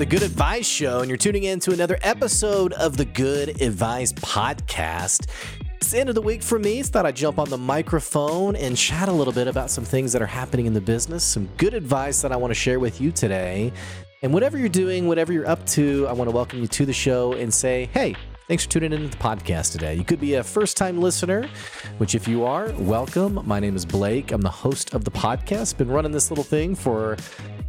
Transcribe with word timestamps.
the 0.00 0.06
Good 0.06 0.22
Advice 0.22 0.66
Show, 0.66 1.00
and 1.00 1.10
you're 1.10 1.18
tuning 1.18 1.44
in 1.44 1.60
to 1.60 1.74
another 1.74 1.98
episode 2.00 2.72
of 2.72 2.96
the 2.96 3.04
Good 3.04 3.60
Advice 3.60 4.14
Podcast. 4.14 5.26
It's 5.76 5.90
the 5.90 6.00
end 6.00 6.08
of 6.08 6.14
the 6.14 6.22
week 6.22 6.42
for 6.42 6.58
me. 6.58 6.82
Thought 6.82 7.04
I'd 7.04 7.16
jump 7.16 7.38
on 7.38 7.50
the 7.50 7.58
microphone 7.58 8.56
and 8.56 8.74
chat 8.74 9.10
a 9.10 9.12
little 9.12 9.34
bit 9.34 9.46
about 9.46 9.68
some 9.68 9.84
things 9.84 10.14
that 10.14 10.22
are 10.22 10.26
happening 10.26 10.64
in 10.64 10.72
the 10.72 10.80
business, 10.80 11.22
some 11.22 11.50
good 11.58 11.74
advice 11.74 12.22
that 12.22 12.32
I 12.32 12.36
want 12.36 12.50
to 12.50 12.54
share 12.54 12.80
with 12.80 12.98
you 12.98 13.12
today. 13.12 13.74
And 14.22 14.32
whatever 14.32 14.56
you're 14.56 14.70
doing, 14.70 15.06
whatever 15.06 15.34
you're 15.34 15.46
up 15.46 15.66
to, 15.66 16.06
I 16.08 16.14
want 16.14 16.30
to 16.30 16.34
welcome 16.34 16.60
you 16.60 16.66
to 16.68 16.86
the 16.86 16.94
show 16.94 17.34
and 17.34 17.52
say, 17.52 17.90
hey, 17.92 18.14
Thanks 18.50 18.64
for 18.64 18.70
tuning 18.72 18.92
in 18.92 19.08
to 19.08 19.16
the 19.16 19.22
podcast 19.22 19.70
today. 19.70 19.94
You 19.94 20.02
could 20.02 20.18
be 20.18 20.34
a 20.34 20.42
first 20.42 20.76
time 20.76 21.00
listener, 21.00 21.48
which, 21.98 22.16
if 22.16 22.26
you 22.26 22.44
are, 22.44 22.72
welcome. 22.78 23.40
My 23.46 23.60
name 23.60 23.76
is 23.76 23.86
Blake. 23.86 24.32
I'm 24.32 24.40
the 24.40 24.50
host 24.50 24.92
of 24.92 25.04
the 25.04 25.10
podcast. 25.12 25.76
Been 25.76 25.88
running 25.88 26.10
this 26.10 26.32
little 26.32 26.42
thing 26.42 26.74
for, 26.74 27.16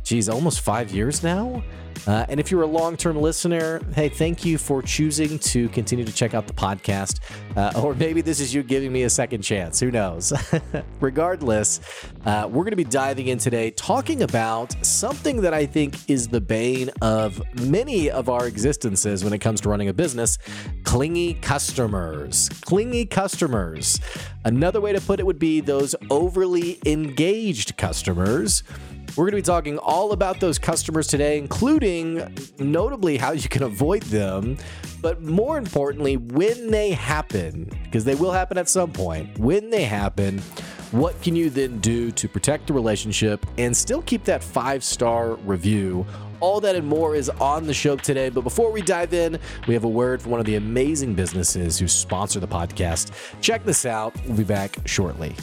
geez, 0.04 0.30
almost 0.30 0.62
five 0.62 0.92
years 0.92 1.24
now. 1.24 1.64
Uh, 2.08 2.26
and 2.30 2.40
if 2.40 2.50
you're 2.50 2.64
a 2.64 2.68
long 2.68 2.98
term 2.98 3.18
listener, 3.18 3.80
hey, 3.94 4.10
thank 4.10 4.44
you 4.44 4.58
for 4.58 4.82
choosing 4.82 5.38
to 5.40 5.70
continue 5.70 6.04
to 6.04 6.12
check 6.12 6.34
out 6.34 6.48
the 6.48 6.54
podcast. 6.54 7.20
Uh, 7.56 7.80
or 7.80 7.94
maybe 7.94 8.22
this 8.22 8.40
is 8.40 8.54
you 8.54 8.64
giving 8.64 8.92
me 8.92 9.04
a 9.04 9.10
second 9.10 9.42
chance. 9.42 9.80
Who 9.80 9.92
knows? 9.92 10.34
Regardless, 11.00 11.80
uh, 12.26 12.48
we're 12.48 12.64
going 12.64 12.72
to 12.72 12.78
be 12.78 12.84
diving 12.84 13.28
in 13.28 13.38
today 13.38 13.72
talking 13.72 14.24
about 14.24 14.74
something 14.86 15.42
that 15.42 15.54
I 15.54 15.66
think 15.66 16.10
is 16.10 16.28
the 16.28 16.42
bane 16.42 16.90
of 17.02 17.42
many 17.68 18.10
of 18.10 18.30
our 18.30 18.48
existences 18.48 19.24
when 19.24 19.34
it 19.34 19.40
comes 19.40 19.62
to 19.62 19.70
running 19.70 19.90
a 19.90 19.94
business 19.94 20.38
clingy 20.84 21.36
customers. 21.36 22.50
Clingy 22.62 23.06
customers. 23.06 24.00
Another 24.44 24.82
way 24.82 24.92
to 24.92 25.02
put 25.02 25.20
it 25.20 25.26
would 25.26 25.40
be 25.40 25.62
those 25.62 25.94
overly 26.10 26.80
engaged 26.86 27.78
customers 27.78 28.64
we're 29.16 29.26
going 29.26 29.32
to 29.32 29.38
be 29.38 29.42
talking 29.42 29.78
all 29.78 30.14
about 30.14 30.40
those 30.40 30.58
customers 30.58 31.08
today, 31.08 31.38
including 31.38 32.36
notably 32.60 33.18
how 33.18 33.32
you 33.32 33.50
can 33.50 33.64
avoid 33.64 34.04
them, 34.04 34.58
but 35.02 35.22
more 35.22 35.58
importantly, 35.58 36.18
when 36.18 36.72
they 36.72 36.92
happen, 36.92 37.70
because 37.84 38.06
they 38.06 38.16
will 38.16 38.32
happen 38.32 38.58
at 38.58 38.70
some 38.70 38.92
point. 38.92 39.38
When 39.38 39.70
they 39.70 39.84
happen, 39.84 40.40
what 40.92 41.22
can 41.22 41.36
you 41.36 41.50
then 41.50 41.80
do 41.80 42.12
to 42.12 42.28
protect 42.28 42.68
the 42.68 42.74
relationship 42.74 43.46
and 43.58 43.76
still 43.76 44.02
keep 44.02 44.24
that 44.26 44.44
five 44.44 44.84
star 44.84 45.36
review? 45.36 46.06
All 46.40 46.60
that 46.62 46.76
and 46.76 46.88
more 46.88 47.16
is 47.16 47.30
on 47.30 47.68
the 47.68 47.74
show 47.74 47.96
today. 47.96 48.30
But 48.30 48.42
before 48.42 48.72
we 48.72 48.82
dive 48.82 49.14
in, 49.14 49.40
we 49.68 49.74
have 49.74 49.84
a 49.84 49.90
word 49.90 50.22
from 50.22 50.32
one 50.32 50.40
of 50.40 50.46
the 50.46 50.56
amazing 50.56 51.14
businesses 51.14 51.78
who 51.78 51.88
sponsor 51.88 52.40
the 52.40 52.48
podcast. 52.48 53.12
Check 53.42 53.64
this 53.64 53.86
out. 53.86 54.16
We'll 54.26 54.38
be 54.38 54.44
back 54.44 54.78
shortly. 54.86 55.36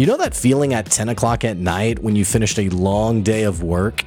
You 0.00 0.06
know 0.06 0.16
that 0.16 0.34
feeling 0.34 0.72
at 0.72 0.86
10 0.86 1.10
o'clock 1.10 1.44
at 1.44 1.58
night 1.58 1.98
when 1.98 2.16
you 2.16 2.24
finished 2.24 2.58
a 2.58 2.70
long 2.70 3.20
day 3.20 3.42
of 3.42 3.62
work 3.62 4.02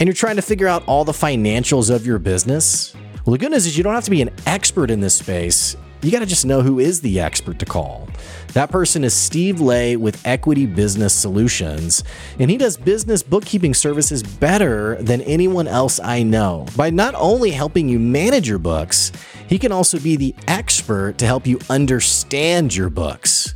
and 0.00 0.08
you're 0.08 0.12
trying 0.12 0.34
to 0.34 0.42
figure 0.42 0.66
out 0.66 0.82
all 0.88 1.04
the 1.04 1.12
financials 1.12 1.88
of 1.88 2.04
your 2.04 2.18
business? 2.18 2.96
Well, 3.24 3.30
the 3.34 3.38
good 3.38 3.52
news 3.52 3.64
is 3.64 3.78
you 3.78 3.84
don't 3.84 3.94
have 3.94 4.02
to 4.06 4.10
be 4.10 4.22
an 4.22 4.30
expert 4.44 4.90
in 4.90 4.98
this 4.98 5.14
space. 5.14 5.76
You 6.02 6.10
got 6.10 6.18
to 6.18 6.26
just 6.26 6.44
know 6.44 6.62
who 6.62 6.80
is 6.80 7.00
the 7.00 7.20
expert 7.20 7.60
to 7.60 7.64
call. 7.64 8.08
That 8.54 8.72
person 8.72 9.04
is 9.04 9.14
Steve 9.14 9.60
Lay 9.60 9.96
with 9.96 10.20
Equity 10.26 10.66
Business 10.66 11.14
Solutions, 11.14 12.02
and 12.40 12.50
he 12.50 12.56
does 12.56 12.76
business 12.76 13.22
bookkeeping 13.22 13.72
services 13.72 14.24
better 14.24 14.96
than 14.96 15.20
anyone 15.20 15.68
else 15.68 16.00
I 16.00 16.24
know. 16.24 16.66
By 16.76 16.90
not 16.90 17.14
only 17.14 17.52
helping 17.52 17.88
you 17.88 18.00
manage 18.00 18.48
your 18.48 18.58
books, 18.58 19.12
he 19.46 19.60
can 19.60 19.70
also 19.70 20.00
be 20.00 20.16
the 20.16 20.34
expert 20.48 21.18
to 21.18 21.26
help 21.26 21.46
you 21.46 21.60
understand 21.68 22.74
your 22.74 22.90
books. 22.90 23.54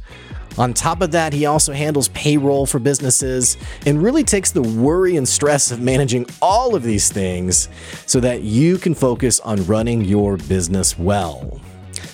On 0.57 0.73
top 0.73 1.01
of 1.01 1.11
that, 1.13 1.33
he 1.33 1.47
also 1.47 1.73
handles 1.73 2.09
payroll 2.09 2.67
for 2.67 2.79
businesses 2.79 3.57
and 3.87 4.03
really 4.03 4.23
takes 4.23 4.53
the 4.53 4.63
worry 4.63 5.17
and 5.17 5.29
stress 5.29 5.71
of 5.71 5.81
managing 5.81 6.27
all 6.41 6.75
of 6.75 6.83
these 6.83 7.11
things 7.11 7.69
so 8.07 8.21
that 8.21 8.43
you 8.43 8.79
can 8.79 8.95
focus 8.95 9.41
on 9.41 9.65
running 9.67 10.05
your 10.05 10.37
business 10.37 10.99
well. 10.99 11.61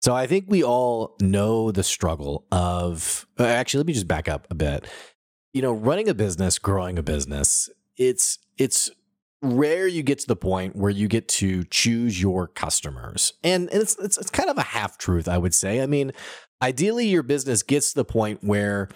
So 0.00 0.14
I 0.14 0.26
think 0.26 0.46
we 0.48 0.64
all 0.64 1.16
know 1.20 1.70
the 1.70 1.82
struggle 1.82 2.46
of 2.50 3.26
uh, 3.38 3.44
actually 3.44 3.78
let 3.78 3.86
me 3.86 3.92
just 3.92 4.08
back 4.08 4.28
up 4.28 4.46
a 4.50 4.54
bit. 4.54 4.86
You 5.52 5.62
know, 5.62 5.72
running 5.72 6.08
a 6.08 6.14
business, 6.14 6.58
growing 6.58 6.98
a 6.98 7.02
business, 7.02 7.68
it's 7.96 8.38
it's 8.56 8.90
rare 9.42 9.86
you 9.86 10.02
get 10.02 10.18
to 10.20 10.26
the 10.26 10.36
point 10.36 10.76
where 10.76 10.90
you 10.90 11.08
get 11.08 11.26
to 11.26 11.64
choose 11.64 12.20
your 12.20 12.46
customers. 12.46 13.32
And, 13.42 13.70
and 13.70 13.82
it's, 13.82 13.98
it's 13.98 14.18
it's 14.18 14.30
kind 14.30 14.50
of 14.50 14.58
a 14.58 14.62
half 14.62 14.96
truth, 14.96 15.28
I 15.28 15.38
would 15.38 15.54
say. 15.54 15.82
I 15.82 15.86
mean, 15.86 16.12
ideally 16.62 17.06
your 17.06 17.22
business 17.22 17.62
gets 17.62 17.90
to 17.90 17.96
the 17.96 18.04
point 18.04 18.42
where 18.42 18.88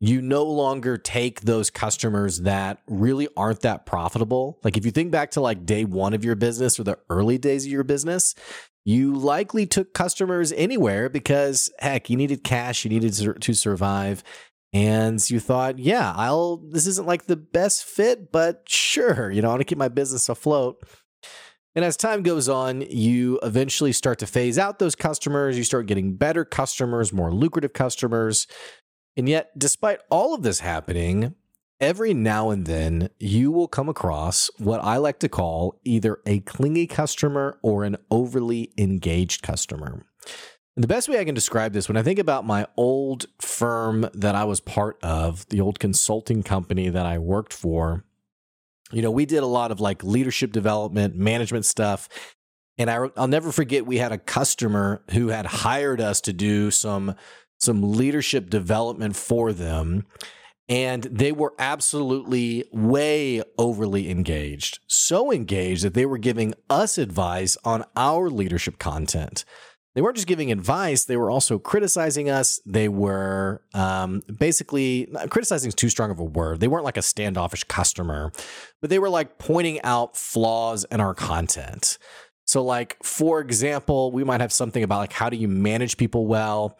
you 0.00 0.20
no 0.20 0.42
longer 0.42 0.98
take 0.98 1.42
those 1.42 1.70
customers 1.70 2.40
that 2.40 2.82
really 2.88 3.28
aren't 3.36 3.60
that 3.60 3.86
profitable. 3.86 4.58
Like 4.64 4.76
if 4.76 4.84
you 4.84 4.90
think 4.90 5.12
back 5.12 5.30
to 5.32 5.40
like 5.40 5.64
day 5.64 5.84
1 5.84 6.12
of 6.12 6.24
your 6.24 6.34
business 6.34 6.80
or 6.80 6.82
the 6.82 6.98
early 7.08 7.38
days 7.38 7.64
of 7.64 7.70
your 7.70 7.84
business, 7.84 8.34
you 8.84 9.14
likely 9.14 9.66
took 9.66 9.94
customers 9.94 10.52
anywhere 10.52 11.08
because 11.08 11.70
heck, 11.78 12.10
you 12.10 12.16
needed 12.16 12.44
cash, 12.44 12.84
you 12.84 12.90
needed 12.90 13.40
to 13.40 13.54
survive. 13.54 14.24
And 14.72 15.30
you 15.30 15.38
thought, 15.38 15.78
yeah, 15.78 16.14
I'll, 16.16 16.56
this 16.56 16.86
isn't 16.86 17.06
like 17.06 17.26
the 17.26 17.36
best 17.36 17.84
fit, 17.84 18.32
but 18.32 18.62
sure, 18.66 19.30
you 19.30 19.42
know, 19.42 19.48
I 19.48 19.52
want 19.52 19.60
to 19.60 19.66
keep 19.66 19.78
my 19.78 19.88
business 19.88 20.28
afloat. 20.28 20.82
And 21.74 21.84
as 21.84 21.96
time 21.96 22.22
goes 22.22 22.48
on, 22.48 22.82
you 22.82 23.38
eventually 23.42 23.92
start 23.92 24.18
to 24.18 24.26
phase 24.26 24.58
out 24.58 24.78
those 24.78 24.94
customers. 24.94 25.56
You 25.56 25.64
start 25.64 25.86
getting 25.86 26.16
better 26.16 26.44
customers, 26.44 27.12
more 27.12 27.32
lucrative 27.32 27.72
customers. 27.72 28.46
And 29.16 29.28
yet, 29.28 29.50
despite 29.58 30.00
all 30.10 30.34
of 30.34 30.42
this 30.42 30.60
happening, 30.60 31.34
every 31.82 32.14
now 32.14 32.50
and 32.50 32.64
then 32.64 33.10
you 33.18 33.50
will 33.50 33.66
come 33.66 33.88
across 33.88 34.48
what 34.58 34.82
I 34.82 34.98
like 34.98 35.18
to 35.18 35.28
call 35.28 35.80
either 35.84 36.20
a 36.24 36.38
clingy 36.40 36.86
customer 36.86 37.58
or 37.60 37.82
an 37.82 37.96
overly 38.08 38.72
engaged 38.78 39.42
customer. 39.42 40.06
And 40.76 40.82
the 40.82 40.88
best 40.88 41.08
way 41.08 41.18
I 41.18 41.24
can 41.24 41.34
describe 41.34 41.72
this, 41.72 41.88
when 41.88 41.96
I 41.96 42.02
think 42.02 42.20
about 42.20 42.46
my 42.46 42.66
old 42.76 43.26
firm 43.42 44.08
that 44.14 44.36
I 44.36 44.44
was 44.44 44.60
part 44.60 44.96
of, 45.02 45.46
the 45.48 45.60
old 45.60 45.80
consulting 45.80 46.44
company 46.44 46.88
that 46.88 47.04
I 47.04 47.18
worked 47.18 47.52
for, 47.52 48.04
you 48.92 49.02
know, 49.02 49.10
we 49.10 49.26
did 49.26 49.42
a 49.42 49.46
lot 49.46 49.72
of 49.72 49.80
like 49.80 50.04
leadership 50.04 50.52
development, 50.52 51.16
management 51.16 51.64
stuff. 51.64 52.08
And 52.78 52.88
I, 52.88 53.00
will 53.00 53.26
never 53.26 53.50
forget 53.50 53.86
we 53.86 53.98
had 53.98 54.12
a 54.12 54.18
customer 54.18 55.02
who 55.10 55.28
had 55.28 55.46
hired 55.46 56.00
us 56.00 56.20
to 56.22 56.32
do 56.32 56.70
some 56.70 57.16
some 57.58 57.92
leadership 57.92 58.50
development 58.50 59.14
for 59.14 59.52
them 59.52 60.04
and 60.72 61.02
they 61.02 61.32
were 61.32 61.52
absolutely 61.58 62.64
way 62.72 63.42
overly 63.58 64.08
engaged. 64.10 64.78
So 64.86 65.30
engaged 65.30 65.84
that 65.84 65.92
they 65.92 66.06
were 66.06 66.16
giving 66.16 66.54
us 66.70 66.96
advice 66.96 67.58
on 67.62 67.84
our 67.94 68.30
leadership 68.30 68.78
content. 68.78 69.44
They 69.94 70.00
weren't 70.00 70.16
just 70.16 70.26
giving 70.26 70.50
advice, 70.50 71.04
they 71.04 71.18
were 71.18 71.30
also 71.30 71.58
criticizing 71.58 72.30
us. 72.30 72.58
They 72.64 72.88
were 72.88 73.60
um, 73.74 74.22
basically 74.38 75.12
criticizing 75.28 75.68
is 75.68 75.74
too 75.74 75.90
strong 75.90 76.10
of 76.10 76.18
a 76.18 76.24
word. 76.24 76.60
They 76.60 76.68
weren't 76.68 76.86
like 76.86 76.96
a 76.96 77.02
standoffish 77.02 77.64
customer, 77.64 78.32
but 78.80 78.88
they 78.88 78.98
were 78.98 79.10
like 79.10 79.36
pointing 79.36 79.78
out 79.82 80.16
flaws 80.16 80.86
in 80.90 81.02
our 81.02 81.12
content. 81.12 81.98
So, 82.46 82.64
like, 82.64 82.96
for 83.02 83.40
example, 83.40 84.10
we 84.10 84.24
might 84.24 84.40
have 84.40 84.54
something 84.54 84.82
about 84.82 85.00
like 85.00 85.12
how 85.12 85.28
do 85.28 85.36
you 85.36 85.48
manage 85.48 85.98
people 85.98 86.26
well? 86.26 86.78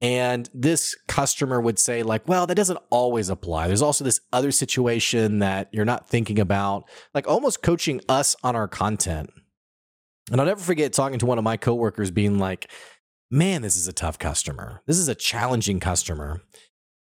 And 0.00 0.48
this 0.54 0.94
customer 1.08 1.60
would 1.60 1.78
say, 1.78 2.04
like, 2.04 2.28
well, 2.28 2.46
that 2.46 2.54
doesn't 2.54 2.78
always 2.90 3.28
apply. 3.28 3.66
There's 3.66 3.82
also 3.82 4.04
this 4.04 4.20
other 4.32 4.52
situation 4.52 5.40
that 5.40 5.68
you're 5.72 5.84
not 5.84 6.08
thinking 6.08 6.38
about, 6.38 6.88
like 7.14 7.26
almost 7.26 7.62
coaching 7.62 8.00
us 8.08 8.36
on 8.44 8.54
our 8.54 8.68
content. 8.68 9.30
And 10.30 10.40
I'll 10.40 10.46
never 10.46 10.60
forget 10.60 10.92
talking 10.92 11.18
to 11.18 11.26
one 11.26 11.38
of 11.38 11.44
my 11.44 11.56
coworkers 11.56 12.12
being 12.12 12.38
like, 12.38 12.70
man, 13.30 13.62
this 13.62 13.76
is 13.76 13.88
a 13.88 13.92
tough 13.92 14.18
customer. 14.18 14.82
This 14.86 14.98
is 14.98 15.08
a 15.08 15.14
challenging 15.14 15.80
customer. 15.80 16.42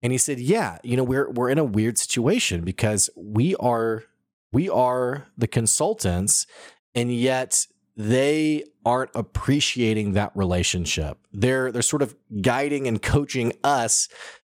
And 0.01 0.11
he 0.11 0.17
said, 0.17 0.39
yeah, 0.39 0.77
you 0.83 0.97
know, 0.97 1.03
we're 1.03 1.29
we're 1.29 1.49
in 1.49 1.57
a 1.57 1.63
weird 1.63 1.97
situation 1.97 2.61
because 2.63 3.09
we 3.15 3.55
are 3.57 4.03
we 4.51 4.69
are 4.69 5.27
the 5.37 5.47
consultants 5.47 6.47
and 6.95 7.13
yet 7.13 7.67
they 7.99 8.63
aren't 8.85 9.11
appreciating 9.13 10.13
that 10.13 10.31
relationship. 10.33 11.17
They're 11.33 11.69
they're 11.69 11.81
sort 11.81 12.01
of 12.01 12.15
guiding 12.41 12.87
and 12.87 13.01
coaching 13.01 13.51
us 13.61 14.07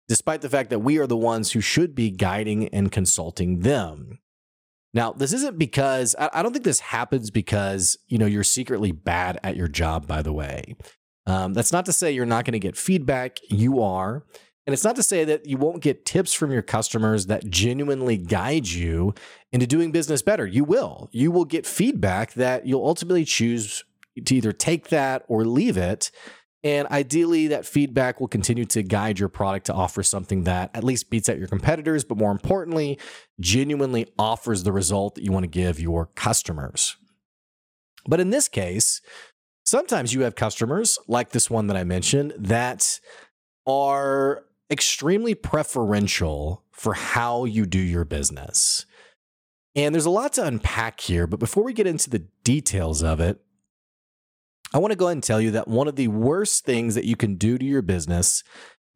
despite 0.08 0.42
the 0.42 0.50
fact 0.50 0.70
that 0.70 0.80
we 0.80 1.00
are 1.00 1.08
the 1.08 1.18
ones 1.18 1.52
who 1.52 1.60
should 1.60 1.96
be 1.96 2.12
guiding 2.12 2.68
and 2.70 2.92
consulting 2.92 3.62
them. 3.62 4.20
Now, 4.94 5.14
this 5.14 5.34
isn't 5.34 5.58
because 5.58 6.16
I 6.20 6.44
don't 6.44 6.54
think 6.54 6.64
this 6.64 6.80
happens 6.80 7.32
because 7.32 7.98
you 8.08 8.20
know 8.20 8.28
you're 8.28 8.44
secretly 8.44 8.92
bad 8.92 9.40
at 9.44 9.56
your 9.56 9.68
job. 9.68 10.06
By 10.06 10.22
the 10.22 10.34
way, 10.34 10.76
um, 11.26 11.56
that's 11.56 11.72
not 11.72 11.86
to 11.88 11.94
say 11.94 12.12
you're 12.12 12.28
not 12.28 12.46
going 12.46 12.54
to 12.54 12.60
get 12.60 12.78
feedback. 12.78 13.40
You 13.50 13.82
are, 13.82 14.26
And 14.70 14.74
it's 14.76 14.84
not 14.84 14.96
to 14.98 15.02
say 15.02 15.24
that 15.24 15.48
you 15.48 15.58
won't 15.58 15.82
get 15.82 16.06
tips 16.06 16.32
from 16.32 16.52
your 16.52 16.62
customers 16.62 17.26
that 17.26 17.50
genuinely 17.50 18.18
guide 18.18 18.68
you 18.68 19.16
into 19.52 19.66
doing 19.66 19.92
business 19.92 20.22
better. 20.22 20.46
You 20.46 20.64
will. 20.64 21.10
You 21.12 21.32
will 21.32 21.44
get 21.44 21.66
feedback 21.66 22.34
that 22.34 22.68
you'll 22.68 22.86
ultimately 22.86 23.26
choose 23.26 23.84
to 24.24 24.36
either 24.36 24.52
take 24.52 24.90
that 24.90 25.26
or 25.28 25.44
leave 25.44 25.76
it. 25.76 26.12
And 26.64 26.88
ideally, 26.90 27.48
that 27.48 27.66
feedback 27.66 28.20
will 28.20 28.28
continue 28.28 28.64
to 28.66 28.84
guide 28.84 29.18
your 29.18 29.28
product 29.28 29.66
to 29.66 29.74
offer 29.74 30.04
something 30.04 30.44
that 30.44 30.70
at 30.76 30.84
least 30.84 31.10
beats 31.10 31.30
out 31.30 31.40
your 31.40 31.48
competitors, 31.48 32.04
but 32.04 32.20
more 32.20 32.30
importantly, 32.30 33.00
genuinely 33.40 34.06
offers 34.20 34.62
the 34.62 34.72
result 34.72 35.16
that 35.16 35.24
you 35.24 35.32
want 35.32 35.46
to 35.46 35.50
give 35.50 35.80
your 35.80 36.12
customers. 36.14 36.96
But 38.08 38.20
in 38.20 38.30
this 38.30 38.48
case, 38.48 39.02
sometimes 39.66 40.14
you 40.14 40.22
have 40.22 40.36
customers 40.36 41.00
like 41.08 41.32
this 41.32 41.50
one 41.50 41.66
that 41.66 41.76
I 41.76 41.84
mentioned 41.84 42.36
that 42.38 43.00
are 43.66 44.44
extremely 44.70 45.36
preferential 45.36 46.64
for 46.72 46.94
how 46.94 47.46
you 47.46 47.66
do 47.66 47.80
your 47.80 48.06
business. 48.06 48.86
And 49.76 49.94
there's 49.94 50.06
a 50.06 50.12
lot 50.12 50.34
to 50.34 50.46
unpack 50.46 51.00
here, 51.00 51.28
but 51.28 51.40
before 51.40 51.64
we 51.64 51.74
get 51.74 51.88
into 51.88 52.10
the 52.10 52.26
details 52.44 53.04
of 53.04 53.20
it, 53.20 53.40
I 54.74 54.78
want 54.78 54.92
to 54.92 54.98
go 54.98 55.06
ahead 55.06 55.18
and 55.18 55.24
tell 55.24 55.42
you 55.42 55.52
that 55.52 55.68
one 55.68 55.88
of 55.88 55.96
the 55.96 56.10
worst 56.10 56.66
things 56.66 56.96
that 56.96 57.06
you 57.06 57.16
can 57.16 57.36
do 57.36 57.58
to 57.58 57.66
your 57.66 57.82
business 57.82 58.44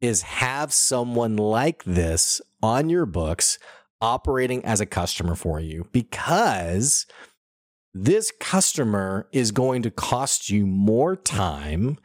is 0.00 0.22
have 0.22 0.72
someone 0.72 1.36
like 1.36 1.82
this 1.84 2.40
on 2.62 2.88
your 2.88 3.06
books 3.06 3.58
operating 4.00 4.64
as 4.64 4.80
a 4.80 4.86
customer 4.86 5.34
for 5.34 5.58
you 5.60 5.88
because 5.90 7.06
this 7.94 8.32
customer 8.38 9.28
is 9.32 9.50
going 9.50 9.82
to 9.82 9.90
cost 9.90 10.50
you 10.50 10.66
more 10.66 11.16
time 11.16 11.96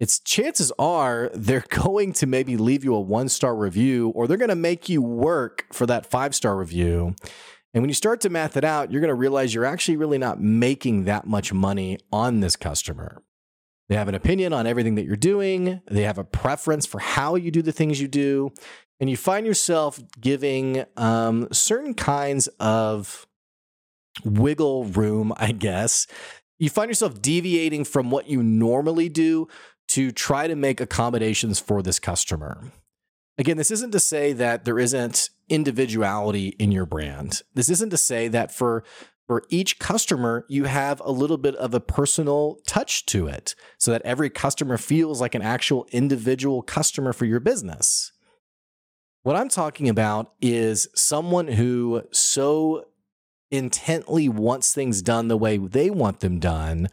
it's 0.00 0.20
chances 0.20 0.72
are 0.78 1.30
they're 1.34 1.64
going 1.70 2.12
to 2.14 2.26
maybe 2.26 2.56
leave 2.56 2.84
you 2.84 2.94
a 2.94 3.00
one 3.00 3.28
star 3.28 3.54
review 3.54 4.10
or 4.10 4.26
they're 4.26 4.36
going 4.36 4.48
to 4.48 4.56
make 4.56 4.88
you 4.88 5.02
work 5.02 5.66
for 5.72 5.86
that 5.86 6.06
five 6.06 6.34
star 6.34 6.56
review. 6.56 7.14
And 7.74 7.82
when 7.82 7.90
you 7.90 7.94
start 7.94 8.20
to 8.22 8.30
math 8.30 8.56
it 8.56 8.64
out, 8.64 8.90
you're 8.90 9.00
going 9.00 9.08
to 9.08 9.14
realize 9.14 9.54
you're 9.54 9.64
actually 9.64 9.96
really 9.96 10.18
not 10.18 10.40
making 10.40 11.04
that 11.04 11.26
much 11.26 11.52
money 11.52 11.98
on 12.10 12.40
this 12.40 12.56
customer. 12.56 13.22
They 13.88 13.94
have 13.94 14.08
an 14.08 14.14
opinion 14.14 14.52
on 14.52 14.66
everything 14.66 14.96
that 14.96 15.04
you're 15.04 15.16
doing, 15.16 15.80
they 15.90 16.02
have 16.02 16.18
a 16.18 16.24
preference 16.24 16.86
for 16.86 16.98
how 16.98 17.36
you 17.36 17.50
do 17.50 17.62
the 17.62 17.72
things 17.72 18.00
you 18.00 18.08
do. 18.08 18.50
And 19.00 19.08
you 19.08 19.16
find 19.16 19.46
yourself 19.46 20.00
giving 20.20 20.84
um, 20.96 21.46
certain 21.52 21.94
kinds 21.94 22.48
of 22.58 23.26
wiggle 24.24 24.84
room, 24.84 25.32
I 25.36 25.52
guess. 25.52 26.06
You 26.58 26.68
find 26.68 26.90
yourself 26.90 27.22
deviating 27.22 27.84
from 27.84 28.10
what 28.10 28.28
you 28.28 28.42
normally 28.42 29.08
do 29.08 29.46
to 29.88 30.10
try 30.10 30.46
to 30.46 30.54
make 30.54 30.80
accommodations 30.80 31.58
for 31.58 31.82
this 31.82 31.98
customer. 31.98 32.72
Again, 33.38 33.56
this 33.56 33.70
isn't 33.70 33.92
to 33.92 34.00
say 34.00 34.32
that 34.32 34.64
there 34.64 34.78
isn't 34.78 35.30
individuality 35.48 36.48
in 36.58 36.72
your 36.72 36.86
brand. 36.86 37.42
This 37.54 37.70
isn't 37.70 37.90
to 37.90 37.96
say 37.96 38.28
that 38.28 38.52
for 38.52 38.84
for 39.28 39.44
each 39.50 39.78
customer, 39.78 40.46
you 40.48 40.64
have 40.64 41.02
a 41.04 41.12
little 41.12 41.36
bit 41.36 41.54
of 41.56 41.74
a 41.74 41.80
personal 41.80 42.60
touch 42.66 43.04
to 43.06 43.26
it 43.26 43.54
so 43.76 43.90
that 43.90 44.00
every 44.00 44.30
customer 44.30 44.78
feels 44.78 45.20
like 45.20 45.34
an 45.34 45.42
actual 45.42 45.86
individual 45.92 46.62
customer 46.62 47.12
for 47.12 47.26
your 47.26 47.38
business. 47.38 48.10
What 49.24 49.36
I'm 49.36 49.50
talking 49.50 49.90
about 49.90 50.32
is 50.40 50.88
someone 50.94 51.48
who 51.48 52.04
so 52.10 52.86
intently 53.50 54.28
wants 54.28 54.72
things 54.72 55.02
done 55.02 55.28
the 55.28 55.36
way 55.36 55.56
they 55.56 55.90
want 55.90 56.20
them 56.20 56.38
done, 56.38 56.88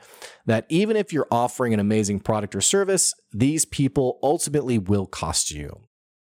that 0.45 0.65
even 0.69 0.95
if 0.95 1.11
you're 1.11 1.27
offering 1.31 1.73
an 1.73 1.79
amazing 1.79 2.19
product 2.19 2.55
or 2.55 2.61
service, 2.61 3.13
these 3.31 3.65
people 3.65 4.19
ultimately 4.23 4.77
will 4.77 5.05
cost 5.05 5.51
you. 5.51 5.81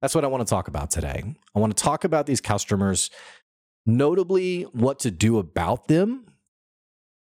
That's 0.01 0.15
what 0.15 0.25
I 0.25 0.29
want 0.29 0.47
to 0.47 0.51
talk 0.51 0.69
about 0.69 0.91
today. 0.91 1.23
I 1.55 1.59
want 1.59 1.77
to 1.77 1.83
talk 1.83 2.05
about 2.05 2.27
these 2.27 2.41
customers, 2.41 3.11
notably 3.85 4.63
what 4.63 4.99
to 5.01 5.11
do 5.11 5.39
about 5.39 5.89
them. 5.89 6.27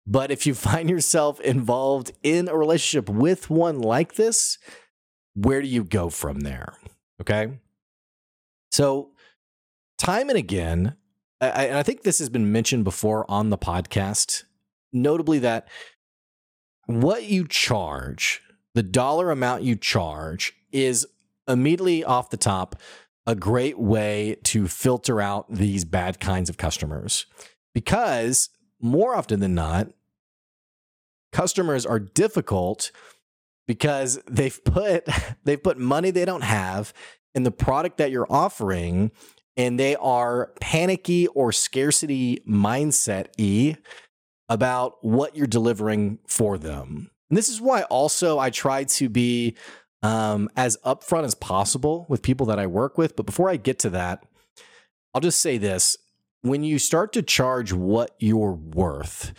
But 0.06 0.30
if 0.30 0.46
you 0.46 0.54
find 0.54 0.88
yourself 0.88 1.40
involved 1.40 2.12
in 2.22 2.48
a 2.48 2.56
relationship 2.56 3.08
with 3.08 3.50
one 3.50 3.80
like 3.80 4.14
this, 4.14 4.58
where 5.34 5.60
do 5.60 5.68
you 5.68 5.84
go 5.84 6.08
from 6.08 6.40
there? 6.40 6.74
Okay. 7.20 7.58
So, 8.70 9.10
time 9.98 10.28
and 10.28 10.38
again, 10.38 10.96
I, 11.40 11.66
and 11.66 11.78
I 11.78 11.82
think 11.82 12.02
this 12.02 12.18
has 12.18 12.28
been 12.28 12.50
mentioned 12.50 12.84
before 12.84 13.30
on 13.30 13.50
the 13.50 13.58
podcast, 13.58 14.44
notably 14.92 15.38
that 15.40 15.68
what 16.86 17.24
you 17.24 17.46
charge, 17.46 18.42
the 18.74 18.82
dollar 18.82 19.30
amount 19.30 19.62
you 19.62 19.76
charge, 19.76 20.54
is 20.72 21.06
immediately 21.46 22.04
off 22.04 22.30
the 22.30 22.36
top 22.36 22.76
a 23.26 23.34
great 23.34 23.78
way 23.78 24.36
to 24.42 24.66
filter 24.66 25.20
out 25.20 25.46
these 25.52 25.84
bad 25.84 26.18
kinds 26.18 26.48
of 26.48 26.56
customers. 26.56 27.26
Because 27.74 28.48
more 28.80 29.14
often 29.14 29.40
than 29.40 29.54
not, 29.54 29.88
customers 31.30 31.84
are 31.84 31.98
difficult 31.98 32.90
because 33.66 34.18
they've 34.26 34.64
put 34.64 35.06
they've 35.44 35.62
put 35.62 35.78
money 35.78 36.10
they 36.10 36.24
don't 36.24 36.42
have 36.42 36.92
in 37.34 37.42
the 37.42 37.50
product 37.50 37.98
that 37.98 38.10
you're 38.10 38.26
offering 38.30 39.12
and 39.58 39.78
they 39.78 39.96
are 39.96 40.52
panicky 40.60 41.26
or 41.26 41.52
scarcity 41.52 42.40
mindset 42.48 43.26
e 43.36 43.74
about 44.48 45.04
what 45.04 45.36
you're 45.36 45.46
delivering 45.46 46.18
for 46.26 46.56
them. 46.56 47.10
And 47.28 47.36
this 47.36 47.50
is 47.50 47.60
why 47.60 47.82
also 47.82 48.38
I 48.38 48.48
try 48.48 48.84
to 48.84 49.08
be 49.10 49.56
um, 50.02 50.48
as 50.56 50.78
upfront 50.86 51.24
as 51.24 51.34
possible 51.34 52.06
with 52.08 52.22
people 52.22 52.46
that 52.46 52.58
I 52.58 52.66
work 52.66 52.96
with. 52.96 53.16
But 53.16 53.26
before 53.26 53.50
I 53.50 53.56
get 53.56 53.80
to 53.80 53.90
that, 53.90 54.24
I'll 55.12 55.20
just 55.20 55.40
say 55.40 55.58
this 55.58 55.96
when 56.42 56.62
you 56.62 56.78
start 56.78 57.12
to 57.14 57.22
charge 57.22 57.72
what 57.72 58.14
you're 58.20 58.52
worth, 58.52 59.32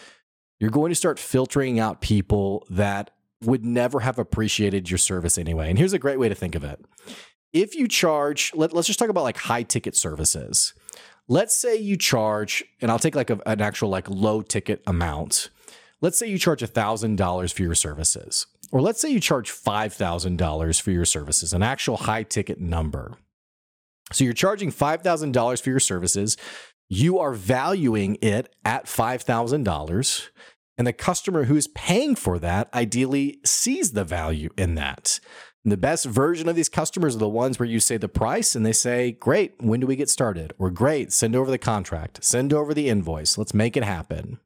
you're 0.60 0.70
going 0.70 0.90
to 0.90 0.96
start 0.96 1.18
filtering 1.18 1.80
out 1.80 2.02
people 2.02 2.68
that 2.70 3.12
would 3.42 3.64
never 3.64 4.02
have 4.02 4.20
appreciated 4.20 4.92
your 4.92 4.98
service 4.98 5.38
anyway. 5.38 5.70
And 5.70 5.80
here's 5.80 5.94
a 5.94 6.00
great 6.00 6.20
way 6.20 6.28
to 6.28 6.36
think 6.36 6.56
of 6.56 6.64
it 6.66 6.84
if 7.54 7.76
you 7.76 7.88
charge, 7.88 8.52
let, 8.54 8.74
us 8.74 8.88
just 8.88 9.00
talk 9.00 9.10
about 9.10 9.24
like 9.24 9.38
high 9.38 9.64
ticket 9.64 9.96
services. 9.96 10.74
Let's 11.28 11.56
say 11.56 11.76
you 11.76 11.98
charge, 11.98 12.64
and 12.82 12.90
I'll 12.92 13.00
take 13.00 13.16
like 13.16 13.30
a, 13.30 13.40
an 13.46 13.62
actual 13.62 13.90
like 13.90 14.10
low 14.10 14.42
ticket 14.42 14.82
amount. 14.88 15.50
Let's 16.02 16.18
say 16.18 16.28
you 16.28 16.38
charge 16.38 16.62
$1,000 16.62 17.54
for 17.54 17.62
your 17.62 17.76
services, 17.76 18.48
or 18.72 18.82
let's 18.82 19.02
say 19.02 19.10
you 19.10 19.20
charge 19.20 19.52
$5,000 19.52 20.82
for 20.82 20.92
your 20.92 21.06
services, 21.06 21.54
an 21.54 21.64
actual 21.64 21.98
high 21.98 22.24
ticket 22.24 22.60
number. 22.60 23.18
So 24.12 24.24
you're 24.24 24.34
charging 24.34 24.72
$5,000 24.72 25.62
for 25.62 25.70
your 25.70 25.80
services. 25.80 26.38
You 26.88 27.20
are 27.20 27.34
valuing 27.34 28.18
it 28.22 28.54
at 28.66 28.86
$5,000. 28.86 30.30
And 30.78 30.88
the 30.88 30.94
customer 30.94 31.44
who's 31.44 31.68
paying 31.68 32.16
for 32.16 32.40
that 32.40 32.74
ideally 32.74 33.40
sees 33.46 33.92
the 33.92 34.06
value 34.06 34.50
in 34.58 34.76
that. 34.76 35.20
And 35.64 35.72
the 35.72 35.78
best 35.78 36.06
version 36.06 36.48
of 36.48 36.56
these 36.56 36.70
customers 36.70 37.16
are 37.16 37.20
the 37.20 37.28
ones 37.28 37.60
where 37.60 37.68
you 37.68 37.80
say 37.80 37.98
the 37.98 38.08
price 38.08 38.56
and 38.56 38.66
they 38.66 38.72
say, 38.72 39.12
Great, 39.12 39.56
when 39.60 39.80
do 39.80 39.88
we 39.88 39.96
get 39.96 40.10
started? 40.10 40.54
Or 40.58 40.72
great, 40.72 41.12
send 41.12 41.36
over 41.36 41.52
the 41.52 41.58
contract, 41.58 42.24
send 42.24 42.54
over 42.54 42.74
the 42.74 42.90
invoice, 42.90 43.38
let's 43.38 43.54
make 43.54 43.76
it 43.76 43.84
happen. 43.84 44.40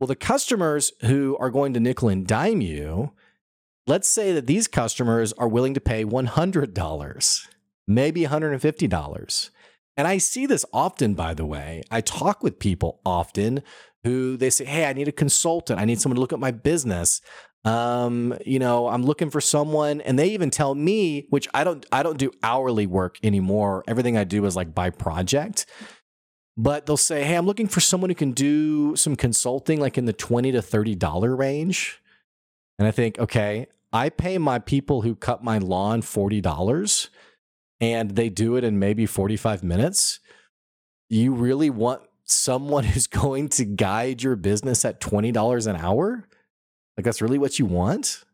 Well, 0.00 0.08
the 0.08 0.16
customers 0.16 0.92
who 1.02 1.36
are 1.38 1.50
going 1.50 1.74
to 1.74 1.80
nickel 1.80 2.08
and 2.08 2.26
dime 2.26 2.62
you, 2.62 3.12
let's 3.86 4.08
say 4.08 4.32
that 4.32 4.46
these 4.46 4.66
customers 4.66 5.32
are 5.34 5.48
willing 5.48 5.74
to 5.74 5.80
pay 5.80 6.04
$100, 6.04 7.48
maybe 7.86 8.22
$150. 8.22 9.50
And 9.96 10.08
I 10.08 10.18
see 10.18 10.46
this 10.46 10.64
often, 10.72 11.14
by 11.14 11.34
the 11.34 11.44
way. 11.44 11.82
I 11.90 12.00
talk 12.00 12.42
with 12.42 12.58
people 12.58 13.00
often 13.04 13.62
who 14.02 14.36
they 14.36 14.50
say, 14.50 14.64
Hey, 14.64 14.86
I 14.86 14.94
need 14.94 15.08
a 15.08 15.12
consultant. 15.12 15.78
I 15.78 15.84
need 15.84 16.00
someone 16.00 16.16
to 16.16 16.20
look 16.20 16.32
at 16.32 16.40
my 16.40 16.50
business 16.50 17.20
um 17.66 18.34
you 18.46 18.58
know 18.58 18.88
i'm 18.88 19.02
looking 19.04 19.28
for 19.28 19.40
someone 19.40 20.00
and 20.00 20.18
they 20.18 20.28
even 20.28 20.48
tell 20.48 20.74
me 20.74 21.26
which 21.28 21.46
i 21.52 21.62
don't 21.62 21.84
i 21.92 22.02
don't 22.02 22.18
do 22.18 22.30
hourly 22.42 22.86
work 22.86 23.18
anymore. 23.22 23.84
Everything 23.86 24.16
i 24.16 24.24
do 24.24 24.44
is 24.46 24.56
like 24.56 24.74
by 24.74 24.90
project. 24.90 25.66
But 26.56 26.86
they'll 26.86 26.96
say 26.96 27.22
hey 27.24 27.34
i'm 27.34 27.46
looking 27.46 27.68
for 27.68 27.80
someone 27.80 28.08
who 28.08 28.14
can 28.14 28.32
do 28.32 28.96
some 28.96 29.14
consulting 29.14 29.78
like 29.78 29.98
in 29.98 30.06
the 30.06 30.12
20 30.12 30.52
to 30.52 30.62
30 30.62 30.94
dollar 30.94 31.36
range. 31.36 32.00
And 32.78 32.88
i 32.88 32.90
think 32.90 33.18
okay 33.18 33.66
i 33.92 34.08
pay 34.08 34.38
my 34.38 34.58
people 34.58 35.02
who 35.02 35.14
cut 35.14 35.44
my 35.44 35.58
lawn 35.58 36.00
40 36.00 36.40
dollars 36.40 37.10
and 37.80 38.10
they 38.10 38.28
do 38.28 38.56
it 38.56 38.64
in 38.64 38.78
maybe 38.78 39.06
45 39.06 39.64
minutes. 39.64 40.20
You 41.08 41.32
really 41.32 41.70
want 41.70 42.02
someone 42.24 42.84
who's 42.92 43.06
going 43.06 43.48
to 43.50 43.64
guide 43.64 44.22
your 44.22 44.36
business 44.36 44.84
at 44.84 45.00
$20 45.00 45.66
an 45.66 45.76
hour 45.76 46.28
like 47.00 47.06
that's 47.06 47.22
really 47.22 47.38
what 47.38 47.58
you 47.58 47.64
want? 47.64 48.24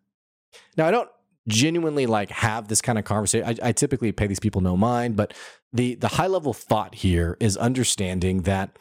Now 0.77 0.89
I 0.89 0.91
don't 0.91 1.09
genuinely 1.47 2.07
like 2.07 2.31
have 2.31 2.67
this 2.67 2.83
kind 2.83 2.99
of 2.99 3.05
conversation. 3.05 3.47
I, 3.49 3.69
I 3.69 3.73
typically 3.73 4.11
pay 4.11 4.27
these 4.27 4.41
people 4.41 4.61
no 4.61 4.77
mind, 4.77 5.15
but 5.15 5.35
the 5.73 5.95
the 5.95 6.09
high 6.09 6.27
level 6.27 6.53
thought 6.53 6.97
here 6.97 7.37
is 7.39 7.57
understanding 7.57 8.43
that 8.43 8.77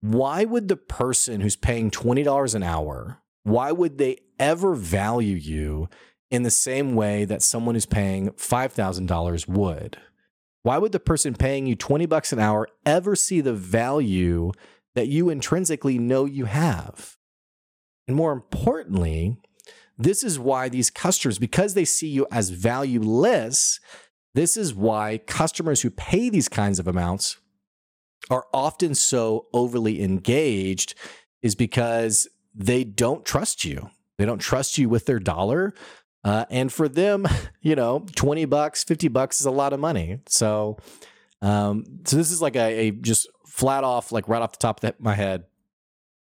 why 0.00 0.44
would 0.46 0.68
the 0.68 0.76
person 0.76 1.42
who's 1.42 1.56
paying 1.56 1.90
$20 1.90 2.54
an 2.54 2.62
hour, 2.62 3.18
why 3.42 3.72
would 3.72 3.98
they 3.98 4.16
ever 4.38 4.74
value 4.74 5.36
you 5.36 5.90
in 6.30 6.44
the 6.44 6.50
same 6.50 6.94
way 6.94 7.26
that 7.26 7.42
someone 7.42 7.74
who's 7.74 7.84
paying 7.84 8.30
$5,000 8.30 9.48
would? 9.48 9.98
Why 10.62 10.78
would 10.78 10.92
the 10.92 11.00
person 11.00 11.34
paying 11.34 11.66
you 11.66 11.74
20 11.74 12.06
bucks 12.06 12.32
an 12.32 12.38
hour 12.38 12.68
ever 12.86 13.14
see 13.14 13.40
the 13.42 13.52
value 13.52 14.52
that 14.94 15.08
you 15.08 15.28
intrinsically 15.28 15.98
know 15.98 16.24
you 16.24 16.46
have? 16.46 17.17
And 18.08 18.16
more 18.16 18.32
importantly, 18.32 19.36
this 19.98 20.24
is 20.24 20.38
why 20.38 20.68
these 20.68 20.90
customers, 20.90 21.38
because 21.38 21.74
they 21.74 21.84
see 21.84 22.08
you 22.08 22.26
as 22.32 22.50
valueless, 22.50 23.80
this 24.34 24.56
is 24.56 24.72
why 24.74 25.18
customers 25.18 25.82
who 25.82 25.90
pay 25.90 26.30
these 26.30 26.48
kinds 26.48 26.78
of 26.78 26.88
amounts 26.88 27.36
are 28.30 28.46
often 28.54 28.94
so 28.94 29.46
overly 29.52 30.02
engaged, 30.02 30.94
is 31.42 31.54
because 31.54 32.26
they 32.54 32.82
don't 32.84 33.24
trust 33.24 33.64
you. 33.64 33.90
They 34.16 34.24
don't 34.24 34.38
trust 34.38 34.78
you 34.78 34.88
with 34.88 35.06
their 35.06 35.18
dollar. 35.18 35.74
Uh, 36.24 36.44
and 36.50 36.72
for 36.72 36.88
them, 36.88 37.26
you 37.62 37.74
know, 37.74 38.06
20 38.16 38.44
bucks, 38.46 38.84
50 38.84 39.08
bucks 39.08 39.40
is 39.40 39.46
a 39.46 39.50
lot 39.50 39.72
of 39.72 39.80
money. 39.80 40.20
So, 40.26 40.78
um, 41.42 41.84
so 42.04 42.16
this 42.16 42.30
is 42.30 42.40
like 42.40 42.56
a, 42.56 42.88
a 42.88 42.90
just 42.90 43.28
flat 43.46 43.84
off, 43.84 44.12
like 44.12 44.28
right 44.28 44.42
off 44.42 44.52
the 44.52 44.58
top 44.58 44.82
of 44.82 45.00
my 45.00 45.14
head. 45.14 45.44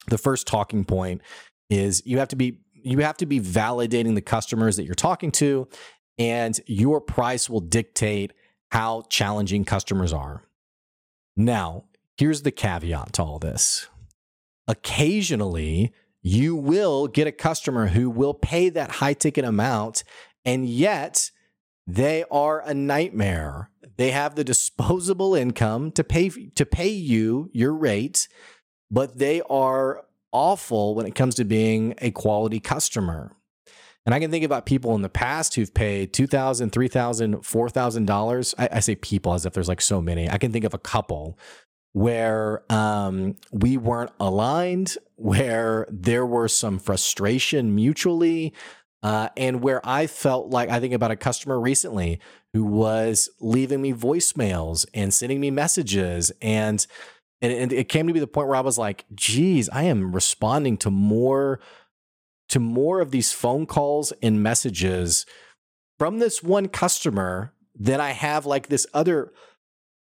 The 0.08 0.18
first 0.18 0.48
talking 0.48 0.84
point 0.84 1.22
is 1.74 2.02
you 2.06 2.20
have 2.20 2.30
to 2.30 2.36
be 2.36 2.60
you 2.74 3.00
have 3.00 3.18
to 3.18 3.26
be 3.26 3.40
validating 3.40 4.16
the 4.16 4.22
customers 4.22 4.76
that 4.76 4.84
you're 4.84 4.94
talking 4.94 5.32
to, 5.32 5.68
and 6.18 6.60
your 6.68 7.00
price 7.00 7.50
will 7.50 7.62
dictate 7.62 8.34
how 8.72 9.04
challenging 9.10 9.64
customers 9.64 10.12
are. 10.12 10.44
Now, 11.36 11.86
here's 12.18 12.42
the 12.42 12.52
caveat 12.52 13.14
to 13.14 13.24
all 13.24 13.40
this. 13.40 13.88
Occasionally, 14.68 15.94
you 16.22 16.56
will 16.56 17.08
get 17.08 17.28
a 17.28 17.32
customer 17.32 17.88
who 17.88 18.10
will 18.10 18.34
pay 18.34 18.70
that 18.70 18.92
high 18.92 19.14
ticket 19.14 19.46
amount, 19.46 20.04
and 20.46 20.68
yet 20.68 21.32
they 21.86 22.24
are 22.32 22.62
a 22.62 22.74
nightmare. 22.74 23.70
They 23.98 24.12
have 24.12 24.36
the 24.36 24.44
disposable 24.44 25.36
income 25.36 25.92
to 25.92 26.04
pay 26.04 26.30
to 26.30 26.66
pay 26.66 26.90
you 26.90 27.50
your 27.54 27.74
rate, 27.74 28.28
but 28.90 29.18
they 29.18 29.42
are 29.50 30.06
awful 30.34 30.96
when 30.96 31.06
it 31.06 31.16
comes 31.16 31.36
to 31.36 31.46
being 31.46 31.94
a 32.00 32.12
quality 32.12 32.60
customer. 32.60 33.36
And 34.06 34.14
I 34.14 34.20
can 34.20 34.32
think 34.32 34.44
about 34.44 34.66
people 34.66 34.96
in 34.96 35.02
the 35.02 35.10
past 35.10 35.56
who've 35.56 35.74
paid 35.74 36.12
$2,000, 36.12 36.70
$3,000, 36.72 37.36
$4,000. 37.38 38.54
I, 38.58 38.70
I 38.74 38.80
say 38.82 38.96
people 38.96 39.34
as 39.34 39.46
if 39.46 39.54
there's 39.54 39.70
like 39.70 39.80
so 39.80 40.02
many. 40.02 40.30
I 40.30 40.38
can 40.38 40.52
think 40.52 40.66
of 40.66 40.74
a 40.74 40.80
couple 40.80 41.40
where 41.94 42.64
um, 42.72 43.36
we 43.52 43.78
weren't 43.78 44.12
aligned, 44.20 44.98
where 45.16 45.88
there 45.90 46.26
were 46.26 46.48
some 46.48 46.80
frustration 46.80 47.74
mutually, 47.76 48.54
uh, 49.04 49.30
and 49.38 49.62
where 49.62 49.80
I 49.88 50.08
felt 50.08 50.50
like 50.50 50.70
I 50.70 50.80
think 50.80 50.94
about 50.94 51.12
a 51.12 51.16
customer 51.16 51.60
recently 51.60 52.20
who 52.54 52.64
was 52.64 53.30
leaving 53.40 53.82
me 53.82 53.94
voicemails 53.94 54.86
and 54.94 55.14
sending 55.14 55.40
me 55.40 55.52
messages 55.52 56.32
and 56.42 56.86
and, 57.44 57.52
and 57.52 57.74
it 57.74 57.90
came 57.90 58.08
to 58.08 58.14
be 58.14 58.22
the 58.22 58.26
point 58.26 58.48
where 58.48 58.56
I 58.56 58.62
was 58.62 58.78
like, 58.78 59.06
geez, 59.14 59.68
I 59.70 59.84
am 59.84 60.14
responding 60.14 60.78
to 60.78 60.90
more 60.90 61.60
to 62.50 62.60
more 62.60 63.02
of 63.02 63.12
these 63.12 63.32
phone 63.34 63.66
calls 63.66 64.14
and 64.22 64.42
messages 64.42 65.26
from 66.00 66.20
this 66.20 66.42
one 66.42 66.68
customer 66.68 67.54
than 67.76 68.00
I 68.00 68.12
have 68.12 68.46
like 68.46 68.68
this 68.68 68.88
other 68.94 69.34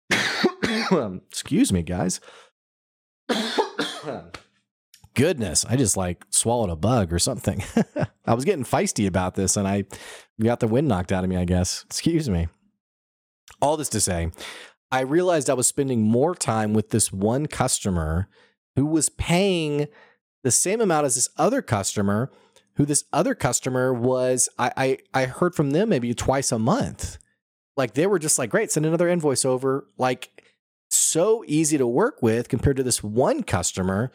excuse 1.29 1.71
me, 1.71 1.83
guys. 1.83 2.19
Goodness, 5.13 5.65
I 5.65 5.75
just 5.75 5.95
like 5.95 6.25
swallowed 6.29 6.69
a 6.71 6.75
bug 6.75 7.13
or 7.13 7.19
something. 7.19 7.63
I 8.25 8.33
was 8.33 8.45
getting 8.45 8.65
feisty 8.65 9.05
about 9.07 9.35
this 9.35 9.57
and 9.57 9.67
I 9.67 9.85
got 10.41 10.59
the 10.59 10.67
wind 10.67 10.87
knocked 10.87 11.11
out 11.11 11.23
of 11.23 11.29
me, 11.29 11.37
I 11.37 11.45
guess. 11.45 11.83
Excuse 11.85 12.29
me. 12.29 12.47
All 13.61 13.77
this 13.77 13.89
to 13.89 13.99
say, 13.99 14.31
I 14.91 15.01
realized 15.01 15.49
I 15.49 15.53
was 15.53 15.67
spending 15.67 16.01
more 16.01 16.35
time 16.35 16.73
with 16.73 16.89
this 16.89 17.11
one 17.11 17.47
customer 17.47 18.29
who 18.75 18.85
was 18.85 19.09
paying 19.09 19.87
the 20.43 20.51
same 20.51 20.79
amount 20.79 21.05
as 21.05 21.15
this 21.15 21.29
other 21.37 21.61
customer, 21.61 22.31
who 22.75 22.85
this 22.85 23.03
other 23.11 23.35
customer 23.35 23.93
was, 23.93 24.47
I, 24.57 24.71
I, 24.77 24.97
I 25.13 25.25
heard 25.25 25.55
from 25.55 25.71
them 25.71 25.89
maybe 25.89 26.13
twice 26.13 26.51
a 26.51 26.59
month. 26.59 27.17
Like 27.75 27.95
they 27.95 28.07
were 28.07 28.19
just 28.19 28.39
like, 28.39 28.49
great, 28.49 28.71
send 28.71 28.85
another 28.85 29.09
invoice 29.09 29.45
over. 29.45 29.87
Like 29.97 30.43
so 30.89 31.43
easy 31.47 31.77
to 31.77 31.87
work 31.87 32.21
with 32.21 32.49
compared 32.49 32.77
to 32.77 32.83
this 32.83 33.03
one 33.03 33.43
customer 33.43 34.11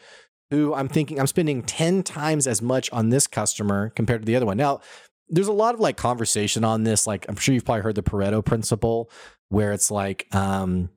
who 0.49 0.73
I'm 0.73 0.87
thinking 0.87 1.19
I'm 1.19 1.27
spending 1.27 1.63
10 1.63 2.03
times 2.03 2.47
as 2.47 2.61
much 2.61 2.91
on 2.91 3.09
this 3.09 3.27
customer 3.27 3.89
compared 3.95 4.21
to 4.21 4.25
the 4.25 4.35
other 4.35 4.45
one. 4.45 4.57
Now, 4.57 4.81
there's 5.29 5.47
a 5.47 5.53
lot 5.53 5.73
of 5.73 5.79
like 5.79 5.97
conversation 5.97 6.63
on 6.63 6.83
this. 6.83 7.07
Like 7.07 7.25
I'm 7.27 7.35
sure 7.35 7.53
you've 7.53 7.65
probably 7.65 7.81
heard 7.81 7.95
the 7.95 8.03
Pareto 8.03 8.43
principle 8.43 9.09
where 9.53 9.71
it's 9.71 9.91
like, 9.91 10.27
um, 10.33 10.89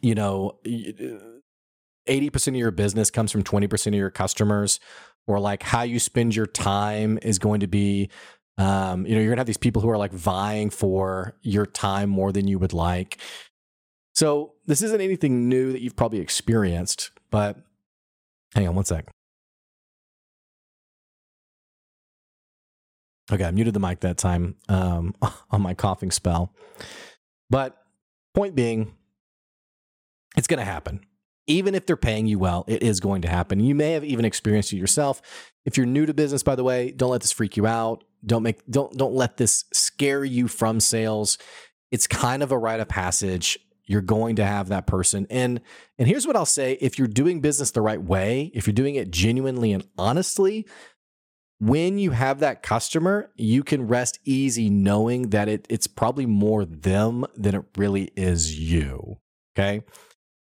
you 0.00 0.14
know, 0.14 0.56
80% 0.64 2.48
of 2.48 2.54
your 2.54 2.70
business 2.70 3.10
comes 3.10 3.32
from 3.32 3.42
20% 3.42 3.88
of 3.88 3.94
your 3.94 4.08
customers, 4.08 4.78
or 5.26 5.40
like 5.40 5.64
how 5.64 5.82
you 5.82 5.98
spend 5.98 6.34
your 6.34 6.46
time 6.46 7.18
is 7.22 7.40
going 7.40 7.58
to 7.60 7.66
be, 7.66 8.08
um, 8.56 9.04
you 9.04 9.14
know, 9.14 9.20
you're 9.20 9.30
gonna 9.30 9.40
have 9.40 9.48
these 9.48 9.56
people 9.56 9.82
who 9.82 9.90
are 9.90 9.98
like 9.98 10.12
vying 10.12 10.70
for 10.70 11.36
your 11.42 11.66
time 11.66 12.08
more 12.08 12.30
than 12.30 12.46
you 12.46 12.58
would 12.60 12.72
like. 12.72 13.18
So 14.14 14.52
this 14.66 14.80
isn't 14.82 15.00
anything 15.00 15.48
new 15.48 15.72
that 15.72 15.80
you've 15.80 15.96
probably 15.96 16.20
experienced, 16.20 17.10
but 17.30 17.56
hang 18.54 18.68
on 18.68 18.76
one 18.76 18.84
sec. 18.84 19.10
Okay, 23.32 23.44
I 23.44 23.50
muted 23.50 23.74
the 23.74 23.80
mic 23.80 24.00
that 24.00 24.18
time 24.18 24.54
um, 24.68 25.14
on 25.50 25.62
my 25.62 25.74
coughing 25.74 26.12
spell. 26.12 26.54
But 27.52 27.76
point 28.32 28.54
being, 28.54 28.94
it's 30.38 30.46
going 30.46 30.58
to 30.58 30.64
happen. 30.64 31.04
Even 31.46 31.74
if 31.74 31.84
they're 31.84 31.98
paying 31.98 32.26
you 32.26 32.38
well, 32.38 32.64
it 32.66 32.82
is 32.82 32.98
going 32.98 33.20
to 33.22 33.28
happen. 33.28 33.60
You 33.60 33.74
may 33.74 33.92
have 33.92 34.04
even 34.04 34.24
experienced 34.24 34.72
it 34.72 34.78
yourself. 34.78 35.20
If 35.66 35.76
you're 35.76 35.84
new 35.84 36.06
to 36.06 36.14
business, 36.14 36.42
by 36.42 36.54
the 36.54 36.64
way, 36.64 36.92
don't 36.92 37.10
let 37.10 37.20
this 37.20 37.30
freak 37.30 37.58
you 37.58 37.66
out. 37.66 38.04
Don't 38.24 38.42
make 38.42 38.64
don't 38.70 38.96
don't 38.96 39.12
let 39.12 39.36
this 39.36 39.66
scare 39.74 40.24
you 40.24 40.48
from 40.48 40.80
sales. 40.80 41.36
It's 41.90 42.06
kind 42.06 42.42
of 42.42 42.52
a 42.52 42.58
rite 42.58 42.80
of 42.80 42.88
passage. 42.88 43.58
You're 43.84 44.00
going 44.00 44.36
to 44.36 44.46
have 44.46 44.68
that 44.68 44.86
person. 44.86 45.26
And 45.28 45.60
and 45.98 46.08
here's 46.08 46.26
what 46.26 46.36
I'll 46.36 46.46
say, 46.46 46.78
if 46.80 46.98
you're 46.98 47.06
doing 47.06 47.42
business 47.42 47.72
the 47.72 47.82
right 47.82 48.02
way, 48.02 48.50
if 48.54 48.66
you're 48.66 48.72
doing 48.72 48.94
it 48.94 49.10
genuinely 49.10 49.72
and 49.72 49.86
honestly, 49.98 50.66
when 51.62 51.96
you 51.96 52.10
have 52.10 52.40
that 52.40 52.60
customer, 52.60 53.30
you 53.36 53.62
can 53.62 53.86
rest 53.86 54.18
easy 54.24 54.68
knowing 54.68 55.30
that 55.30 55.48
it, 55.48 55.64
it's 55.68 55.86
probably 55.86 56.26
more 56.26 56.64
them 56.64 57.24
than 57.36 57.54
it 57.54 57.62
really 57.76 58.10
is 58.16 58.58
you. 58.58 59.18
Okay. 59.54 59.82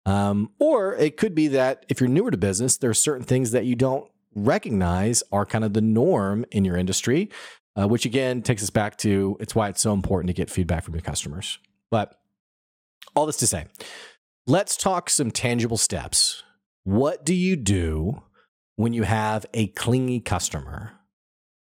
Um, 0.07 0.53
or 0.61 0.95
it 0.95 1.17
could 1.17 1.35
be 1.35 1.49
that 1.49 1.85
if 1.89 2.01
you're 2.01 2.09
newer 2.09 2.31
to 2.31 2.37
business, 2.37 2.77
there 2.77 2.89
are 2.89 2.95
certain 2.95 3.25
things 3.25 3.51
that 3.51 3.65
you 3.65 3.75
don't 3.75 4.09
recognize 4.33 5.25
are 5.33 5.45
kind 5.45 5.65
of 5.65 5.73
the 5.73 5.81
norm 5.81 6.45
in 6.53 6.65
your 6.65 6.77
industry, 6.77 7.31
uh, 7.75 7.89
which 7.89 8.07
again 8.07 8.41
takes 8.41 8.63
us 8.63 8.71
back 8.71 8.97
to 8.99 9.37
it's 9.41 9.57
why 9.57 9.69
it's 9.69 9.81
so 9.81 9.93
important 9.93 10.29
to 10.29 10.35
get 10.35 10.49
feedback 10.49 10.85
from 10.85 10.95
your 10.95 11.03
customers. 11.03 11.59
But 11.91 12.17
all 13.17 13.27
this 13.27 13.39
to 13.39 13.49
say, 13.49 13.67
let's 14.47 14.77
talk 14.77 15.11
some 15.11 15.33
tangible 15.33 15.79
steps. 15.79 16.45
What 16.85 17.25
do 17.25 17.35
you 17.35 17.57
do 17.57 18.23
when 18.77 18.93
you 18.93 19.03
have 19.03 19.47
a 19.53 19.67
clingy 19.67 20.21
customer? 20.21 20.93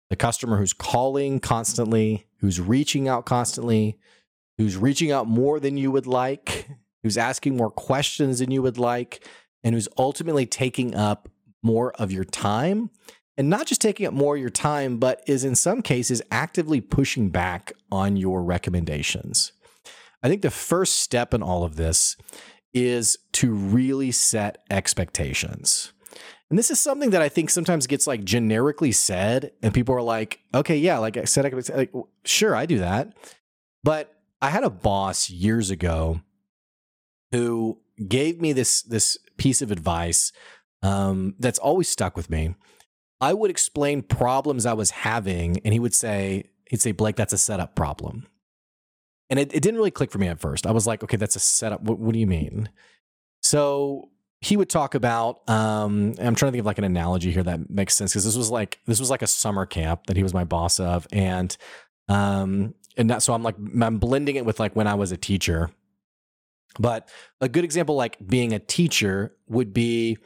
The 0.09 0.15
customer 0.15 0.57
who's 0.57 0.73
calling 0.73 1.39
constantly, 1.39 2.27
who's 2.39 2.59
reaching 2.59 3.07
out 3.07 3.25
constantly, 3.25 3.97
who's 4.57 4.77
reaching 4.77 5.11
out 5.11 5.27
more 5.27 5.59
than 5.59 5.77
you 5.77 5.91
would 5.91 6.07
like, 6.07 6.69
who's 7.03 7.17
asking 7.17 7.57
more 7.57 7.69
questions 7.69 8.39
than 8.39 8.51
you 8.51 8.61
would 8.61 8.77
like, 8.77 9.27
and 9.63 9.75
who's 9.75 9.87
ultimately 9.97 10.45
taking 10.45 10.95
up 10.95 11.29
more 11.61 11.91
of 11.93 12.11
your 12.11 12.23
time. 12.23 12.89
And 13.39 13.49
not 13.49 13.67
just 13.67 13.81
taking 13.81 14.07
up 14.07 14.13
more 14.13 14.35
of 14.35 14.41
your 14.41 14.49
time, 14.49 14.97
but 14.97 15.21
is 15.27 15.43
in 15.43 15.55
some 15.55 15.83
cases 15.83 16.23
actively 16.31 16.81
pushing 16.81 17.29
back 17.29 17.71
on 17.91 18.15
your 18.15 18.41
recommendations. 18.41 19.51
I 20.23 20.27
think 20.27 20.41
the 20.41 20.49
first 20.49 20.99
step 20.99 21.35
in 21.35 21.43
all 21.43 21.63
of 21.63 21.75
this 21.75 22.17
is 22.73 23.17
to 23.33 23.53
really 23.53 24.11
set 24.11 24.63
expectations. 24.71 25.93
And 26.49 26.57
this 26.57 26.71
is 26.71 26.79
something 26.79 27.09
that 27.09 27.21
I 27.21 27.29
think 27.29 27.49
sometimes 27.49 27.87
gets 27.87 28.07
like 28.07 28.23
generically 28.23 28.91
said, 28.91 29.51
and 29.61 29.73
people 29.73 29.93
are 29.95 30.01
like, 30.01 30.39
okay, 30.53 30.77
yeah, 30.77 30.97
like 30.97 31.17
I 31.17 31.25
said, 31.25 31.45
I 31.45 31.49
could, 31.49 31.69
like, 31.75 31.91
sure, 32.23 32.55
I 32.55 32.65
do 32.65 32.79
that. 32.79 33.13
But 33.83 34.13
I 34.41 34.49
had 34.49 34.63
a 34.63 34.69
boss 34.69 35.29
years 35.29 35.69
ago 35.69 36.21
who 37.31 37.79
gave 38.07 38.39
me 38.39 38.53
this 38.53 38.81
this 38.83 39.17
piece 39.37 39.61
of 39.61 39.71
advice 39.71 40.31
um, 40.83 41.35
that's 41.39 41.59
always 41.59 41.89
stuck 41.89 42.15
with 42.15 42.29
me. 42.29 42.55
I 43.19 43.33
would 43.33 43.49
explain 43.49 44.03
problems 44.03 44.65
I 44.65 44.73
was 44.73 44.91
having, 44.91 45.59
and 45.65 45.73
he 45.73 45.79
would 45.79 45.93
say, 45.93 46.51
he'd 46.69 46.81
say, 46.81 46.91
Blake, 46.91 47.15
that's 47.15 47.33
a 47.33 47.37
setup 47.37 47.75
problem. 47.75 48.27
And 49.29 49.39
it, 49.39 49.53
it 49.53 49.61
didn't 49.61 49.77
really 49.77 49.91
click 49.91 50.11
for 50.11 50.19
me 50.19 50.27
at 50.27 50.39
first. 50.39 50.65
I 50.65 50.71
was 50.71 50.87
like, 50.87 51.03
okay, 51.03 51.17
that's 51.17 51.35
a 51.35 51.39
setup. 51.39 51.81
What, 51.81 51.99
what 51.99 52.13
do 52.13 52.19
you 52.19 52.27
mean? 52.27 52.69
So 53.41 54.09
he 54.41 54.55
would 54.55 54.69
talk 54.69 54.95
about 54.95 55.47
um, 55.49 56.13
i'm 56.19 56.35
trying 56.35 56.49
to 56.49 56.51
think 56.51 56.59
of 56.59 56.65
like 56.65 56.77
an 56.77 56.83
analogy 56.83 57.31
here 57.31 57.43
that 57.43 57.69
makes 57.69 57.95
sense 57.95 58.11
because 58.11 58.25
this 58.25 58.37
was 58.37 58.51
like 58.51 58.79
this 58.85 58.99
was 58.99 59.09
like 59.09 59.21
a 59.21 59.27
summer 59.27 59.65
camp 59.65 60.05
that 60.07 60.15
he 60.17 60.23
was 60.23 60.33
my 60.33 60.43
boss 60.43 60.79
of 60.79 61.07
and 61.11 61.57
Um, 62.09 62.73
and 62.95 63.09
that, 63.09 63.21
so 63.21 63.33
I'm 63.33 63.43
like, 63.43 63.55
I'm 63.81 63.97
blending 63.99 64.37
it 64.37 64.45
with 64.45 64.59
like 64.59 64.75
when 64.75 64.87
I 64.87 64.95
was 64.95 65.11
a 65.11 65.17
teacher. 65.17 65.69
But 66.79 67.09
a 67.41 67.49
good 67.49 67.63
example, 67.63 67.95
like 67.95 68.17
being 68.25 68.53
a 68.53 68.59
teacher, 68.59 69.35
would 69.47 69.73
be 69.73 70.17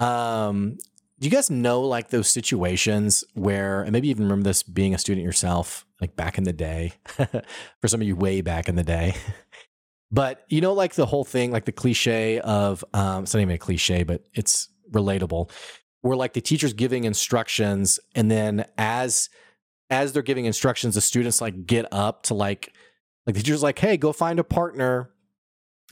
um, 0.00 0.76
do 1.18 1.26
you 1.26 1.30
guys 1.30 1.50
know 1.50 1.80
like 1.80 2.10
those 2.10 2.28
situations 2.30 3.24
where, 3.34 3.82
and 3.82 3.92
maybe 3.92 4.08
even 4.08 4.24
remember 4.24 4.44
this 4.44 4.62
being 4.62 4.94
a 4.94 4.98
student 4.98 5.24
yourself, 5.24 5.86
like 6.00 6.14
back 6.16 6.36
in 6.36 6.44
the 6.44 6.52
day, 6.52 6.92
for 7.80 7.88
some 7.88 8.00
of 8.02 8.06
you 8.06 8.14
way 8.14 8.40
back 8.42 8.68
in 8.68 8.76
the 8.76 8.82
day. 8.82 9.14
but 10.10 10.44
you 10.48 10.60
know, 10.60 10.72
like 10.72 10.94
the 10.94 11.06
whole 11.06 11.24
thing, 11.24 11.50
like 11.50 11.64
the 11.64 11.72
cliche 11.72 12.40
of, 12.40 12.84
um, 12.94 13.24
it's 13.24 13.34
not 13.34 13.40
even 13.40 13.54
a 13.54 13.58
cliche, 13.58 14.02
but 14.02 14.22
it's 14.34 14.68
relatable, 14.92 15.50
where 16.02 16.16
like 16.16 16.32
the 16.32 16.40
teacher's 16.40 16.72
giving 16.72 17.04
instructions, 17.04 17.98
and 18.14 18.30
then 18.30 18.66
as 18.78 19.28
as 19.90 20.12
they're 20.12 20.22
giving 20.22 20.46
instructions, 20.46 20.94
the 20.94 21.00
students 21.00 21.40
like 21.40 21.66
get 21.66 21.86
up 21.92 22.24
to 22.24 22.34
like, 22.34 22.72
like 23.26 23.36
the 23.36 23.42
teacher's 23.42 23.62
like, 23.62 23.78
hey, 23.78 23.96
go 23.96 24.12
find 24.12 24.38
a 24.38 24.44
partner. 24.44 25.10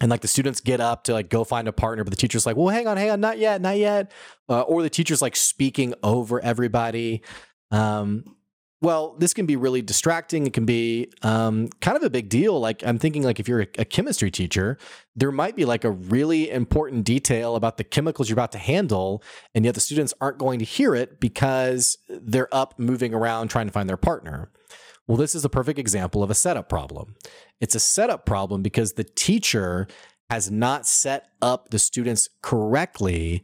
And 0.00 0.10
like 0.10 0.22
the 0.22 0.28
students 0.28 0.60
get 0.60 0.80
up 0.80 1.04
to 1.04 1.12
like 1.12 1.30
go 1.30 1.44
find 1.44 1.68
a 1.68 1.72
partner 1.72 2.02
but 2.02 2.10
the 2.10 2.16
teacher's 2.16 2.44
like 2.46 2.56
well 2.56 2.66
hang 2.66 2.88
on 2.88 2.96
hang 2.96 3.12
on 3.12 3.20
not 3.20 3.38
yet 3.38 3.60
not 3.60 3.78
yet. 3.78 4.10
Uh, 4.48 4.62
or 4.62 4.82
the 4.82 4.90
teacher's 4.90 5.22
like 5.22 5.36
speaking 5.36 5.94
over 6.02 6.40
everybody. 6.40 7.22
Um, 7.70 8.24
well 8.84 9.16
this 9.18 9.34
can 9.34 9.46
be 9.46 9.56
really 9.56 9.82
distracting 9.82 10.46
it 10.46 10.52
can 10.52 10.64
be 10.64 11.10
um, 11.22 11.68
kind 11.80 11.96
of 11.96 12.02
a 12.02 12.10
big 12.10 12.28
deal 12.28 12.60
like 12.60 12.84
i'm 12.86 12.98
thinking 12.98 13.22
like 13.22 13.40
if 13.40 13.48
you're 13.48 13.60
a, 13.60 13.84
chemistry 13.84 14.30
teacher 14.30 14.78
there 15.16 15.32
might 15.32 15.56
be 15.56 15.64
like 15.64 15.84
a 15.84 15.90
really 15.90 16.50
important 16.50 17.04
detail 17.04 17.56
about 17.56 17.78
the 17.78 17.84
chemicals 17.84 18.28
you're 18.28 18.34
about 18.34 18.52
to 18.52 18.58
handle 18.58 19.22
and 19.54 19.64
yet 19.64 19.74
the 19.74 19.80
students 19.80 20.12
aren't 20.20 20.38
going 20.38 20.58
to 20.58 20.64
hear 20.64 20.94
it 20.94 21.18
because 21.18 21.98
they're 22.08 22.54
up 22.54 22.78
moving 22.78 23.14
around 23.14 23.48
trying 23.48 23.66
to 23.66 23.72
find 23.72 23.88
their 23.88 23.96
partner 23.96 24.50
well, 25.06 25.18
this 25.18 25.34
is 25.34 25.44
a 25.44 25.50
perfect 25.50 25.78
example 25.78 26.22
of 26.22 26.30
a 26.30 26.34
setup 26.34 26.68
problem. 26.70 27.14
It's 27.60 27.74
a 27.74 27.80
setup 27.80 28.24
problem 28.24 28.62
because 28.62 28.94
the 28.94 29.04
teacher 29.04 29.86
has 30.30 30.50
not 30.50 30.86
set 30.86 31.28
up 31.42 31.68
the 31.70 31.78
students 31.78 32.28
correctly 32.42 33.42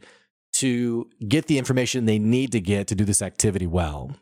to 0.53 1.09
get 1.27 1.45
the 1.45 1.57
information 1.57 2.05
they 2.05 2.19
need 2.19 2.51
to 2.51 2.59
get 2.59 2.87
to 2.87 2.95
do 2.95 3.05
this 3.05 3.21
activity 3.21 3.67
well. 3.67 4.15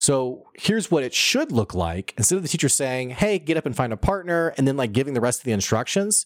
So 0.00 0.46
here's 0.54 0.90
what 0.90 1.04
it 1.04 1.12
should 1.12 1.52
look 1.52 1.74
like. 1.74 2.14
Instead 2.16 2.36
of 2.36 2.42
the 2.42 2.48
teacher 2.48 2.70
saying, 2.70 3.10
hey, 3.10 3.38
get 3.38 3.58
up 3.58 3.66
and 3.66 3.76
find 3.76 3.92
a 3.92 3.98
partner, 3.98 4.54
and 4.56 4.66
then 4.66 4.76
like 4.76 4.92
giving 4.92 5.12
the 5.14 5.20
rest 5.20 5.40
of 5.40 5.44
the 5.44 5.52
instructions, 5.52 6.24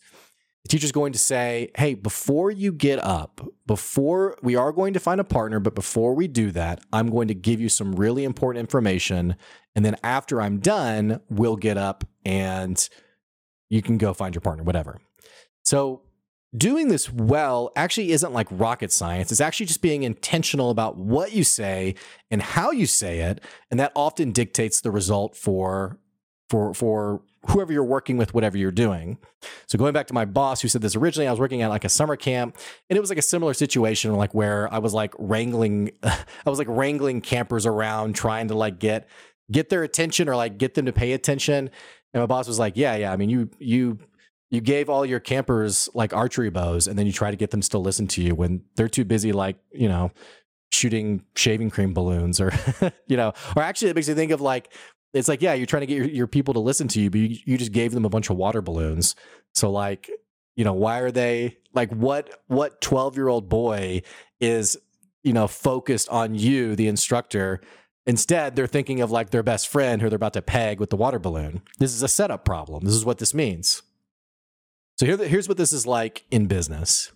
the 0.62 0.68
teacher's 0.68 0.92
going 0.92 1.12
to 1.12 1.18
say, 1.18 1.72
hey, 1.76 1.94
before 1.94 2.50
you 2.50 2.72
get 2.72 3.02
up, 3.04 3.46
before 3.66 4.38
we 4.42 4.54
are 4.54 4.72
going 4.72 4.94
to 4.94 5.00
find 5.00 5.20
a 5.20 5.24
partner, 5.24 5.58
but 5.58 5.74
before 5.74 6.14
we 6.14 6.28
do 6.28 6.52
that, 6.52 6.82
I'm 6.92 7.10
going 7.10 7.28
to 7.28 7.34
give 7.34 7.60
you 7.60 7.68
some 7.68 7.96
really 7.96 8.24
important 8.24 8.60
information. 8.60 9.36
And 9.74 9.84
then 9.84 9.96
after 10.02 10.40
I'm 10.40 10.60
done, 10.60 11.20
we'll 11.28 11.56
get 11.56 11.76
up 11.76 12.04
and 12.24 12.88
you 13.68 13.82
can 13.82 13.98
go 13.98 14.14
find 14.14 14.34
your 14.34 14.40
partner, 14.40 14.62
whatever. 14.62 15.00
So 15.64 16.02
doing 16.56 16.88
this 16.88 17.12
well 17.12 17.72
actually 17.76 18.12
isn't 18.12 18.32
like 18.32 18.46
rocket 18.50 18.92
science. 18.92 19.32
It's 19.32 19.40
actually 19.40 19.66
just 19.66 19.82
being 19.82 20.02
intentional 20.02 20.70
about 20.70 20.96
what 20.96 21.32
you 21.32 21.44
say 21.44 21.94
and 22.30 22.40
how 22.40 22.70
you 22.70 22.86
say 22.86 23.20
it. 23.20 23.42
And 23.70 23.80
that 23.80 23.92
often 23.94 24.32
dictates 24.32 24.80
the 24.80 24.90
result 24.90 25.36
for 25.36 25.98
for 26.48 26.74
for 26.74 27.22
whoever 27.48 27.72
you're 27.72 27.84
working 27.84 28.16
with, 28.16 28.32
whatever 28.32 28.56
you're 28.56 28.70
doing. 28.70 29.18
So 29.66 29.78
going 29.78 29.92
back 29.92 30.06
to 30.06 30.14
my 30.14 30.24
boss 30.24 30.62
who 30.62 30.68
said 30.68 30.80
this 30.80 30.96
originally, 30.96 31.26
I 31.26 31.30
was 31.30 31.40
working 31.40 31.62
at 31.62 31.68
like 31.68 31.84
a 31.84 31.88
summer 31.88 32.16
camp 32.16 32.56
and 32.88 32.96
it 32.96 33.00
was 33.00 33.10
like 33.10 33.18
a 33.18 33.22
similar 33.22 33.52
situation 33.54 34.12
like 34.14 34.34
where 34.34 34.72
I 34.72 34.78
was 34.78 34.94
like 34.94 35.12
wrangling 35.18 35.90
I 36.02 36.16
was 36.46 36.58
like 36.58 36.68
wrangling 36.70 37.20
campers 37.20 37.66
around 37.66 38.14
trying 38.14 38.48
to 38.48 38.54
like 38.54 38.78
get 38.78 39.08
get 39.50 39.68
their 39.68 39.82
attention 39.82 40.28
or 40.28 40.36
like 40.36 40.58
get 40.58 40.74
them 40.74 40.86
to 40.86 40.92
pay 40.92 41.12
attention. 41.12 41.70
And 42.12 42.22
my 42.22 42.26
boss 42.26 42.46
was 42.46 42.60
like, 42.60 42.74
"Yeah, 42.76 42.94
yeah, 42.94 43.12
I 43.12 43.16
mean 43.16 43.28
you 43.28 43.50
you 43.58 43.98
you 44.54 44.60
gave 44.60 44.88
all 44.88 45.04
your 45.04 45.20
campers 45.20 45.88
like 45.94 46.12
archery 46.12 46.50
bows 46.50 46.86
and 46.86 46.98
then 46.98 47.06
you 47.06 47.12
try 47.12 47.30
to 47.30 47.36
get 47.36 47.50
them 47.50 47.60
to 47.60 47.64
still 47.64 47.82
listen 47.82 48.06
to 48.08 48.22
you 48.22 48.34
when 48.34 48.62
they're 48.76 48.88
too 48.88 49.04
busy 49.04 49.32
like, 49.32 49.56
you 49.72 49.88
know, 49.88 50.10
shooting 50.72 51.24
shaving 51.36 51.70
cream 51.70 51.94
balloons 51.94 52.40
or 52.40 52.52
you 53.06 53.16
know 53.16 53.32
or 53.54 53.62
actually 53.62 53.88
it 53.88 53.94
makes 53.94 54.08
you 54.08 54.14
think 54.16 54.32
of 54.32 54.40
like 54.40 54.72
it's 55.14 55.28
like, 55.28 55.40
yeah, 55.40 55.54
you're 55.54 55.66
trying 55.66 55.82
to 55.82 55.86
get 55.86 55.96
your, 55.96 56.06
your 56.06 56.26
people 56.26 56.54
to 56.54 56.60
listen 56.60 56.88
to 56.88 57.00
you, 57.00 57.08
but 57.08 57.20
you, 57.20 57.38
you 57.46 57.56
just 57.56 57.72
gave 57.72 57.92
them 57.92 58.04
a 58.04 58.08
bunch 58.08 58.30
of 58.30 58.36
water 58.36 58.60
balloons. 58.60 59.14
So 59.54 59.70
like, 59.70 60.10
you 60.56 60.64
know, 60.64 60.72
why 60.72 60.98
are 60.98 61.12
they 61.12 61.58
like 61.72 61.90
what 61.92 62.42
what 62.48 62.80
12 62.80 63.16
year 63.16 63.28
old 63.28 63.48
boy 63.48 64.02
is, 64.40 64.76
you 65.22 65.32
know, 65.32 65.46
focused 65.46 66.08
on 66.08 66.34
you, 66.34 66.76
the 66.76 66.88
instructor? 66.88 67.60
Instead, 68.06 68.54
they're 68.54 68.66
thinking 68.66 69.00
of 69.00 69.10
like 69.10 69.30
their 69.30 69.42
best 69.42 69.68
friend 69.68 70.02
who 70.02 70.10
they're 70.10 70.16
about 70.16 70.34
to 70.34 70.42
peg 70.42 70.78
with 70.78 70.90
the 70.90 70.96
water 70.96 71.18
balloon. 71.18 71.62
This 71.78 71.94
is 71.94 72.02
a 72.02 72.08
setup 72.08 72.44
problem. 72.44 72.84
This 72.84 72.94
is 72.94 73.04
what 73.04 73.18
this 73.18 73.32
means. 73.32 73.82
So 74.96 75.06
here, 75.06 75.16
here's 75.16 75.48
what 75.48 75.56
this 75.56 75.72
is 75.72 75.86
like 75.86 76.24
in 76.30 76.46
business. 76.46 77.12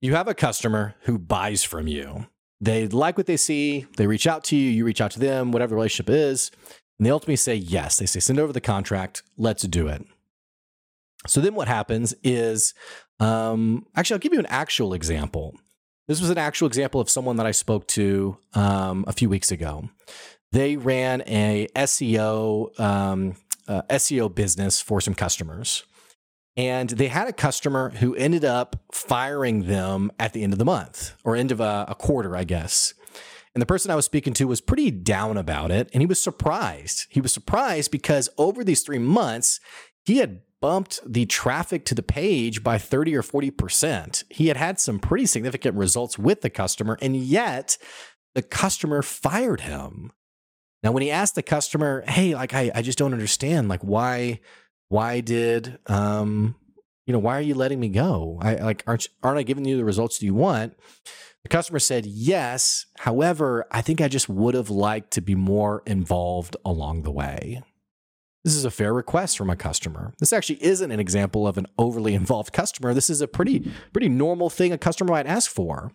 You 0.00 0.14
have 0.14 0.28
a 0.28 0.34
customer 0.34 0.94
who 1.02 1.18
buys 1.18 1.62
from 1.62 1.86
you. 1.86 2.26
They 2.60 2.88
like 2.88 3.16
what 3.16 3.26
they 3.26 3.36
see. 3.36 3.86
They 3.96 4.06
reach 4.06 4.26
out 4.26 4.44
to 4.44 4.56
you. 4.56 4.70
You 4.70 4.84
reach 4.84 5.00
out 5.00 5.10
to 5.12 5.20
them, 5.20 5.52
whatever 5.52 5.70
the 5.70 5.76
relationship 5.76 6.10
is. 6.10 6.50
And 6.98 7.06
they 7.06 7.10
ultimately 7.10 7.36
say 7.36 7.56
yes. 7.56 7.98
They 7.98 8.06
say, 8.06 8.20
send 8.20 8.38
over 8.38 8.52
the 8.52 8.60
contract. 8.60 9.22
Let's 9.36 9.62
do 9.64 9.88
it. 9.88 10.04
So 11.26 11.40
then 11.40 11.54
what 11.54 11.68
happens 11.68 12.14
is, 12.22 12.74
um, 13.20 13.86
actually, 13.94 14.14
I'll 14.14 14.20
give 14.20 14.32
you 14.32 14.40
an 14.40 14.46
actual 14.46 14.94
example. 14.94 15.54
This 16.08 16.20
was 16.20 16.30
an 16.30 16.38
actual 16.38 16.66
example 16.66 17.00
of 17.00 17.10
someone 17.10 17.36
that 17.36 17.46
I 17.46 17.52
spoke 17.52 17.86
to 17.88 18.38
um, 18.54 19.04
a 19.06 19.12
few 19.12 19.28
weeks 19.28 19.52
ago. 19.52 19.88
They 20.50 20.76
ran 20.76 21.22
a 21.26 21.68
SEO 21.76 22.78
um, 22.80 23.36
uh, 23.68 23.82
SEO 23.90 24.34
business 24.34 24.80
for 24.80 25.00
some 25.00 25.14
customers, 25.14 25.84
and 26.56 26.90
they 26.90 27.08
had 27.08 27.28
a 27.28 27.32
customer 27.32 27.90
who 27.90 28.14
ended 28.14 28.44
up 28.44 28.76
firing 28.92 29.64
them 29.66 30.10
at 30.18 30.32
the 30.32 30.42
end 30.42 30.52
of 30.52 30.58
the 30.58 30.64
month 30.64 31.14
or 31.24 31.34
end 31.34 31.50
of 31.50 31.60
a, 31.60 31.86
a 31.88 31.94
quarter, 31.94 32.36
I 32.36 32.44
guess. 32.44 32.94
And 33.54 33.60
the 33.60 33.66
person 33.66 33.90
I 33.90 33.96
was 33.96 34.04
speaking 34.04 34.32
to 34.34 34.46
was 34.46 34.60
pretty 34.60 34.90
down 34.90 35.36
about 35.36 35.70
it. 35.70 35.90
And 35.92 36.02
he 36.02 36.06
was 36.06 36.22
surprised. 36.22 37.06
He 37.10 37.20
was 37.20 37.32
surprised 37.32 37.90
because 37.90 38.28
over 38.38 38.64
these 38.64 38.82
three 38.82 38.98
months, 38.98 39.60
he 40.04 40.18
had 40.18 40.40
bumped 40.60 41.00
the 41.04 41.26
traffic 41.26 41.84
to 41.84 41.94
the 41.94 42.02
page 42.02 42.62
by 42.62 42.78
30 42.78 43.16
or 43.16 43.22
40%. 43.22 44.24
He 44.30 44.46
had 44.46 44.56
had 44.56 44.78
some 44.78 44.98
pretty 44.98 45.26
significant 45.26 45.76
results 45.76 46.18
with 46.18 46.40
the 46.40 46.50
customer, 46.50 46.96
and 47.02 47.16
yet 47.16 47.76
the 48.34 48.42
customer 48.42 49.02
fired 49.02 49.62
him. 49.62 50.12
Now, 50.82 50.92
when 50.92 51.02
he 51.02 51.10
asked 51.10 51.34
the 51.34 51.42
customer, 51.42 52.04
hey, 52.08 52.34
like, 52.34 52.54
I, 52.54 52.70
I 52.74 52.82
just 52.82 52.98
don't 52.98 53.12
understand, 53.12 53.68
like, 53.68 53.82
why, 53.82 54.40
why 54.92 55.20
did, 55.20 55.78
um, 55.86 56.54
you 57.06 57.14
know, 57.14 57.18
why 57.18 57.38
are 57.38 57.40
you 57.40 57.54
letting 57.54 57.80
me 57.80 57.88
go? 57.88 58.38
I 58.42 58.56
like, 58.56 58.84
aren't, 58.86 59.08
aren't 59.22 59.38
I 59.38 59.42
giving 59.42 59.64
you 59.64 59.78
the 59.78 59.86
results 59.86 60.20
you 60.20 60.34
want? 60.34 60.74
The 61.44 61.48
customer 61.48 61.78
said 61.78 62.04
yes. 62.04 62.84
However, 62.98 63.66
I 63.70 63.80
think 63.80 64.02
I 64.02 64.08
just 64.08 64.28
would 64.28 64.54
have 64.54 64.68
liked 64.68 65.12
to 65.12 65.22
be 65.22 65.34
more 65.34 65.82
involved 65.86 66.58
along 66.62 67.04
the 67.04 67.10
way. 67.10 67.62
This 68.44 68.54
is 68.56 68.64
a 68.64 68.70
fair 68.70 68.92
request 68.92 69.38
from 69.38 69.50
a 69.50 69.56
customer. 69.56 70.12
This 70.18 70.32
actually 70.32 70.62
isn't 70.64 70.90
an 70.90 70.98
example 70.98 71.46
of 71.46 71.58
an 71.58 71.66
overly 71.78 72.14
involved 72.22 72.52
customer. 72.52 72.92
This 72.92 73.10
is 73.10 73.20
a 73.20 73.28
pretty 73.28 73.70
pretty 73.92 74.08
normal 74.08 74.50
thing 74.50 74.72
a 74.72 74.78
customer 74.78 75.12
might 75.12 75.26
ask 75.26 75.50
for. 75.50 75.92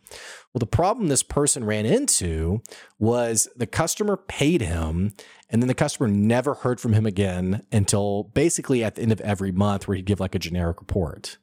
Well, 0.54 0.60
the 0.60 0.66
problem 0.66 1.08
this 1.08 1.24
person 1.24 1.66
ran 1.66 1.86
into 1.86 2.62
was 3.00 3.48
the 3.56 3.68
customer 3.68 4.18
paid 4.18 4.62
him 4.62 5.14
and 5.50 5.62
then 5.62 5.68
the 5.68 5.74
customer 5.74 6.08
never 6.08 6.54
heard 6.54 6.80
from 6.80 6.94
him 6.94 7.06
again 7.06 7.66
until 7.72 8.24
basically 8.24 8.84
at 8.84 8.96
the 8.96 9.02
end 9.02 9.12
of 9.12 9.22
every 9.22 9.52
month 9.52 9.88
where 9.88 9.96
he'd 9.96 10.06
give 10.06 10.20
like 10.20 10.36
a 10.36 10.40
generic 10.40 10.80
report. 10.80 11.38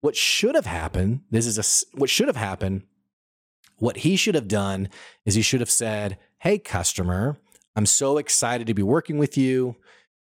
What 0.00 0.16
should 0.16 0.54
have 0.54 0.66
happened, 0.66 1.20
this 1.30 1.46
is 1.46 1.58
a 1.58 1.98
what 1.98 2.10
should 2.10 2.28
have 2.28 2.36
happened 2.36 2.82
what 3.78 3.98
he 3.98 4.16
should 4.16 4.34
have 4.34 4.48
done 4.48 4.88
is 5.24 5.34
he 5.34 5.42
should 5.42 5.60
have 5.60 5.70
said, 5.70 6.18
Hey, 6.38 6.58
customer, 6.58 7.38
I'm 7.76 7.86
so 7.86 8.18
excited 8.18 8.66
to 8.66 8.74
be 8.74 8.82
working 8.82 9.18
with 9.18 9.36
you. 9.36 9.76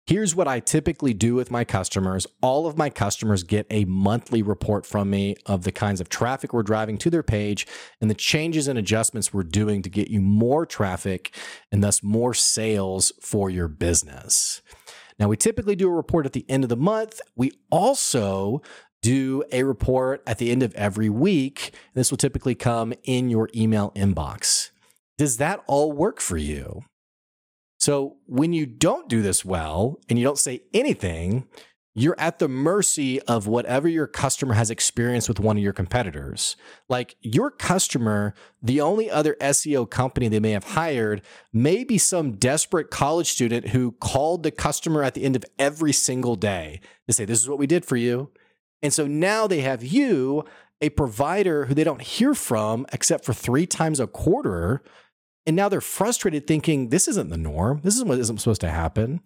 Here's 0.08 0.34
what 0.34 0.48
I 0.48 0.62
typically 0.62 1.14
do 1.14 1.36
with 1.36 1.52
my 1.52 1.66
customers. 1.66 2.26
All 2.42 2.66
of 2.66 2.78
my 2.78 2.90
customers 2.90 3.44
get 3.44 3.68
a 3.70 3.84
monthly 3.84 4.42
report 4.42 4.86
from 4.86 5.10
me 5.10 5.36
of 5.46 5.66
the 5.66 5.72
kinds 5.74 6.00
of 6.00 6.08
traffic 6.08 6.54
we're 6.54 6.64
driving 6.64 6.98
to 7.00 7.10
their 7.10 7.24
page 7.24 7.68
and 8.00 8.10
the 8.10 8.16
changes 8.16 8.70
and 8.70 8.80
adjustments 8.80 9.34
we're 9.34 9.44
doing 9.44 9.82
to 9.82 9.90
get 9.90 10.08
you 10.08 10.22
more 10.22 10.66
traffic 10.66 11.36
and 11.74 11.84
thus 11.84 12.02
more 12.02 12.34
sales 12.34 13.12
for 13.22 13.50
your 13.50 13.68
business. 13.68 14.62
Now, 15.20 15.28
we 15.28 15.36
typically 15.36 15.76
do 15.76 15.90
a 15.90 15.94
report 15.94 16.26
at 16.26 16.32
the 16.32 16.46
end 16.48 16.64
of 16.64 16.70
the 16.70 16.78
month. 16.78 17.20
We 17.36 17.52
also 17.70 18.62
do 19.02 19.44
a 19.52 19.64
report 19.64 20.24
at 20.26 20.38
the 20.38 20.52
end 20.52 20.64
of 20.64 20.74
every 20.76 21.10
week. 21.10 21.74
This 21.96 22.12
will 22.12 22.18
typically 22.18 22.56
come 22.56 22.94
in 23.04 23.30
your 23.30 23.50
email 23.54 23.92
inbox. 23.94 24.72
Does 25.18 25.36
that 25.36 25.66
all 25.68 25.92
work 25.92 26.22
for 26.22 26.38
you? 26.38 26.86
So, 27.88 28.18
when 28.26 28.52
you 28.52 28.66
don't 28.66 29.08
do 29.08 29.22
this 29.22 29.46
well 29.46 30.02
and 30.10 30.20
you 30.20 30.26
don't 30.26 30.38
say 30.38 30.64
anything, 30.74 31.48
you're 31.96 32.20
at 32.20 32.38
the 32.38 32.50
mercy 32.50 33.22
of 33.22 33.48
whatever 33.48 33.88
your 33.88 34.08
customer 34.08 34.56
has 34.56 34.70
experienced 34.70 35.30
with 35.30 35.40
one 35.40 35.56
of 35.56 35.64
your 35.64 35.72
competitors. 35.72 36.58
Like 36.90 37.16
your 37.22 37.50
customer, 37.50 38.34
the 38.62 38.82
only 38.82 39.10
other 39.10 39.38
SEO 39.40 39.90
company 39.90 40.28
they 40.28 40.42
may 40.42 40.52
have 40.52 40.66
hired 40.66 41.22
may 41.54 41.86
be 41.86 41.98
some 41.98 42.34
desperate 42.34 42.92
college 42.92 43.30
student 43.30 43.70
who 43.70 43.94
called 43.94 44.44
the 44.44 44.52
customer 44.52 45.02
at 45.02 45.14
the 45.14 45.24
end 45.24 45.38
of 45.38 45.46
every 45.58 45.94
single 45.94 46.36
day 46.36 46.82
to 47.08 47.14
say, 47.14 47.24
This 47.24 47.40
is 47.40 47.48
what 47.48 47.58
we 47.58 47.68
did 47.68 47.86
for 47.86 47.96
you. 47.96 48.32
And 48.82 48.92
so 48.92 49.08
now 49.08 49.48
they 49.48 49.62
have 49.62 49.82
you, 49.82 50.44
a 50.82 50.90
provider 50.90 51.68
who 51.68 51.74
they 51.74 51.86
don't 51.86 52.02
hear 52.02 52.34
from 52.34 52.86
except 52.92 53.24
for 53.24 53.32
three 53.32 53.66
times 53.66 54.02
a 54.02 54.08
quarter. 54.08 54.84
And 55.48 55.56
now 55.56 55.70
they're 55.70 55.82
frustrated 55.82 56.46
thinking, 56.46 56.90
This 56.90 57.08
isn't 57.08 57.30
the 57.30 57.38
norm. 57.38 57.80
This 57.84 57.96
is 57.96 58.04
what 58.04 58.20
isn't 58.20 58.38
supposed 58.38 58.62
to 58.62 58.70
happen. 58.70 59.22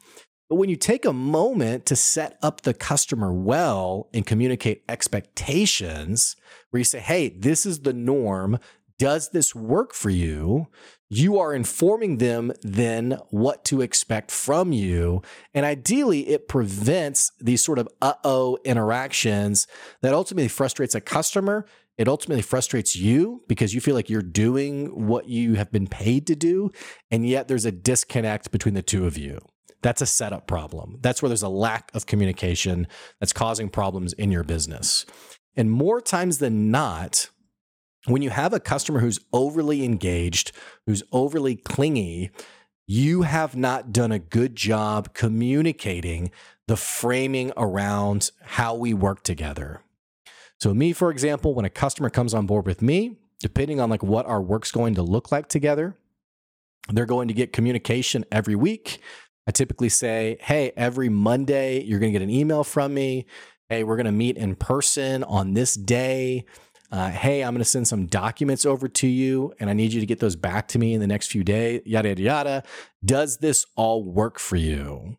But 0.52 0.58
when 0.58 0.70
you 0.70 0.76
take 0.76 1.06
a 1.06 1.14
moment 1.14 1.86
to 1.86 1.96
set 1.96 2.38
up 2.44 2.62
the 2.62 2.74
customer 2.74 3.34
well 3.34 4.10
and 4.14 4.26
communicate 4.26 4.84
expectations, 4.90 6.36
where 6.70 6.80
you 6.80 6.84
say, 6.84 7.00
hey, 7.00 7.30
this 7.30 7.66
is 7.66 7.80
the 7.80 7.94
norm. 7.94 8.60
Does 9.00 9.30
this 9.30 9.56
work 9.56 9.94
for 9.94 10.10
you? 10.10 10.68
You 11.10 11.40
are 11.40 11.54
informing 11.54 12.18
them 12.18 12.52
then 12.62 13.18
what 13.30 13.64
to 13.66 13.82
expect 13.82 14.30
from 14.30 14.74
you. 14.74 15.22
And 15.54 15.66
ideally, 15.66 16.28
it 16.28 16.48
prevents 16.48 17.32
these 17.40 17.64
sort 17.64 17.80
of 17.80 17.88
uh 18.02 18.14
oh 18.24 18.58
interactions 18.64 19.68
that 20.02 20.14
ultimately 20.14 20.50
frustrates 20.50 20.96
a 20.96 21.02
customer. 21.02 21.66
It 21.97 22.08
ultimately 22.08 22.41
frustrates 22.41 22.95
you 22.95 23.43
because 23.47 23.73
you 23.73 23.82
feel 23.82 23.95
like 23.95 24.10
you're 24.10 24.21
doing 24.21 25.08
what 25.08 25.27
you 25.27 25.56
have 25.56 25.71
been 25.71 25.88
paid 25.88 26.25
to 26.27 26.36
do. 26.36 26.71
And 27.12 27.27
yet 27.27 27.47
there's 27.47 27.65
a 27.65 27.71
disconnect 27.71 28.51
between 28.51 28.73
the 28.73 28.82
two 28.82 29.06
of 29.06 29.17
you. 29.17 29.39
That's 29.82 30.01
a 30.01 30.06
setup 30.06 30.47
problem. 30.47 30.97
That's 31.01 31.21
where 31.21 31.30
there's 31.30 31.43
a 31.43 31.49
lack 31.49 31.91
of 31.93 32.06
communication 32.06 32.88
that's 33.19 33.34
causing 33.34 33.69
problems 33.69 34.13
in 34.13 34.32
your 34.32 34.43
business. 34.43 35.06
And 35.56 35.71
more 35.71 36.01
times 36.01 36.38
than 36.38 36.71
not, 36.71 37.30
when 38.06 38.21
you 38.21 38.30
have 38.30 38.54
a 38.54 38.60
customer 38.60 38.99
who's 38.99 39.19
overly 39.34 39.84
engaged, 39.84 40.51
who's 40.86 41.04
overly 41.12 41.56
clingy, 41.56 42.32
you 42.88 43.23
have 43.23 43.56
not 43.56 43.91
done 43.91 44.12
a 44.12 44.19
good 44.19 44.56
job 44.56 45.13
communicating 45.13 46.32
the 46.67 46.77
framing 46.77 47.51
around 47.58 48.32
how 48.41 48.75
we 48.75 48.93
work 48.93 49.23
together. 49.23 49.82
So, 50.62 50.76
me, 50.76 50.93
for 50.93 51.10
example, 51.10 51.56
when 51.56 51.65
a 51.65 51.71
customer 51.71 52.12
comes 52.12 52.36
on 52.36 52.45
board 52.45 52.67
with 52.67 52.84
me, 52.84 53.17
depending 53.39 53.80
on 53.80 53.89
like 53.89 54.04
what 54.04 54.28
our 54.28 54.39
work's 54.39 54.71
going 54.71 54.93
to 54.93 55.02
look 55.02 55.32
like 55.32 55.47
together, 55.47 55.97
they're 56.89 57.08
going 57.08 57.30
to 57.30 57.34
get 57.34 57.52
communication 57.52 58.26
every 58.32 58.54
week. 58.54 59.00
I 59.47 59.52
typically 59.52 59.89
say, 59.89 60.38
hey, 60.39 60.71
every 60.78 61.10
Monday, 61.10 61.82
you're 61.82 61.97
going 61.97 62.13
to 62.13 62.19
get 62.19 62.24
an 62.24 62.30
email 62.30 62.63
from 62.63 62.93
me. 62.93 63.26
Hey, 63.69 63.84
we're 63.84 63.95
going 63.95 64.06
to 64.06 64.12
meet 64.12 64.38
in 64.38 64.56
person 64.56 65.24
on 65.24 65.56
this 65.56 65.74
day. 65.74 66.45
Uh, 66.91 67.10
hey, 67.10 67.43
I'm 67.43 67.56
going 67.56 67.63
to 67.63 67.65
send 67.65 67.88
some 67.88 68.06
documents 68.06 68.63
over 68.63 68.88
to 68.88 69.08
you 69.08 69.56
and 69.60 69.67
I 69.67 69.74
need 69.74 69.93
you 69.93 70.00
to 70.00 70.06
get 70.06 70.19
those 70.19 70.36
back 70.36 70.67
to 70.69 70.80
me 70.80 70.93
in 70.93 71.02
the 71.02 71.08
next 71.08 71.32
few 71.32 71.43
days, 71.43 71.82
yada, 71.86 72.10
yada, 72.10 72.21
yada. 72.21 72.63
Does 73.04 73.38
this 73.38 73.65
all 73.76 74.04
work 74.04 74.38
for 74.38 74.58
you? 74.58 75.17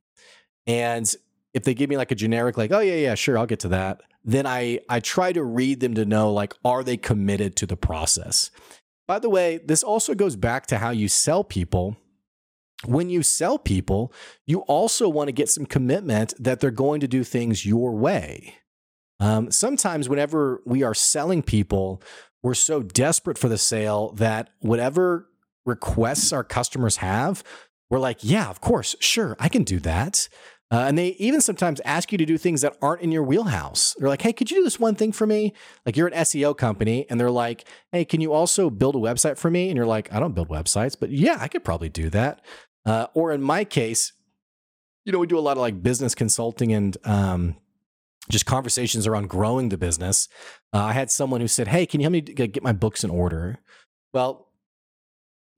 And 0.68 1.12
if 1.52 1.64
they 1.64 1.74
give 1.74 1.90
me 1.90 1.96
like 1.96 2.12
a 2.12 2.14
generic, 2.14 2.56
like, 2.56 2.70
oh, 2.70 2.78
yeah, 2.80 2.94
yeah, 2.94 3.16
sure, 3.16 3.36
I'll 3.36 3.46
get 3.46 3.60
to 3.60 3.68
that, 3.68 4.02
then 4.24 4.46
I, 4.46 4.80
I 4.88 5.00
try 5.00 5.32
to 5.32 5.42
read 5.42 5.80
them 5.80 5.94
to 5.94 6.04
know, 6.04 6.32
like, 6.32 6.54
are 6.64 6.84
they 6.84 6.96
committed 6.96 7.56
to 7.56 7.66
the 7.66 7.76
process? 7.76 8.50
By 9.08 9.18
the 9.18 9.30
way, 9.30 9.58
this 9.64 9.82
also 9.82 10.14
goes 10.14 10.36
back 10.36 10.66
to 10.68 10.78
how 10.78 10.90
you 10.90 11.08
sell 11.08 11.44
people 11.44 11.96
when 12.84 13.10
you 13.10 13.22
sell 13.22 13.58
people, 13.58 14.12
you 14.46 14.60
also 14.60 15.08
want 15.08 15.28
to 15.28 15.32
get 15.32 15.48
some 15.48 15.66
commitment 15.66 16.34
that 16.38 16.60
they're 16.60 16.70
going 16.70 17.00
to 17.00 17.08
do 17.08 17.24
things 17.24 17.66
your 17.66 17.92
way. 17.92 18.54
Um, 19.20 19.50
sometimes, 19.50 20.08
whenever 20.08 20.62
we 20.66 20.82
are 20.82 20.94
selling 20.94 21.42
people, 21.42 22.02
we're 22.42 22.54
so 22.54 22.82
desperate 22.82 23.38
for 23.38 23.48
the 23.48 23.58
sale 23.58 24.12
that 24.14 24.50
whatever 24.60 25.28
requests 25.64 26.32
our 26.32 26.42
customers 26.42 26.96
have, 26.96 27.44
we're 27.88 28.00
like, 28.00 28.18
yeah, 28.22 28.48
of 28.48 28.60
course, 28.60 28.96
sure, 28.98 29.36
I 29.38 29.48
can 29.48 29.62
do 29.62 29.78
that. 29.80 30.28
Uh, 30.72 30.86
and 30.86 30.96
they 30.96 31.08
even 31.18 31.42
sometimes 31.42 31.82
ask 31.84 32.12
you 32.12 32.18
to 32.18 32.24
do 32.24 32.38
things 32.38 32.62
that 32.62 32.74
aren't 32.80 33.02
in 33.02 33.12
your 33.12 33.22
wheelhouse. 33.22 33.94
They're 33.98 34.08
like, 34.08 34.22
hey, 34.22 34.32
could 34.32 34.50
you 34.50 34.56
do 34.56 34.64
this 34.64 34.80
one 34.80 34.94
thing 34.94 35.12
for 35.12 35.26
me? 35.26 35.52
Like 35.84 35.98
you're 35.98 36.06
an 36.06 36.14
SEO 36.14 36.56
company 36.56 37.04
and 37.10 37.20
they're 37.20 37.30
like, 37.30 37.66
hey, 37.92 38.06
can 38.06 38.22
you 38.22 38.32
also 38.32 38.70
build 38.70 38.96
a 38.96 38.98
website 38.98 39.36
for 39.36 39.50
me? 39.50 39.68
And 39.68 39.76
you're 39.76 39.84
like, 39.84 40.10
I 40.10 40.18
don't 40.18 40.34
build 40.34 40.48
websites, 40.48 40.96
but 40.98 41.10
yeah, 41.10 41.36
I 41.38 41.48
could 41.48 41.62
probably 41.62 41.90
do 41.90 42.08
that. 42.10 42.40
Uh, 42.86 43.08
or 43.12 43.32
in 43.32 43.42
my 43.42 43.64
case, 43.64 44.14
you 45.04 45.12
know, 45.12 45.18
we 45.18 45.26
do 45.26 45.38
a 45.38 45.40
lot 45.40 45.58
of 45.58 45.60
like 45.60 45.82
business 45.82 46.14
consulting 46.14 46.72
and 46.72 46.96
um, 47.04 47.56
just 48.30 48.46
conversations 48.46 49.06
around 49.06 49.28
growing 49.28 49.68
the 49.68 49.76
business. 49.76 50.26
Uh, 50.72 50.84
I 50.84 50.92
had 50.94 51.10
someone 51.10 51.42
who 51.42 51.48
said, 51.48 51.68
Hey, 51.68 51.84
can 51.84 52.00
you 52.00 52.04
help 52.04 52.12
me 52.12 52.22
get 52.22 52.62
my 52.62 52.72
books 52.72 53.04
in 53.04 53.10
order? 53.10 53.58
Well, 54.14 54.48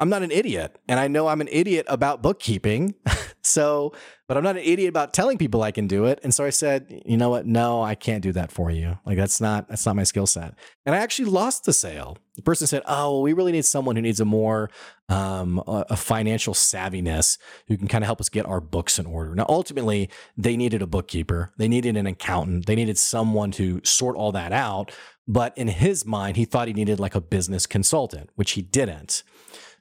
I'm 0.00 0.09
not 0.09 0.22
an 0.22 0.33
idiot. 0.33 0.77
And 0.88 0.98
I 0.98 1.07
know 1.07 1.29
I'm 1.29 1.40
an 1.40 1.48
idiot 1.53 1.87
about 1.88 2.20
bookkeeping. 2.20 2.94
so, 3.47 3.93
but 4.27 4.39
I'm 4.39 4.43
not 4.43 4.57
an 4.57 4.63
idiot 4.63 4.89
about 4.89 5.13
telling 5.13 5.37
people 5.37 5.63
I 5.63 5.71
can 5.71 5.87
do 5.87 6.07
it. 6.07 6.19
And 6.23 6.33
so 6.33 6.45
I 6.45 6.51
said, 6.51 7.03
you 7.05 7.19
know 7.19 7.29
what? 7.29 7.47
No, 7.47 7.83
I 7.83 7.95
can't 7.95 8.23
do 8.23 8.33
that 8.33 8.51
for 8.51 8.71
you. 8.71 8.99
Like 9.05 9.19
that's 9.19 9.39
not, 9.39 9.69
that's 9.69 9.85
not 9.85 9.97
my 9.97 10.03
skill 10.03 10.27
set. 10.27 10.55
And 10.87 10.95
I 10.95 10.99
actually 10.99 11.27
lost 11.27 11.65
the 11.65 11.75
sale. 11.75 12.17
The 12.37 12.43
person 12.43 12.67
said, 12.67 12.83
oh, 12.87 13.13
well, 13.13 13.23
we 13.23 13.35
really 13.35 13.53
need 13.53 13.67
someone 13.67 13.97
who 13.97 14.03
needs 14.03 14.21
a 14.21 14.25
more, 14.25 14.71
um, 15.11 15.63
a, 15.67 15.97
financial 15.97 16.55
savviness 16.55 17.37
who 17.69 17.77
can 17.77 17.87
kind 17.87 18.03
of 18.03 18.07
help 18.07 18.21
us 18.21 18.31
get 18.31 18.47
our 18.47 18.61
books 18.61 18.99
in 18.99 19.05
order. 19.05 19.35
Now, 19.35 19.47
ultimately, 19.49 20.09
they 20.37 20.57
needed 20.57 20.81
a 20.81 20.87
bookkeeper. 20.87 21.53
They 21.59 21.69
needed 21.69 21.97
an 21.97 22.07
accountant. 22.07 22.65
They 22.65 22.75
needed 22.75 22.97
someone 22.99 23.51
to 23.53 23.83
sort 23.85 24.17
all 24.17 24.33
that 24.33 24.53
out. 24.53 24.91
But 25.29 25.57
in 25.57 25.69
his 25.69 26.07
mind, 26.07 26.37
he 26.37 26.47
thought 26.47 26.69
he 26.69 26.75
needed 26.75 26.99
like 26.99 27.15
a 27.15 27.21
business 27.21 27.67
consultant, 27.67 28.31
which 28.35 28.53
he 28.53 28.63
didn't. 28.63 29.23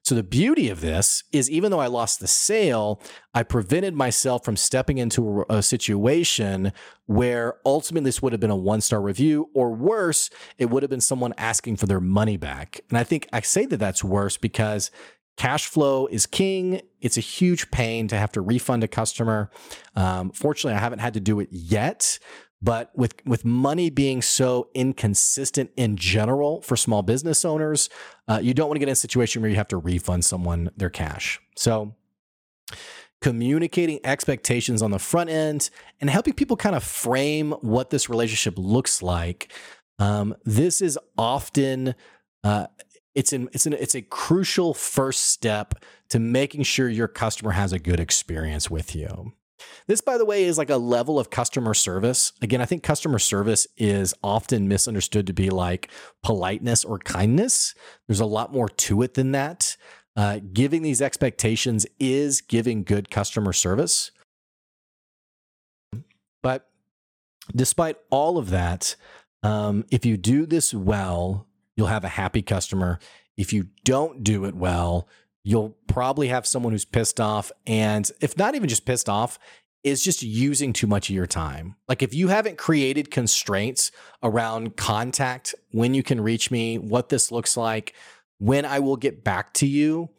So 0.04 0.16
the 0.16 0.24
beauty 0.24 0.70
of 0.70 0.82
this 0.82 1.24
is 1.32 1.50
even 1.50 1.72
though 1.72 1.80
I 1.80 1.88
lost 1.88 2.20
the 2.20 2.28
sale, 2.28 3.02
I 3.34 3.44
prevented 3.44 3.96
myself 3.96 4.44
from 4.44 4.58
stepping 4.58 4.98
into 4.98 5.46
a, 5.50 5.58
a 5.58 5.64
situation 5.64 6.74
where 7.06 7.56
ultimately 7.66 8.10
this 8.10 8.22
would 8.22 8.34
have 8.34 8.42
been 8.42 8.50
a 8.50 8.56
one 8.56 8.82
star 8.82 9.02
review, 9.02 9.50
or 9.54 9.74
worse, 9.74 10.30
it 10.58 10.70
would 10.70 10.84
have 10.84 10.90
been 10.90 11.02
someone 11.02 11.34
asking 11.38 11.78
for 11.78 11.86
their 11.86 12.02
money 12.02 12.36
back. 12.36 12.82
And 12.90 12.98
I 12.98 13.04
think 13.04 13.28
I 13.32 13.40
say 13.40 13.66
that 13.66 13.78
that's 13.78 14.04
worse 14.04 14.36
because 14.36 14.92
cash 15.38 15.68
flow 15.68 16.08
is 16.08 16.26
king. 16.26 16.82
It's 17.02 17.18
a 17.18 17.22
huge 17.22 17.72
pain 17.72 18.08
to 18.10 18.18
have 18.18 18.32
to 18.34 18.42
refund 18.42 18.84
a 18.84 18.88
customer. 18.88 19.50
Um, 19.96 20.32
fortunately, 20.32 20.78
I 20.78 20.82
haven't 20.82 21.00
had 21.00 21.14
to 21.14 21.20
do 21.22 21.40
it 21.40 21.48
yet, 21.52 22.20
but 22.64 22.92
with, 22.96 23.14
with 23.26 23.44
money 23.44 23.90
being 23.90 24.22
so 24.22 24.70
inconsistent 24.74 25.70
in 25.76 25.98
general 25.98 26.62
for 26.62 26.78
small 26.78 27.02
business 27.02 27.44
owners, 27.44 27.90
uh, 28.30 28.40
you 28.42 28.54
don't 28.54 28.70
want 28.70 28.78
to 28.78 28.80
get 28.80 28.88
in 28.88 28.94
a 28.94 28.96
situation 28.96 29.42
where 29.42 29.52
you 29.52 29.58
have 29.58 29.68
to 29.68 29.78
refund 29.78 30.24
someone 30.24 30.72
their 30.78 30.90
cash. 30.90 31.42
So, 31.58 31.96
communicating 33.22 34.00
expectations 34.06 34.82
on 34.82 34.92
the 34.92 35.00
front 35.00 35.30
end 35.30 35.70
and 36.00 36.10
helping 36.10 36.34
people 36.34 36.56
kind 36.58 36.76
of 36.76 36.84
frame 36.84 37.52
what 37.62 37.90
this 37.90 38.10
relationship 38.10 38.54
looks 38.58 39.02
like. 39.02 39.52
Um, 40.00 40.36
this 40.46 40.82
is 40.82 40.98
often 41.18 41.96
uh, 42.44 42.68
it's 43.16 43.34
an, 43.34 43.50
it's 43.54 43.66
an, 43.66 43.74
it's 43.74 43.96
a 43.96 44.02
crucial 44.02 44.74
first 44.74 45.28
step 45.28 45.76
to 46.10 46.20
making 46.20 46.64
sure 46.64 46.90
your 46.90 47.08
customer 47.08 47.52
has 47.52 47.74
a 47.74 47.80
good 47.80 48.00
experience 48.00 48.70
with 48.70 48.96
you. 48.96 49.34
This, 49.88 50.02
by 50.02 50.18
the 50.18 50.26
way, 50.26 50.44
is 50.44 50.58
like 50.58 50.70
a 50.70 50.78
level 50.78 51.20
of 51.20 51.30
customer 51.30 51.74
service. 51.74 52.32
Again, 52.42 52.62
I 52.62 52.66
think 52.66 52.84
customer 52.84 53.20
service 53.20 53.68
is 53.78 54.14
often 54.24 54.68
misunderstood 54.68 55.28
to 55.28 55.34
be 55.34 55.50
like 55.50 55.90
politeness 56.24 56.86
or 56.86 57.00
kindness. 57.00 57.76
There's 58.08 58.20
a 58.20 58.26
lot 58.26 58.54
more 58.54 58.70
to 58.70 59.02
it 59.02 59.14
than 59.14 59.32
that. 59.34 59.76
Uh, 60.16 60.40
giving 60.54 60.84
these 60.84 61.02
expectations 61.02 61.86
is 62.00 62.42
giving 62.42 62.84
good 62.84 63.10
customer 63.10 63.52
service. 63.52 64.12
But 66.42 66.70
despite 67.56 67.98
all 68.12 68.38
of 68.38 68.52
that, 68.52 68.96
um, 69.42 69.86
if 69.92 70.06
you 70.06 70.18
do 70.18 70.46
this 70.46 70.74
well, 70.74 71.48
you'll 71.76 71.88
have 71.88 72.04
a 72.04 72.10
happy 72.10 72.42
customer. 72.42 73.00
If 73.36 73.52
you 73.52 73.68
don't 73.84 74.24
do 74.24 74.46
it 74.46 74.56
well, 74.56 75.08
you'll 75.44 75.76
probably 75.88 76.30
have 76.30 76.48
someone 76.48 76.72
who's 76.72 76.86
pissed 76.86 77.20
off 77.20 77.52
and 77.68 78.10
if 78.22 78.38
not 78.38 78.56
even 78.56 78.70
just 78.70 78.86
pissed 78.86 79.10
off 79.10 79.38
is 79.84 80.02
just 80.02 80.24
using 80.24 80.72
too 80.72 80.88
much 80.88 81.10
of 81.10 81.16
your 81.16 81.28
time. 81.28 81.76
Like 81.90 82.02
if 82.02 82.14
you 82.14 82.30
haven't 82.30 82.58
created 82.58 83.12
constraints 83.12 83.92
around 84.22 84.78
contact, 84.78 85.54
when 85.72 85.94
you 85.94 86.04
can 86.04 86.22
reach 86.22 86.50
me, 86.50 86.78
what 86.78 87.10
this 87.10 87.32
looks 87.32 87.58
like, 87.58 87.94
when 88.38 88.66
I 88.66 88.80
will 88.80 88.96
get 88.96 89.24
back 89.24 89.54
to 89.56 89.68
you, 89.68 90.10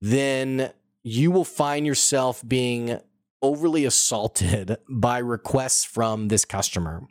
then 0.00 0.72
you 1.02 1.30
will 1.30 1.44
find 1.44 1.86
yourself 1.86 2.46
being 2.46 3.00
overly 3.40 3.84
assaulted 3.84 4.76
by 4.88 5.18
requests 5.18 5.84
from 5.84 6.28
this 6.28 6.44
customer. 6.44 7.02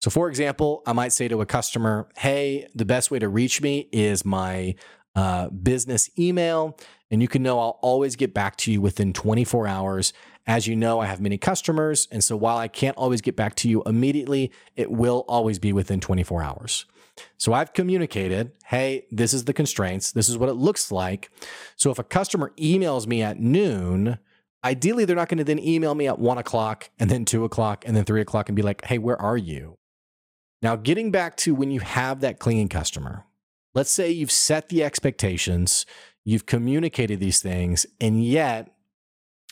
So, 0.00 0.10
for 0.10 0.28
example, 0.28 0.82
I 0.86 0.92
might 0.92 1.12
say 1.12 1.28
to 1.28 1.40
a 1.40 1.46
customer, 1.46 2.08
Hey, 2.16 2.68
the 2.74 2.84
best 2.84 3.10
way 3.10 3.18
to 3.18 3.28
reach 3.28 3.62
me 3.62 3.88
is 3.90 4.24
my 4.24 4.74
uh, 5.14 5.48
business 5.50 6.10
email. 6.18 6.78
And 7.10 7.22
you 7.22 7.28
can 7.28 7.42
know 7.42 7.60
I'll 7.60 7.78
always 7.82 8.16
get 8.16 8.34
back 8.34 8.56
to 8.58 8.72
you 8.72 8.80
within 8.80 9.12
24 9.12 9.66
hours 9.68 10.12
As 10.46 10.66
you 10.66 10.76
know, 10.76 11.00
I 11.00 11.06
have 11.06 11.20
many 11.20 11.38
customers. 11.38 12.06
And 12.10 12.22
so 12.22 12.36
while 12.36 12.58
I 12.58 12.68
can't 12.68 12.96
always 12.96 13.22
get 13.22 13.34
back 13.36 13.54
to 13.56 13.68
you 13.68 13.82
immediately, 13.84 14.52
it 14.76 14.90
will 14.90 15.24
always 15.26 15.58
be 15.58 15.72
within 15.72 16.00
24 16.00 16.42
hours. 16.42 16.84
So 17.38 17.52
I've 17.52 17.72
communicated, 17.72 18.52
hey, 18.66 19.06
this 19.10 19.32
is 19.32 19.44
the 19.44 19.52
constraints. 19.52 20.12
This 20.12 20.28
is 20.28 20.36
what 20.36 20.48
it 20.48 20.54
looks 20.54 20.90
like. 20.90 21.30
So 21.76 21.90
if 21.90 21.98
a 21.98 22.04
customer 22.04 22.52
emails 22.58 23.06
me 23.06 23.22
at 23.22 23.40
noon, 23.40 24.18
ideally 24.64 25.04
they're 25.04 25.16
not 25.16 25.28
going 25.28 25.38
to 25.38 25.44
then 25.44 25.58
email 25.58 25.94
me 25.94 26.08
at 26.08 26.18
one 26.18 26.38
o'clock 26.38 26.90
and 26.98 27.08
then 27.10 27.24
two 27.24 27.44
o'clock 27.44 27.84
and 27.86 27.96
then 27.96 28.04
three 28.04 28.20
o'clock 28.20 28.48
and 28.48 28.56
be 28.56 28.62
like, 28.62 28.84
hey, 28.84 28.98
where 28.98 29.20
are 29.20 29.36
you? 29.36 29.78
Now, 30.62 30.76
getting 30.76 31.10
back 31.10 31.36
to 31.38 31.54
when 31.54 31.70
you 31.70 31.80
have 31.80 32.20
that 32.20 32.38
clinging 32.38 32.68
customer, 32.68 33.24
let's 33.74 33.90
say 33.90 34.10
you've 34.10 34.30
set 34.30 34.68
the 34.68 34.82
expectations, 34.82 35.84
you've 36.24 36.46
communicated 36.46 37.20
these 37.20 37.40
things, 37.40 37.86
and 38.00 38.24
yet 38.24 38.70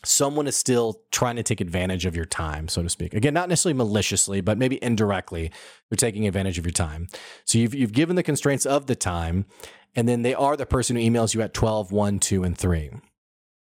someone 0.05 0.47
is 0.47 0.57
still 0.57 1.01
trying 1.11 1.37
to 1.37 1.43
take 1.43 1.61
advantage 1.61 2.07
of 2.07 2.17
your 2.17 2.25
time, 2.25 2.69
so 2.69 2.83
to 2.83 2.89
speak. 2.89 3.15
Again, 3.15 3.35
not 3.35 3.49
necessarily 3.49 3.77
maliciously, 3.77 4.41
but 4.41 4.59
maybe 4.59 4.83
indirectly, 4.83 5.53
they're 5.89 5.97
taking 5.97 6.27
advantage 6.27 6.59
of 6.59 6.65
your 6.65 6.73
time. 6.73 7.07
So 7.45 7.59
you've, 7.59 7.75
you've 7.75 7.93
given 7.93 8.17
the 8.17 8.23
constraints 8.23 8.67
of 8.67 8.87
the 8.87 8.97
time, 8.97 9.47
and 9.95 10.09
then 10.09 10.23
they 10.23 10.35
are 10.35 10.57
the 10.57 10.67
person 10.67 10.97
who 10.97 11.03
emails 11.03 11.35
you 11.35 11.43
at 11.43 11.55
12, 11.55 11.93
1, 11.93 12.19
2, 12.19 12.45
and 12.45 12.59
3. 12.59 12.91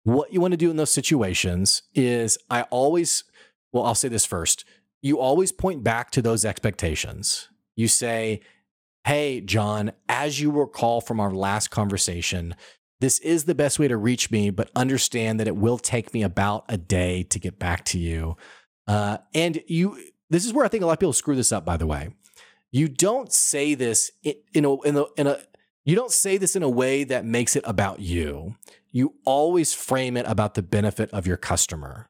What 0.04 0.34
you 0.34 0.41
want 0.41 0.52
to 0.52 0.58
do 0.58 0.70
in 0.70 0.76
those 0.76 0.91
situations 0.91 1.84
is 1.94 2.38
I 2.50 2.63
always, 2.63 3.24
well, 3.72 3.86
I'll 3.86 3.96
say 3.96 4.08
this 4.08 4.26
first. 4.26 4.65
You 5.02 5.20
always 5.20 5.52
point 5.52 5.84
back 5.84 6.12
to 6.12 6.22
those 6.22 6.46
expectations. 6.46 7.50
You 7.76 7.88
say, 7.88 8.41
Hey, 9.06 9.39
John, 9.41 9.91
as 10.10 10.41
you 10.41 10.50
recall 10.50 11.00
from 11.00 11.20
our 11.20 11.32
last 11.32 11.70
conversation, 11.70 12.56
this 13.02 13.20
is 13.20 13.44
the 13.44 13.54
best 13.54 13.78
way 13.78 13.88
to 13.88 13.98
reach 13.98 14.32
me, 14.32 14.50
but 14.50 14.72
understand 14.76 15.39
that 15.39 15.48
it 15.48 15.56
will 15.56 15.78
take 15.78 16.12
me 16.12 16.24
about 16.24 16.65
a 16.70 16.78
day 16.78 17.22
to 17.24 17.38
get 17.38 17.60
back 17.60 17.86
to 17.86 18.00
you. 18.00 18.36
Uh, 18.88 19.20
and 19.36 19.62
you, 19.68 19.96
this 20.32 20.44
is 20.44 20.54
where 20.54 20.65
I 20.65 20.70
think 20.70 20.82
a 20.82 20.88
lot 20.88 20.94
of 20.94 21.00
people 21.00 21.13
screw 21.13 21.36
this 21.36 21.52
up. 21.52 21.63
By 21.63 21.78
the 21.78 21.86
way, 21.86 22.15
you 22.72 22.88
don't 22.88 23.32
say 23.32 23.76
this 23.76 24.10
in, 24.24 24.65
a, 24.65 24.82
in 24.82 24.98
a, 24.98 25.06
in 25.18 25.28
a 25.28 25.38
you 25.84 25.96
don't 25.96 26.12
say 26.12 26.38
this 26.38 26.56
in 26.56 26.63
a 26.63 26.70
way 26.70 27.04
that 27.04 27.26
makes 27.26 27.56
it 27.56 27.63
about 27.68 28.00
you. 28.00 28.56
You 28.91 29.13
always 29.24 29.72
frame 29.72 30.18
it 30.18 30.26
about 30.28 30.56
the 30.56 30.63
benefit 30.63 31.12
of 31.12 31.28
your 31.28 31.38
customer. 31.38 32.10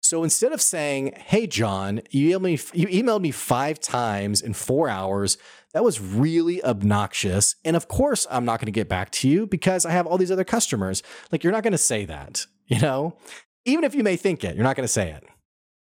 So 0.00 0.22
instead 0.22 0.52
of 0.52 0.62
saying, 0.62 1.14
"Hey 1.16 1.48
John, 1.48 2.00
you 2.10 2.38
emailed 2.38 2.42
me 2.42 2.80
you 2.80 2.86
emailed 2.86 3.22
me 3.22 3.32
5 3.32 3.80
times 3.80 4.40
in 4.40 4.54
4 4.54 4.88
hours. 4.88 5.36
That 5.74 5.84
was 5.84 6.00
really 6.00 6.64
obnoxious. 6.64 7.56
And 7.64 7.76
of 7.76 7.88
course, 7.88 8.26
I'm 8.30 8.44
not 8.44 8.60
going 8.60 8.66
to 8.66 8.72
get 8.72 8.88
back 8.88 9.10
to 9.12 9.28
you 9.28 9.46
because 9.46 9.84
I 9.84 9.90
have 9.90 10.06
all 10.06 10.18
these 10.18 10.30
other 10.30 10.44
customers." 10.44 11.02
Like 11.30 11.44
you're 11.44 11.52
not 11.52 11.62
going 11.62 11.72
to 11.72 11.78
say 11.78 12.04
that, 12.06 12.46
you 12.66 12.80
know? 12.80 13.16
Even 13.64 13.84
if 13.84 13.94
you 13.94 14.02
may 14.02 14.16
think 14.16 14.44
it, 14.44 14.54
you're 14.54 14.64
not 14.64 14.76
going 14.76 14.86
to 14.86 14.92
say 14.92 15.10
it. 15.10 15.24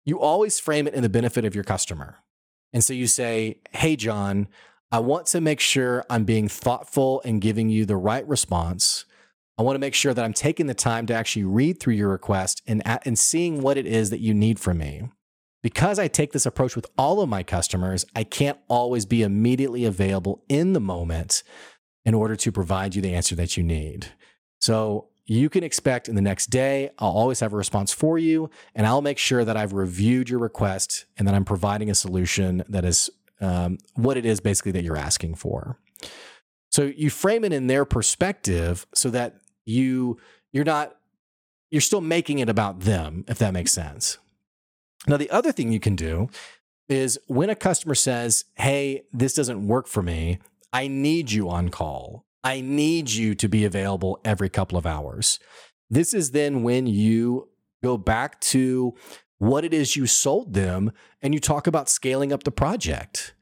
You 0.05 0.21
always 0.21 0.59
frame 0.59 0.87
it 0.87 0.95
in 0.95 1.03
the 1.03 1.09
benefit 1.09 1.45
of 1.45 1.55
your 1.55 1.65
customer. 1.65 2.19
And 2.73 2.83
so 2.83 2.93
you 2.93 3.07
say, 3.07 3.61
"Hey 3.71 3.97
John, 3.97 4.49
I 4.91 5.01
want 5.01 5.27
to 5.29 5.41
make 5.41 5.61
sure 5.61 6.05
I'm 6.09 6.25
being 6.25 6.49
thoughtful 6.49 7.21
and 7.25 7.41
giving 7.41 7.69
you 7.69 7.85
the 7.85 7.97
right 7.97 8.27
response." 8.27 9.05
I 9.57 9.63
want 9.63 9.77
to 9.77 9.81
make 9.81 9.95
sure 9.95 10.13
that 10.13 10.25
I'm 10.25 10.33
taking 10.33 10.67
the 10.67 10.75
time 10.75 11.07
to 11.07 11.15
actually 11.15 11.45
read 11.45 11.79
through 11.79 11.95
your 11.95 12.09
request 12.09 12.61
and, 12.67 12.83
and 13.07 13.17
seeing 13.17 13.63
what 13.63 13.77
it 13.77 13.87
is 13.87 14.11
that 14.11 14.21
you 14.21 14.35
need 14.35 14.59
from 14.59 14.79
me. 14.79 15.11
Because 15.65 15.99
I 15.99 16.09
take 16.09 16.33
this 16.33 16.45
approach 16.45 16.77
with 16.77 16.87
all 16.99 17.23
of 17.23 17.31
my 17.31 17.43
customers, 17.43 18.05
I 18.15 18.23
can't 18.23 18.59
always 18.69 19.07
be 19.07 19.23
immediately 19.23 19.87
available 19.87 20.45
in 20.47 20.75
the 20.75 20.81
moment 20.81 21.43
in 22.05 22.13
order 22.13 22.37
to 22.37 22.53
provide 22.53 22.95
you 22.95 23.01
the 23.01 23.15
answer 23.15 23.35
that 23.37 23.57
you 23.57 23.63
need. 23.63 24.09
So 24.61 25.09
you 25.25 25.49
can 25.49 25.65
expect 25.65 26.07
in 26.07 26.17
the 26.17 26.21
next 26.21 26.51
day, 26.51 26.91
I'll 26.99 27.09
always 27.09 27.41
have 27.41 27.55
a 27.55 27.57
response 27.57 27.95
for 27.95 28.19
you, 28.19 28.51
and 28.75 28.87
I'll 28.87 29.01
make 29.01 29.17
sure 29.17 29.43
that 29.43 29.57
I've 29.57 29.73
reviewed 29.73 30.29
your 30.29 30.39
request 30.39 31.07
and 31.17 31.27
that 31.27 31.35
I'm 31.35 31.47
providing 31.47 31.89
a 31.89 31.95
solution 31.95 32.63
that 32.69 32.85
is 32.85 33.09
um, 33.41 33.79
what 33.95 34.19
it 34.19 34.27
is 34.27 34.41
basically 34.41 34.73
that 34.73 34.85
you're 34.85 34.99
asking 34.99 35.37
for. 35.37 35.79
So 36.73 36.93
you 36.95 37.09
frame 37.09 37.43
it 37.43 37.55
in 37.55 37.69
their 37.69 37.87
perspective 37.87 38.87
so 38.95 39.09
that 39.09 39.37
you 39.65 40.19
you're 40.53 40.65
not 40.65 40.95
you're 41.71 41.81
still 41.81 42.03
making 42.03 42.41
it 42.41 42.51
about 42.51 42.81
them 42.81 43.25
if 43.29 43.39
that 43.39 43.55
makes 43.55 43.73
sense 43.73 44.19
now 45.07 45.17
the 45.17 45.31
other 45.31 45.53
thing 45.53 45.73
you 45.73 45.81
can 45.81 45.97
do 45.97 46.29
is 46.89 47.19
when 47.27 47.51
a 47.51 47.55
customer 47.55 47.95
says 47.95 48.45
hey 48.57 49.03
this 49.13 49.35
doesn't 49.35 49.67
work 49.67 49.87
for 49.87 50.03
me. 50.03 50.39
I 50.73 50.89
need 50.89 51.31
you 51.31 51.49
on 51.49 51.69
call. 51.69 52.27
I 52.43 52.61
need 52.61 53.11
you 53.11 53.35
to 53.37 53.49
be 53.49 53.65
available 53.65 54.21
every 54.25 54.49
couple 54.49 54.77
of 54.77 54.87
hours. 54.87 55.39
This 55.89 56.13
is 56.13 56.33
then 56.33 56.63
when 56.63 56.87
you 56.87 57.49
go 57.83 57.97
back 57.97 58.41
to 58.41 58.95
what 59.39 59.65
it 59.65 59.73
is 59.75 59.95
you 59.95 60.07
sold 60.07 60.55
them 60.55 60.93
and 61.23 61.33
you 61.33 61.41
talk 61.41 61.67
about 61.67 61.89
scaling 61.89 62.33
up 62.33 62.43
the 62.43 62.51
project. 62.51 63.35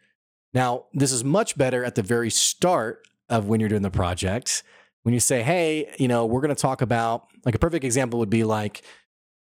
Now 0.53 0.85
this 0.93 1.13
is 1.13 1.25
much 1.25 1.57
better 1.57 1.85
at 1.85 1.95
the 1.95 2.03
very 2.03 2.31
start 2.31 3.07
of 3.29 3.47
when 3.47 3.61
you're 3.61 3.69
doing 3.69 3.83
the 3.83 3.91
project. 3.91 4.63
When 5.05 5.15
you 5.15 5.21
say, 5.21 5.43
hey, 5.43 5.93
you 5.99 6.07
know, 6.07 6.27
we're 6.27 6.41
going 6.41 6.55
to 6.55 6.61
talk 6.61 6.81
about, 6.81 7.27
like 7.45 7.57
a 7.57 7.59
perfect 7.59 7.85
example 7.85 8.21
would 8.21 8.31
be 8.31 8.45
like, 8.45 8.83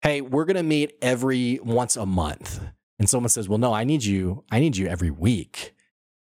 hey, 0.02 0.20
we're 0.20 0.44
going 0.44 0.56
to 0.56 0.62
meet 0.62 0.96
every 1.02 1.60
once 1.62 1.96
a 1.96 2.06
month. 2.06 2.60
And 2.98 3.08
someone 3.08 3.28
says, 3.28 3.48
well, 3.48 3.58
no, 3.58 3.72
I 3.72 3.84
need 3.84 4.04
you, 4.04 4.44
I 4.50 4.60
need 4.60 4.76
you 4.76 4.86
every 4.86 5.10
week. 5.10 5.74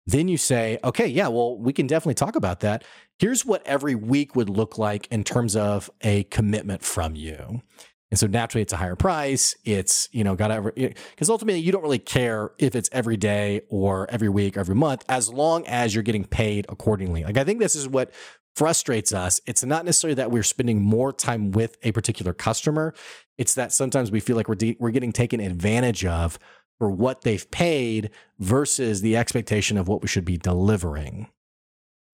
Then 0.05 0.27
you 0.27 0.37
say, 0.37 0.79
okay, 0.83 1.07
yeah, 1.07 1.27
well, 1.27 1.57
we 1.57 1.73
can 1.73 1.85
definitely 1.85 2.13
talk 2.13 2.35
about 2.35 2.61
that. 2.61 2.83
Here's 3.19 3.45
what 3.45 3.65
every 3.65 3.95
week 3.95 4.35
would 4.35 4.49
look 4.49 4.77
like 4.77 5.07
in 5.07 5.23
terms 5.23 5.55
of 5.55 5.89
a 6.01 6.23
commitment 6.25 6.83
from 6.83 7.15
you. 7.15 7.61
And 8.09 8.17
so 8.17 8.25
naturally 8.25 8.61
it's 8.61 8.71
a 8.71 8.77
higher 8.77 8.95
price. 8.95 9.53
It's, 9.65 10.07
you 10.13 10.23
know, 10.23 10.35
got 10.35 10.47
to, 10.47 10.61
because 10.61 11.29
eh, 11.29 11.31
ultimately 11.31 11.59
you 11.59 11.73
don't 11.73 11.81
really 11.81 11.99
care 11.99 12.51
if 12.57 12.73
it's 12.73 12.89
every 12.93 13.17
day 13.17 13.61
or 13.69 14.09
every 14.09 14.29
week 14.29 14.55
or 14.55 14.61
every 14.61 14.75
month, 14.75 15.03
as 15.09 15.29
long 15.31 15.67
as 15.67 15.93
you're 15.93 16.03
getting 16.03 16.23
paid 16.23 16.65
accordingly. 16.69 17.25
Like 17.25 17.37
I 17.37 17.43
think 17.43 17.59
this 17.59 17.75
is 17.75 17.87
what 17.87 18.11
frustrates 18.57 19.13
us, 19.13 19.39
it's 19.45 19.63
not 19.63 19.85
necessarily 19.85 20.15
that 20.15 20.31
we're 20.31 20.41
spending 20.41 20.81
more 20.81 21.13
time 21.13 21.51
with 21.51 21.77
a 21.83 21.91
particular 21.91 22.33
customer. 22.33 22.91
It's 23.37 23.53
that 23.53 23.71
sometimes 23.71 24.09
we 24.09 24.19
feel 24.19 24.35
like 24.35 24.49
we're, 24.49 24.55
de- 24.55 24.75
we're 24.79 24.89
getting 24.89 25.11
taken 25.11 25.39
advantage 25.39 26.03
of 26.03 26.39
for 26.79 26.89
what 26.89 27.21
they've 27.21 27.49
paid 27.51 28.09
versus 28.39 29.01
the 29.01 29.15
expectation 29.15 29.77
of 29.77 29.87
what 29.87 30.01
we 30.01 30.07
should 30.07 30.25
be 30.25 30.37
delivering. 30.37 31.27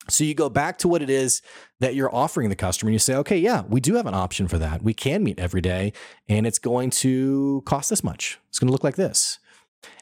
So 0.10 0.26
you 0.26 0.36
go 0.36 0.50
back 0.50 0.80
to 0.80 0.90
what 0.90 1.02
it 1.02 1.10
is 1.10 1.42
that 1.80 1.96
you're 1.96 2.14
offering 2.14 2.50
the 2.50 2.58
customer 2.58 2.90
and 2.90 2.94
you 2.94 3.00
say, 3.00 3.16
okay, 3.16 3.38
yeah, 3.38 3.64
we 3.70 3.80
do 3.80 3.96
have 3.96 4.06
an 4.06 4.14
option 4.14 4.50
for 4.50 4.58
that. 4.58 4.84
We 4.84 4.94
can 4.94 5.24
meet 5.24 5.40
every 5.40 5.62
day 5.62 5.94
and 6.28 6.46
it's 6.46 6.60
going 6.60 6.90
to 6.90 7.64
cost 7.66 7.90
this 7.90 8.04
much. 8.04 8.38
It's 8.50 8.60
going 8.60 8.68
to 8.68 8.74
look 8.74 8.84
like 8.84 8.98
this. 8.98 9.40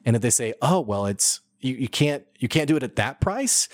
And 0.06 0.16
if 0.16 0.24
they 0.24 0.32
say, 0.32 0.56
oh, 0.60 0.80
well, 0.80 1.06
it's, 1.06 1.42
you, 1.60 1.76
you 1.76 1.88
can't, 1.88 2.26
you 2.40 2.48
can't 2.48 2.68
do 2.68 2.76
it 2.76 2.82
at 2.82 2.96
that 2.96 3.22
price 3.22 3.70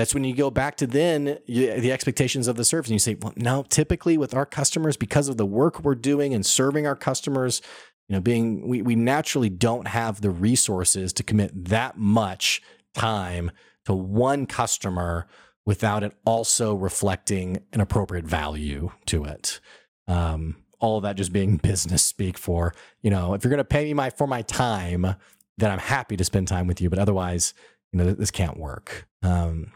that's 0.00 0.14
when 0.14 0.24
you 0.24 0.34
go 0.34 0.50
back 0.50 0.76
to 0.76 0.86
then 0.86 1.38
you, 1.44 1.78
the 1.78 1.92
expectations 1.92 2.48
of 2.48 2.56
the 2.56 2.64
service 2.64 2.88
and 2.88 2.94
you 2.94 2.98
say, 2.98 3.16
well, 3.20 3.34
no, 3.36 3.64
typically 3.68 4.16
with 4.16 4.34
our 4.34 4.46
customers, 4.46 4.96
because 4.96 5.28
of 5.28 5.36
the 5.36 5.44
work 5.44 5.80
we're 5.80 5.94
doing 5.94 6.32
and 6.32 6.46
serving 6.46 6.86
our 6.86 6.96
customers, 6.96 7.60
you 8.08 8.16
know, 8.16 8.20
being 8.20 8.66
we, 8.66 8.80
we 8.80 8.94
naturally 8.94 9.50
don't 9.50 9.88
have 9.88 10.22
the 10.22 10.30
resources 10.30 11.12
to 11.12 11.22
commit 11.22 11.66
that 11.66 11.98
much 11.98 12.62
time 12.94 13.50
to 13.84 13.92
one 13.92 14.46
customer 14.46 15.26
without 15.66 16.02
it 16.02 16.14
also 16.24 16.74
reflecting 16.74 17.62
an 17.74 17.82
appropriate 17.82 18.24
value 18.24 18.90
to 19.04 19.24
it. 19.24 19.60
Um, 20.08 20.56
all 20.78 20.96
of 20.96 21.02
that 21.02 21.16
just 21.16 21.32
being 21.32 21.56
business 21.62 22.02
speak 22.02 22.38
for, 22.38 22.74
you 23.02 23.10
know, 23.10 23.34
if 23.34 23.44
you're 23.44 23.50
going 23.50 23.58
to 23.58 23.64
pay 23.64 23.84
me 23.84 23.92
my 23.92 24.08
for 24.08 24.26
my 24.26 24.40
time, 24.40 25.14
then 25.58 25.70
I'm 25.70 25.78
happy 25.78 26.16
to 26.16 26.24
spend 26.24 26.48
time 26.48 26.66
with 26.66 26.80
you. 26.80 26.88
But 26.88 26.98
otherwise, 26.98 27.52
you 27.92 27.98
know, 27.98 28.12
this 28.12 28.30
can't 28.30 28.56
work. 28.56 29.06
Um, 29.22 29.72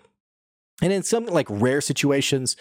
and 0.82 0.92
in 0.92 1.02
some 1.02 1.26
like 1.26 1.46
rare 1.50 1.80
situations, 1.80 2.56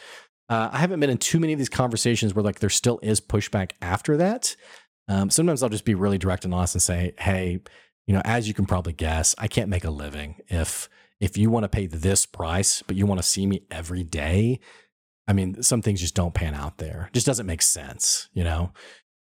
uh, 0.49 0.69
I 0.71 0.77
haven't 0.77 0.99
been 0.99 1.09
in 1.09 1.17
too 1.17 1.39
many 1.39 1.53
of 1.53 1.59
these 1.59 1.69
conversations 1.69 2.33
where 2.33 2.43
like 2.43 2.59
there 2.59 2.69
still 2.69 2.99
is 3.01 3.21
pushback 3.21 3.71
after 3.81 4.17
that. 4.17 4.55
Um, 5.07 5.29
sometimes 5.29 5.63
I'll 5.63 5.69
just 5.69 5.85
be 5.85 5.95
really 5.95 6.17
direct 6.17 6.45
and 6.45 6.53
honest 6.53 6.75
and 6.75 6.81
say, 6.81 7.13
"Hey, 7.17 7.59
you 8.07 8.13
know, 8.13 8.21
as 8.25 8.47
you 8.47 8.53
can 8.53 8.65
probably 8.65 8.93
guess, 8.93 9.35
I 9.37 9.47
can't 9.47 9.69
make 9.69 9.83
a 9.83 9.89
living 9.89 10.35
if 10.47 10.89
if 11.19 11.37
you 11.37 11.49
want 11.49 11.63
to 11.63 11.69
pay 11.69 11.87
this 11.87 12.25
price, 12.25 12.81
but 12.81 12.95
you 12.95 13.05
want 13.05 13.19
to 13.19 13.27
see 13.27 13.45
me 13.45 13.61
every 13.71 14.03
day. 14.03 14.59
I 15.27 15.33
mean, 15.33 15.63
some 15.63 15.81
things 15.81 16.01
just 16.01 16.15
don't 16.15 16.33
pan 16.33 16.53
out 16.53 16.79
there. 16.79 17.07
It 17.09 17.13
just 17.13 17.25
doesn't 17.25 17.45
make 17.45 17.61
sense, 17.61 18.29
you 18.33 18.43
know." 18.43 18.71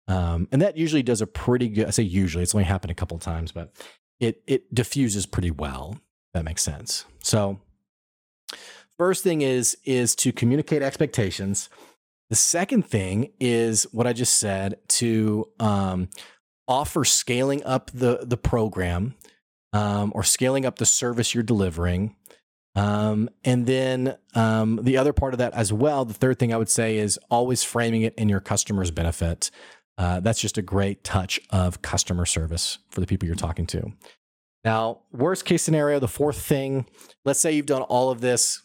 Um, 0.08 0.48
and 0.52 0.62
that 0.62 0.78
usually 0.78 1.04
does 1.04 1.22
a 1.22 1.28
pretty 1.28 1.68
good. 1.68 1.88
I 1.88 1.90
say 1.90 2.04
usually; 2.04 2.44
it's 2.44 2.56
only 2.56 2.66
happened 2.66 2.92
a 2.92 2.96
couple 2.96 3.18
times, 3.20 3.52
but 3.52 3.76
it 4.20 4.42
it 4.48 4.74
diffuses 4.74 5.26
pretty 5.26 5.52
well. 5.52 6.00
That 6.34 6.46
makes 6.46 6.62
sense. 6.62 7.06
So 7.22 7.60
First 8.98 9.24
thing 9.24 9.42
is 9.42 9.78
is 9.86 10.16
to 10.18 10.32
communicate 10.32 10.82
expectations. 10.82 11.70
The 12.30 12.36
second 12.36 12.84
thing 12.86 13.32
is 13.40 13.84
what 13.92 14.08
I 14.08 14.14
just 14.14 14.38
said 14.38 14.80
to 14.90 15.48
um, 15.60 16.10
offer 16.68 17.06
scaling 17.06 17.64
up 17.64 17.92
the 17.94 18.20
the 18.24 18.38
program 18.38 19.16
um, 19.74 20.12
or 20.16 20.24
scaling 20.24 20.66
up 20.66 20.78
the 20.78 20.86
service 20.86 21.34
you're 21.34 21.44
delivering. 21.44 22.16
Um, 22.76 23.30
and 23.44 23.66
then 23.66 24.18
um, 24.36 24.80
the 24.84 24.98
other 24.98 25.14
part 25.14 25.34
of 25.34 25.40
that 25.40 25.54
as 25.54 25.74
well, 25.74 26.06
the 26.06 26.14
third 26.14 26.38
thing 26.38 26.54
I 26.54 26.58
would 26.58 26.70
say 26.70 26.98
is 26.98 27.20
always 27.32 27.64
framing 27.64 28.04
it 28.04 28.14
in 28.16 28.30
your 28.30 28.40
customer's 28.40 28.92
benefit. 28.92 29.50
uh, 29.98 30.20
that's 30.20 30.40
just 30.40 30.58
a 30.58 30.62
great 30.62 31.04
touch 31.04 31.40
of 31.50 31.82
customer 31.82 32.26
service 32.26 32.78
for 32.90 33.02
the 33.02 33.08
people 33.08 33.26
you're 33.26 33.36
talking 33.36 33.66
to. 33.68 33.92
Now, 34.64 35.02
worst 35.12 35.46
case 35.46 35.64
scenario, 35.64 36.00
the 36.00 36.08
fourth 36.08 36.40
thing, 36.40 36.86
let's 37.26 37.40
say 37.40 37.52
you've 37.52 37.66
done 37.66 37.84
all 37.84 38.12
of 38.12 38.22
this 38.22 38.62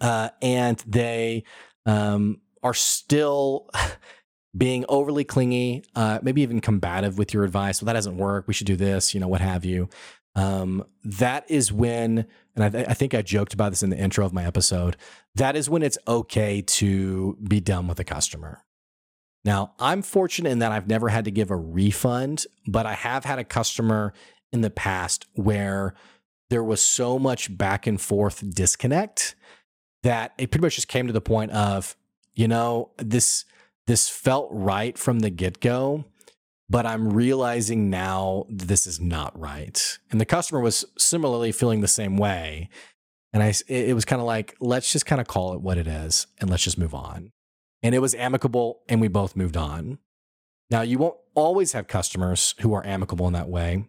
uh, 0.00 0.30
and 0.40 0.82
they 0.86 1.44
um, 1.86 2.40
are 2.62 2.74
still 2.74 3.68
being 4.56 4.84
overly 4.88 5.24
clingy, 5.24 5.84
uh, 5.94 6.18
maybe 6.22 6.42
even 6.42 6.60
combative 6.60 7.18
with 7.18 7.32
your 7.32 7.44
advice. 7.44 7.80
Well, 7.80 7.86
that 7.86 7.94
doesn't 7.94 8.16
work. 8.16 8.48
We 8.48 8.54
should 8.54 8.66
do 8.66 8.76
this, 8.76 9.14
you 9.14 9.20
know, 9.20 9.28
what 9.28 9.40
have 9.40 9.64
you. 9.64 9.88
Um, 10.36 10.84
that 11.04 11.50
is 11.50 11.72
when, 11.72 12.26
and 12.54 12.76
I, 12.76 12.82
I, 12.82 12.94
think 12.94 13.14
I 13.14 13.22
joked 13.22 13.52
about 13.52 13.70
this 13.70 13.82
in 13.82 13.90
the 13.90 13.98
intro 13.98 14.24
of 14.24 14.32
my 14.32 14.44
episode, 14.44 14.96
that 15.34 15.56
is 15.56 15.68
when 15.68 15.82
it's 15.82 15.98
okay 16.06 16.62
to 16.62 17.36
be 17.42 17.60
done 17.60 17.88
with 17.88 17.98
a 17.98 18.04
customer. 18.04 18.64
Now, 19.44 19.72
I'm 19.78 20.02
fortunate 20.02 20.50
in 20.50 20.60
that 20.60 20.70
I've 20.70 20.86
never 20.86 21.08
had 21.08 21.24
to 21.24 21.30
give 21.30 21.50
a 21.50 21.56
refund, 21.56 22.46
but 22.66 22.86
I 22.86 22.92
have 22.94 23.24
had 23.24 23.38
a 23.38 23.44
customer 23.44 24.12
in 24.52 24.60
the 24.60 24.70
past 24.70 25.26
where 25.34 25.94
there 26.48 26.64
was 26.64 26.82
so 26.82 27.18
much 27.18 27.56
back 27.56 27.86
and 27.86 28.00
forth 28.00 28.42
disconnect 28.54 29.34
that 30.02 30.32
it 30.38 30.50
pretty 30.50 30.62
much 30.62 30.76
just 30.76 30.88
came 30.88 31.06
to 31.06 31.12
the 31.12 31.20
point 31.20 31.50
of, 31.52 31.96
you 32.34 32.48
know, 32.48 32.90
this 32.98 33.44
this 33.86 34.08
felt 34.08 34.48
right 34.52 34.96
from 34.96 35.18
the 35.18 35.30
get-go, 35.30 36.04
but 36.68 36.86
I'm 36.86 37.12
realizing 37.12 37.90
now 37.90 38.46
this 38.48 38.86
is 38.86 39.00
not 39.00 39.38
right. 39.38 39.98
And 40.10 40.20
the 40.20 40.26
customer 40.26 40.60
was 40.60 40.84
similarly 40.96 41.50
feeling 41.50 41.80
the 41.80 41.88
same 41.88 42.16
way. 42.16 42.68
And 43.32 43.42
I 43.42 43.52
it 43.68 43.94
was 43.94 44.04
kind 44.04 44.20
of 44.20 44.26
like, 44.26 44.56
let's 44.60 44.92
just 44.92 45.06
kind 45.06 45.20
of 45.20 45.26
call 45.26 45.54
it 45.54 45.60
what 45.60 45.78
it 45.78 45.86
is 45.86 46.26
and 46.40 46.50
let's 46.50 46.62
just 46.62 46.78
move 46.78 46.94
on. 46.94 47.32
And 47.82 47.94
it 47.94 48.00
was 48.00 48.14
amicable 48.14 48.80
and 48.88 49.00
we 49.00 49.08
both 49.08 49.36
moved 49.36 49.56
on. 49.56 49.98
Now, 50.70 50.82
you 50.82 50.98
won't 50.98 51.16
always 51.34 51.72
have 51.72 51.88
customers 51.88 52.54
who 52.60 52.72
are 52.74 52.86
amicable 52.86 53.26
in 53.26 53.32
that 53.32 53.48
way. 53.48 53.84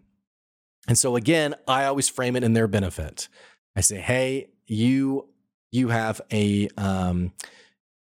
And 0.88 0.98
so 0.98 1.16
again, 1.16 1.54
I 1.68 1.86
always 1.86 2.10
frame 2.10 2.36
it 2.36 2.44
in 2.44 2.54
their 2.54 2.68
benefit. 2.68 3.30
I 3.76 3.82
say, 3.82 3.98
"Hey, 3.98 4.50
you 4.66 5.31
you 5.72 5.90
have 5.90 6.22
a 6.32 6.70
um, 6.78 7.34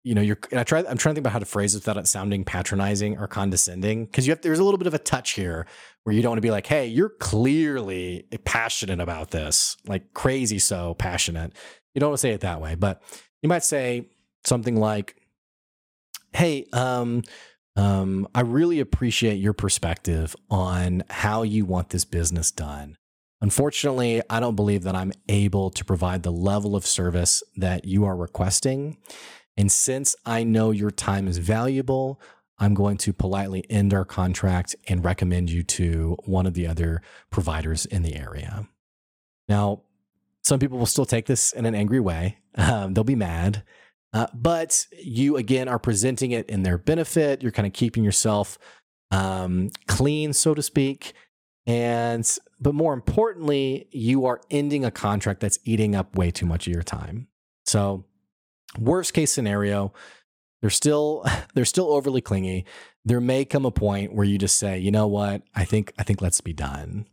you 0.05 0.15
know, 0.15 0.21
you're 0.21 0.39
and 0.51 0.59
I 0.59 0.65
try 0.65 0.81
I'm 0.81 0.99
trying 0.99 1.15
to 1.15 1.17
think 1.17 1.19
about 1.19 1.33
how 1.33 1.39
to 1.39 1.45
phrase 1.45 1.75
it 1.75 1.79
without 1.79 1.97
it 1.97 2.07
sounding 2.07 2.45
patronizing 2.45 3.19
or 3.19 3.29
condescending 3.29 4.07
because 4.07 4.27
you 4.27 4.33
have 4.33 4.41
there's 4.41 4.59
a 4.59 4.65
little 4.65 4.79
bit 4.79 4.89
of 4.89 4.95
a 4.95 4.99
touch 4.99 5.33
here 5.33 5.67
where 6.03 6.15
you 6.15 6.23
don't 6.23 6.31
want 6.31 6.39
to 6.39 6.43
be 6.43 6.51
like, 6.51 6.67
"Hey, 6.67 6.87
you're 6.87 7.11
clearly 7.21 8.27
passionate 8.45 9.01
about 9.01 9.31
this, 9.31 9.77
like 9.87 10.13
crazy 10.13 10.59
so 10.59 10.95
passionate." 10.95 11.53
You 11.95 12.01
don't 12.01 12.11
want 12.11 12.19
to 12.19 12.23
say 12.23 12.33
it 12.33 12.41
that 12.41 12.61
way, 12.61 12.75
but 12.75 13.03
you 13.43 13.49
might 13.49 13.63
say 13.63 14.09
something 14.45 14.77
like, 14.77 15.17
"Hey, 16.33 16.67
um 16.73 17.23
um, 17.77 18.29
I 18.35 18.43
really 18.43 18.81
appreciate 18.81 19.37
your 19.37 19.55
perspective 19.55 20.37
on 20.51 21.05
how 21.09 21.43
you 21.43 21.65
want 21.65 21.91
this 21.91 22.05
business 22.05 22.51
done. 22.51 22.97
Unfortunately, 23.43 24.23
I 24.31 24.39
don't 24.39 24.55
believe 24.55 24.85
that 24.85 24.95
I'm 24.95 25.13
able 25.29 25.69
to 25.71 25.85
provide 25.85 26.23
the 26.23 26.31
level 26.31 26.77
of 26.77 26.87
service 26.87 27.43
that 27.57 27.85
you 27.85 28.05
are 28.05 28.17
requesting. 28.17 28.99
And 29.57 29.71
since 29.71 30.15
I 30.25 30.45
know 30.45 30.71
your 30.71 30.93
time 30.93 31.27
is 31.27 31.39
valuable, 31.39 32.21
I'm 32.59 32.73
going 32.73 32.97
to 32.99 33.13
politely 33.13 33.65
end 33.69 33.93
our 33.93 34.05
contract 34.05 34.77
and 34.87 35.05
recommend 35.05 35.51
you 35.51 35.65
to 35.65 36.17
one 36.25 36.47
of 36.47 36.55
the 36.55 36.69
other 36.69 37.03
providers 37.31 37.85
in 37.85 38.03
the 38.03 38.15
area. 38.15 38.69
Now, 39.49 39.83
some 40.45 40.61
people 40.61 40.79
will 40.79 40.87
still 40.87 41.05
take 41.05 41.27
this 41.27 41.53
in 41.53 41.67
an 41.67 41.75
angry 41.75 42.01
way. 42.01 42.39
Um, 42.55 42.95
they'll 42.95 43.03
be 43.03 43.17
mad. 43.17 43.65
Uh, 44.13 44.29
but 44.33 44.87
you, 45.03 45.37
again, 45.37 45.69
are 45.69 45.79
presenting 45.81 46.31
it 46.31 46.49
in 46.49 46.63
their 46.63 46.79
benefit. 46.79 47.43
You're 47.43 47.51
kind 47.51 47.67
of 47.67 47.73
keeping 47.73 48.05
yourself 48.05 48.59
um, 49.11 49.71
clean, 49.89 50.33
so 50.33 50.55
to 50.55 50.63
speak. 50.63 51.15
And 51.67 52.29
but 52.63 52.75
more 52.75 52.95
importantly, 52.95 53.89
you 53.91 54.25
are 54.25 54.41
ending 54.51 54.85
a 54.85 54.91
contract 54.91 55.41
that's 55.41 55.59
eating 55.65 55.97
up 55.97 56.17
way 56.17 56.31
too 56.31 56.47
much 56.47 56.67
of 56.69 56.73
your 56.73 56.85
time. 56.85 57.27
So, 57.67 58.05
worst 58.79 59.15
case 59.15 59.33
scenario, 59.33 59.93
they're 60.61 60.71
still 60.71 61.25
they're 61.55 61.65
still 61.65 61.93
overly 61.93 62.21
clingy. 62.21 62.65
There 63.05 63.21
may 63.21 63.45
come 63.45 63.67
a 63.67 63.73
point 63.73 64.15
where 64.15 64.25
you 64.25 64.39
just 64.39 64.59
say, 64.59 64.79
"You 64.79 64.93
know 64.93 65.09
what? 65.09 65.43
I 65.55 65.65
think 65.65 65.93
I 65.99 66.05
think 66.05 66.23
let's 66.23 66.41
be 66.41 66.53
done." 66.53 67.07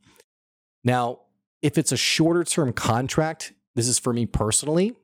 Now, 0.83 1.21
if 1.63 1.77
it's 1.77 1.91
a 1.91 1.97
shorter 1.97 2.43
term 2.43 2.71
contract, 2.71 3.53
this 3.75 3.87
is 3.87 3.97
for 3.97 4.13
me 4.13 4.27
personally. 4.27 4.95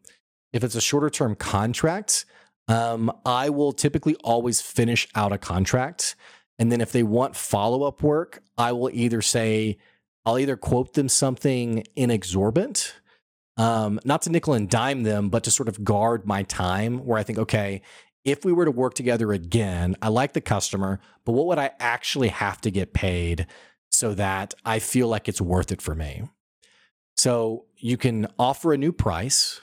If 0.53 0.63
it's 0.63 0.75
a 0.75 0.81
shorter 0.81 1.09
term 1.09 1.35
contract, 1.35 2.25
um, 2.67 3.11
I 3.25 3.49
will 3.49 3.73
typically 3.73 4.15
always 4.23 4.61
finish 4.61 5.07
out 5.15 5.33
a 5.33 5.39
contract 5.39 6.15
and 6.57 6.71
then 6.71 6.81
if 6.81 6.91
they 6.91 7.03
want 7.03 7.35
follow 7.35 7.83
up 7.83 8.01
work, 8.01 8.41
I 8.57 8.71
will 8.71 8.89
either 8.93 9.21
say, 9.21 9.77
I'll 10.25 10.39
either 10.39 10.57
quote 10.57 10.93
them 10.93 11.09
something 11.09 11.83
inexorbitant, 11.95 12.95
um, 13.57 13.99
not 14.03 14.23
to 14.23 14.31
nickel 14.31 14.53
and 14.53 14.69
dime 14.69 15.03
them, 15.03 15.29
but 15.29 15.43
to 15.43 15.51
sort 15.51 15.69
of 15.69 15.83
guard 15.83 16.25
my 16.25 16.43
time 16.43 17.05
where 17.05 17.17
I 17.17 17.23
think, 17.23 17.37
okay, 17.39 17.81
if 18.23 18.43
we 18.43 18.51
were 18.51 18.65
to 18.65 18.71
work 18.71 18.95
together 18.95 19.31
again, 19.31 19.95
I 20.01 20.09
like 20.09 20.33
the 20.33 20.41
customer, 20.41 20.99
but 21.25 21.33
what 21.33 21.45
would 21.45 21.59
I 21.59 21.71
actually 21.79 22.29
have 22.29 22.59
to 22.61 22.71
get 22.71 22.93
paid 22.93 23.45
so 23.89 24.15
that 24.15 24.55
I 24.65 24.79
feel 24.79 25.07
like 25.07 25.29
it's 25.29 25.39
worth 25.39 25.71
it 25.71 25.81
for 25.81 25.93
me? 25.93 26.23
So 27.17 27.65
you 27.77 27.97
can 27.97 28.27
offer 28.37 28.73
a 28.73 28.77
new 28.77 28.91
price 28.91 29.61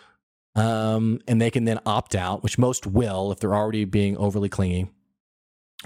um, 0.54 1.20
and 1.26 1.40
they 1.40 1.50
can 1.50 1.64
then 1.64 1.80
opt 1.84 2.14
out, 2.14 2.42
which 2.42 2.56
most 2.56 2.86
will 2.86 3.32
if 3.32 3.40
they're 3.40 3.54
already 3.54 3.84
being 3.84 4.16
overly 4.16 4.48
clingy. 4.48 4.90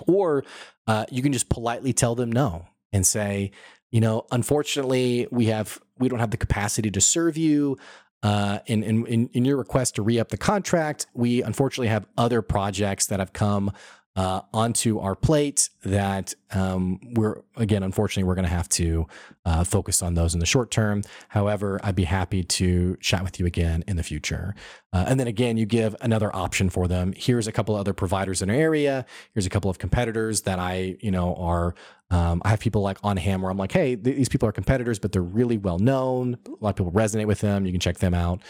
Or 0.06 0.44
uh, 0.86 1.06
you 1.10 1.22
can 1.22 1.32
just 1.32 1.48
politely 1.48 1.94
tell 1.94 2.14
them 2.14 2.30
no 2.30 2.66
and 2.92 3.06
say, 3.06 3.52
you 3.96 4.02
know, 4.02 4.26
unfortunately, 4.30 5.26
we 5.30 5.46
have 5.46 5.80
we 5.98 6.10
don't 6.10 6.18
have 6.18 6.30
the 6.30 6.36
capacity 6.36 6.90
to 6.90 7.00
serve 7.00 7.38
you. 7.38 7.78
Uh, 8.22 8.58
in, 8.66 8.82
in 8.82 9.30
in 9.32 9.44
your 9.46 9.56
request 9.56 9.94
to 9.94 10.02
re 10.02 10.20
up 10.20 10.28
the 10.28 10.36
contract, 10.36 11.06
we 11.14 11.42
unfortunately 11.42 11.88
have 11.88 12.06
other 12.18 12.42
projects 12.42 13.06
that 13.06 13.20
have 13.20 13.32
come 13.32 13.72
uh, 14.16 14.40
onto 14.54 14.98
our 14.98 15.14
plate 15.14 15.68
that 15.84 16.32
um, 16.52 16.98
we're 17.12 17.42
again 17.56 17.82
unfortunately 17.82 18.24
we're 18.24 18.34
going 18.34 18.46
to 18.46 18.50
have 18.50 18.68
to 18.68 19.06
uh, 19.44 19.62
focus 19.62 20.02
on 20.02 20.14
those 20.14 20.32
in 20.32 20.40
the 20.40 20.46
short 20.46 20.70
term. 20.70 21.02
However 21.28 21.78
i'd 21.84 21.94
be 21.94 22.04
happy 22.04 22.42
to 22.42 22.96
chat 22.96 23.22
with 23.22 23.38
you 23.38 23.46
again 23.46 23.84
in 23.86 23.96
the 23.96 24.02
future. 24.02 24.54
Uh, 24.92 25.04
and 25.06 25.20
then 25.20 25.26
again 25.26 25.58
you 25.58 25.66
give 25.66 25.94
another 26.00 26.34
option 26.34 26.70
for 26.70 26.88
them. 26.88 27.12
Here's 27.14 27.46
a 27.46 27.52
couple 27.52 27.76
other 27.76 27.92
providers 27.92 28.40
in 28.40 28.48
our 28.48 28.56
area. 28.56 29.04
Here's 29.34 29.46
a 29.46 29.50
couple 29.50 29.70
of 29.70 29.78
competitors 29.78 30.42
that 30.42 30.58
i 30.58 30.96
you 31.00 31.10
know 31.10 31.34
are 31.34 31.74
um, 32.10 32.40
i 32.44 32.48
have 32.48 32.60
people 32.60 32.80
like 32.80 32.98
on 33.02 33.18
ham 33.18 33.42
where 33.42 33.50
i'm 33.50 33.58
like 33.58 33.72
hey 33.72 33.96
th- 33.96 34.16
these 34.16 34.28
people 34.28 34.48
are 34.48 34.52
competitors 34.52 34.98
but 34.98 35.12
they're 35.12 35.22
really 35.22 35.58
well 35.58 35.78
known. 35.78 36.38
A 36.46 36.64
lot 36.64 36.70
of 36.70 36.76
people 36.76 36.92
resonate 36.92 37.26
with 37.26 37.40
them. 37.40 37.66
You 37.66 37.72
can 37.72 37.80
check 37.80 37.98
them 37.98 38.14
out 38.14 38.40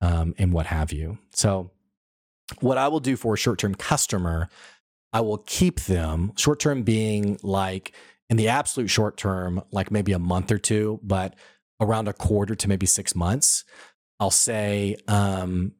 um, 0.00 0.34
and 0.38 0.52
what 0.52 0.66
have 0.66 0.92
you. 0.92 1.18
So 1.34 1.70
what 2.60 2.78
i 2.78 2.86
will 2.86 3.00
do 3.00 3.16
for 3.16 3.34
a 3.34 3.36
short-term 3.36 3.74
customer 3.74 4.48
I 5.16 5.20
will 5.20 5.38
keep 5.38 5.80
them 5.80 6.32
short 6.36 6.60
term 6.60 6.82
being 6.82 7.38
like 7.42 7.92
in 8.28 8.36
the 8.36 8.48
absolute 8.48 8.88
short 8.88 9.16
term, 9.16 9.62
like 9.70 9.90
maybe 9.90 10.12
a 10.12 10.18
month 10.18 10.52
or 10.52 10.58
two, 10.58 11.00
but 11.02 11.36
around 11.80 12.06
a 12.06 12.12
quarter 12.12 12.54
to 12.54 12.68
maybe 12.68 12.84
six 12.84 13.14
months. 13.14 13.64
I'll 14.20 14.30
say, 14.30 14.94
um, 15.08 15.72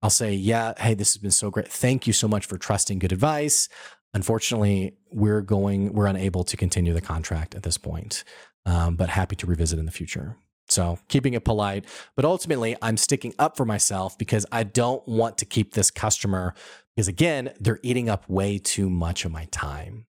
I'll 0.00 0.10
say, 0.10 0.32
yeah, 0.34 0.74
hey, 0.78 0.94
this 0.94 1.12
has 1.12 1.20
been 1.20 1.32
so 1.32 1.50
great. 1.50 1.66
Thank 1.66 2.06
you 2.06 2.12
so 2.12 2.28
much 2.28 2.46
for 2.46 2.56
trusting 2.56 3.00
good 3.00 3.10
advice. 3.10 3.68
Unfortunately, 4.14 4.94
we're 5.10 5.42
going, 5.42 5.92
we're 5.92 6.06
unable 6.06 6.44
to 6.44 6.56
continue 6.56 6.94
the 6.94 7.00
contract 7.00 7.56
at 7.56 7.64
this 7.64 7.76
point, 7.76 8.22
um, 8.64 8.94
but 8.94 9.08
happy 9.08 9.34
to 9.34 9.46
revisit 9.48 9.80
in 9.80 9.86
the 9.86 9.90
future. 9.90 10.36
So 10.68 11.00
keeping 11.08 11.34
it 11.34 11.44
polite, 11.44 11.84
but 12.14 12.24
ultimately, 12.24 12.76
I'm 12.80 12.96
sticking 12.96 13.34
up 13.40 13.56
for 13.56 13.64
myself 13.64 14.16
because 14.16 14.46
I 14.52 14.62
don't 14.62 15.06
want 15.08 15.36
to 15.38 15.44
keep 15.44 15.74
this 15.74 15.90
customer 15.90 16.54
because 16.94 17.08
again, 17.08 17.52
they're 17.60 17.80
eating 17.82 18.08
up 18.08 18.28
way 18.28 18.58
too 18.58 18.88
much 18.88 19.24
of 19.24 19.32
my 19.32 19.46
time. 19.46 20.06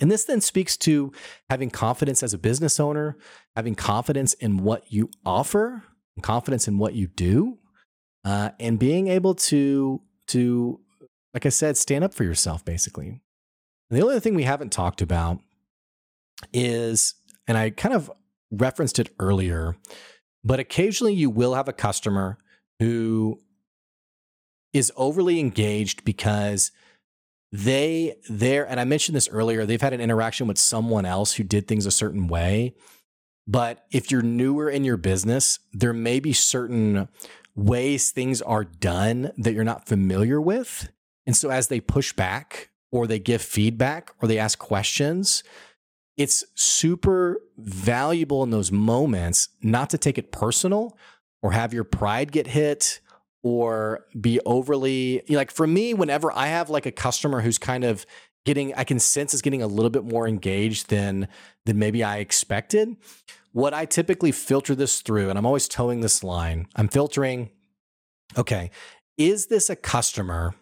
And 0.00 0.10
this 0.10 0.24
then 0.24 0.40
speaks 0.40 0.76
to 0.78 1.12
having 1.48 1.70
confidence 1.70 2.22
as 2.22 2.34
a 2.34 2.38
business 2.38 2.80
owner, 2.80 3.16
having 3.54 3.74
confidence 3.74 4.34
in 4.34 4.58
what 4.58 4.92
you 4.92 5.08
offer, 5.24 5.84
confidence 6.22 6.66
in 6.66 6.78
what 6.78 6.94
you 6.94 7.06
do, 7.06 7.58
uh, 8.24 8.50
and 8.58 8.78
being 8.78 9.08
able 9.08 9.34
to 9.34 10.00
to 10.28 10.80
like 11.34 11.44
I 11.44 11.50
said, 11.50 11.76
stand 11.76 12.04
up 12.04 12.14
for 12.14 12.22
yourself, 12.22 12.64
basically. 12.64 13.08
And 13.08 13.98
the 13.98 14.02
only 14.02 14.20
thing 14.20 14.34
we 14.34 14.44
haven't 14.44 14.72
talked 14.72 15.02
about 15.02 15.40
is, 16.52 17.14
and 17.48 17.58
I 17.58 17.70
kind 17.70 17.94
of 17.94 18.10
referenced 18.52 19.00
it 19.00 19.10
earlier, 19.18 19.76
but 20.44 20.60
occasionally 20.60 21.12
you 21.12 21.28
will 21.28 21.54
have 21.54 21.68
a 21.68 21.72
customer 21.72 22.38
who 22.78 23.40
is 24.74 24.92
overly 24.96 25.40
engaged 25.40 26.04
because 26.04 26.70
they 27.50 28.16
there 28.28 28.68
and 28.68 28.80
I 28.80 28.84
mentioned 28.84 29.16
this 29.16 29.28
earlier, 29.28 29.64
they've 29.64 29.80
had 29.80 29.92
an 29.92 30.00
interaction 30.00 30.48
with 30.48 30.58
someone 30.58 31.06
else 31.06 31.34
who 31.34 31.44
did 31.44 31.66
things 31.66 31.86
a 31.86 31.92
certain 31.92 32.26
way. 32.26 32.74
But 33.46 33.86
if 33.92 34.10
you're 34.10 34.22
newer 34.22 34.68
in 34.68 34.84
your 34.84 34.96
business, 34.96 35.60
there 35.72 35.92
may 35.92 36.18
be 36.18 36.32
certain 36.32 37.08
ways 37.54 38.10
things 38.10 38.42
are 38.42 38.64
done 38.64 39.30
that 39.38 39.54
you're 39.54 39.64
not 39.64 39.86
familiar 39.86 40.40
with. 40.40 40.88
And 41.26 41.36
so 41.36 41.50
as 41.50 41.68
they 41.68 41.80
push 41.80 42.12
back 42.12 42.70
or 42.90 43.06
they 43.06 43.20
give 43.20 43.40
feedback 43.40 44.12
or 44.20 44.26
they 44.26 44.38
ask 44.38 44.58
questions, 44.58 45.44
it's 46.16 46.44
super 46.54 47.40
valuable 47.56 48.42
in 48.42 48.50
those 48.50 48.72
moments 48.72 49.48
not 49.62 49.90
to 49.90 49.98
take 49.98 50.18
it 50.18 50.32
personal 50.32 50.96
or 51.42 51.52
have 51.52 51.74
your 51.74 51.84
pride 51.84 52.32
get 52.32 52.48
hit 52.48 53.00
or 53.44 54.06
be 54.20 54.40
overly 54.46 55.22
you 55.26 55.34
know, 55.34 55.36
like 55.36 55.52
for 55.52 55.66
me 55.66 55.94
whenever 55.94 56.32
i 56.32 56.46
have 56.46 56.68
like 56.68 56.86
a 56.86 56.90
customer 56.90 57.40
who's 57.42 57.58
kind 57.58 57.84
of 57.84 58.04
getting 58.44 58.74
i 58.74 58.82
can 58.82 58.98
sense 58.98 59.32
is 59.32 59.42
getting 59.42 59.62
a 59.62 59.66
little 59.66 59.90
bit 59.90 60.04
more 60.04 60.26
engaged 60.26 60.90
than 60.90 61.28
than 61.66 61.78
maybe 61.78 62.02
i 62.02 62.18
expected 62.18 62.96
what 63.52 63.72
i 63.72 63.84
typically 63.84 64.32
filter 64.32 64.74
this 64.74 65.02
through 65.02 65.30
and 65.30 65.38
i'm 65.38 65.46
always 65.46 65.68
toeing 65.68 66.00
this 66.00 66.24
line 66.24 66.66
i'm 66.74 66.88
filtering 66.88 67.50
okay 68.36 68.70
is 69.16 69.46
this 69.46 69.70
a 69.70 69.76
customer 69.76 70.54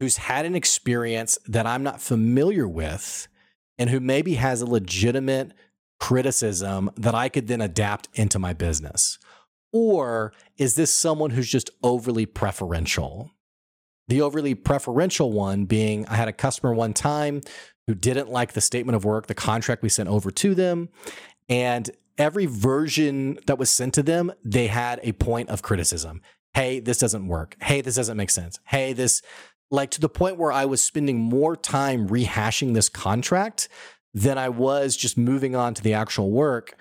who's 0.00 0.16
had 0.16 0.46
an 0.46 0.56
experience 0.56 1.38
that 1.46 1.66
i'm 1.66 1.82
not 1.82 2.00
familiar 2.00 2.66
with 2.66 3.28
and 3.78 3.90
who 3.90 4.00
maybe 4.00 4.34
has 4.34 4.60
a 4.60 4.66
legitimate 4.66 5.52
criticism 6.00 6.90
that 6.96 7.14
I 7.14 7.28
could 7.28 7.46
then 7.46 7.60
adapt 7.60 8.08
into 8.14 8.38
my 8.38 8.52
business? 8.52 9.18
Or 9.72 10.32
is 10.56 10.74
this 10.74 10.92
someone 10.92 11.30
who's 11.30 11.48
just 11.48 11.70
overly 11.82 12.26
preferential? 12.26 13.32
The 14.08 14.22
overly 14.22 14.54
preferential 14.54 15.32
one 15.32 15.66
being 15.66 16.06
I 16.06 16.16
had 16.16 16.28
a 16.28 16.32
customer 16.32 16.72
one 16.72 16.94
time 16.94 17.42
who 17.86 17.94
didn't 17.94 18.30
like 18.30 18.52
the 18.52 18.60
statement 18.60 18.96
of 18.96 19.04
work, 19.04 19.26
the 19.26 19.34
contract 19.34 19.82
we 19.82 19.88
sent 19.88 20.08
over 20.08 20.30
to 20.30 20.54
them. 20.54 20.88
And 21.48 21.90
every 22.16 22.46
version 22.46 23.38
that 23.46 23.58
was 23.58 23.70
sent 23.70 23.94
to 23.94 24.02
them, 24.02 24.32
they 24.44 24.66
had 24.66 25.00
a 25.02 25.12
point 25.12 25.50
of 25.50 25.62
criticism. 25.62 26.22
Hey, 26.54 26.80
this 26.80 26.98
doesn't 26.98 27.28
work. 27.28 27.56
Hey, 27.60 27.80
this 27.80 27.96
doesn't 27.96 28.16
make 28.16 28.30
sense. 28.30 28.58
Hey, 28.64 28.92
this 28.92 29.22
like 29.70 29.90
to 29.90 30.00
the 30.00 30.08
point 30.08 30.38
where 30.38 30.52
I 30.52 30.64
was 30.64 30.82
spending 30.82 31.18
more 31.18 31.54
time 31.54 32.08
rehashing 32.08 32.74
this 32.74 32.88
contract 32.88 33.68
than 34.14 34.38
I 34.38 34.48
was 34.48 34.96
just 34.96 35.18
moving 35.18 35.54
on 35.54 35.74
to 35.74 35.82
the 35.82 35.92
actual 35.94 36.30
work. 36.30 36.74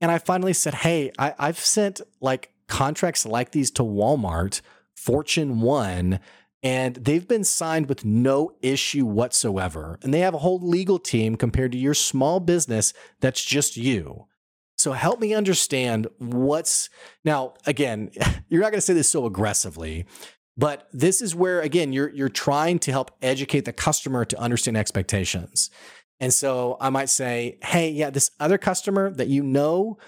And 0.00 0.10
I 0.10 0.18
finally 0.18 0.52
said, 0.52 0.74
Hey, 0.74 1.10
I, 1.18 1.34
have 1.38 1.58
sent 1.58 2.00
like 2.20 2.52
contracts 2.68 3.24
like 3.24 3.52
these 3.52 3.70
to 3.72 3.82
Walmart, 3.82 4.60
Fortune 4.94 5.60
One, 5.60 6.20
and 6.62 6.96
they've 6.96 7.26
been 7.26 7.44
signed 7.44 7.88
with 7.88 8.04
no 8.04 8.50
issue 8.60 9.04
whatsoever. 9.04 9.98
And 10.02 10.12
they 10.12 10.20
have 10.20 10.34
a 10.34 10.38
whole 10.38 10.58
legal 10.58 10.98
team 10.98 11.36
compared 11.36 11.72
to 11.72 11.78
your 11.78 11.94
small 11.94 12.40
business 12.40 12.92
that's 13.20 13.44
just 13.44 13.76
you. 13.76 14.26
So 14.76 14.92
help 14.92 15.20
me 15.20 15.32
understand 15.32 16.06
what's 16.18 16.90
now, 17.24 17.54
again, 17.66 18.10
you're 18.48 18.60
not 18.60 18.70
going 18.70 18.78
to 18.78 18.86
say 18.86 18.94
this 18.94 19.08
so 19.08 19.26
aggressively, 19.26 20.06
but 20.56 20.88
this 20.92 21.20
is 21.20 21.34
where 21.34 21.60
again 21.60 21.92
you're 21.92 22.08
you're 22.10 22.28
trying 22.28 22.78
to 22.80 22.90
help 22.90 23.10
educate 23.22 23.64
the 23.64 23.72
customer 23.72 24.24
to 24.24 24.38
understand 24.38 24.76
expectations. 24.76 25.70
And 26.20 26.32
so 26.32 26.76
I 26.80 26.90
might 26.90 27.10
say, 27.10 27.58
"Hey, 27.62 27.90
yeah, 27.90 28.10
this 28.10 28.30
other 28.40 28.58
customer 28.58 29.10
that 29.10 29.28
you 29.28 29.42
know, 29.42 29.98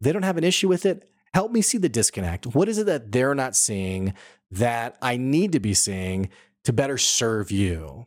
they 0.00 0.12
don't 0.12 0.22
have 0.22 0.36
an 0.36 0.44
issue 0.44 0.68
with 0.68 0.84
it. 0.84 1.08
Help 1.32 1.50
me 1.50 1.62
see 1.62 1.78
the 1.78 1.88
disconnect. 1.88 2.46
What 2.54 2.68
is 2.68 2.78
it 2.78 2.86
that 2.86 3.12
they're 3.12 3.34
not 3.34 3.56
seeing 3.56 4.14
that 4.50 4.96
I 5.02 5.16
need 5.16 5.52
to 5.52 5.60
be 5.60 5.74
seeing 5.74 6.28
to 6.64 6.72
better 6.72 6.98
serve 6.98 7.50
you?" 7.50 8.06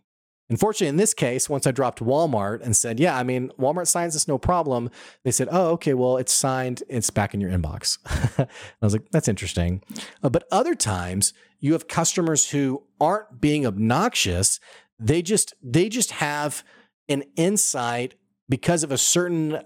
Unfortunately, 0.50 0.88
in 0.88 0.96
this 0.96 1.14
case, 1.14 1.50
once 1.50 1.68
I 1.68 1.72
dropped 1.72 2.00
Walmart 2.00 2.62
and 2.62 2.76
said, 2.76 3.00
Yeah, 3.00 3.18
I 3.18 3.24
mean, 3.24 3.52
Walmart 3.60 3.88
signs 3.88 4.14
this 4.14 4.28
no 4.28 4.38
problem, 4.38 4.90
they 5.24 5.32
said, 5.32 5.50
Oh, 5.52 5.72
okay, 5.72 5.94
well, 5.94 6.18
it's 6.18 6.32
signed, 6.32 6.84
it's 6.88 7.10
back 7.10 7.34
in 7.34 7.42
your 7.42 7.52
inbox. 7.52 7.98
I 8.40 8.48
was 8.82 8.94
like, 8.94 9.10
That's 9.12 9.28
interesting. 9.28 9.82
Uh, 10.24 10.30
but 10.30 10.48
other 10.52 10.74
times, 10.74 11.34
you 11.60 11.74
have 11.74 11.88
customers 11.88 12.52
who 12.52 12.84
aren't 13.02 13.42
being 13.42 13.66
obnoxious. 13.66 14.60
They 15.00 15.22
just, 15.22 15.54
they 15.62 15.90
just 15.90 16.12
have 16.12 16.64
an 17.10 17.24
insight 17.36 18.16
because 18.50 18.84
of 18.84 18.92
a 18.92 18.98
certain 18.98 19.60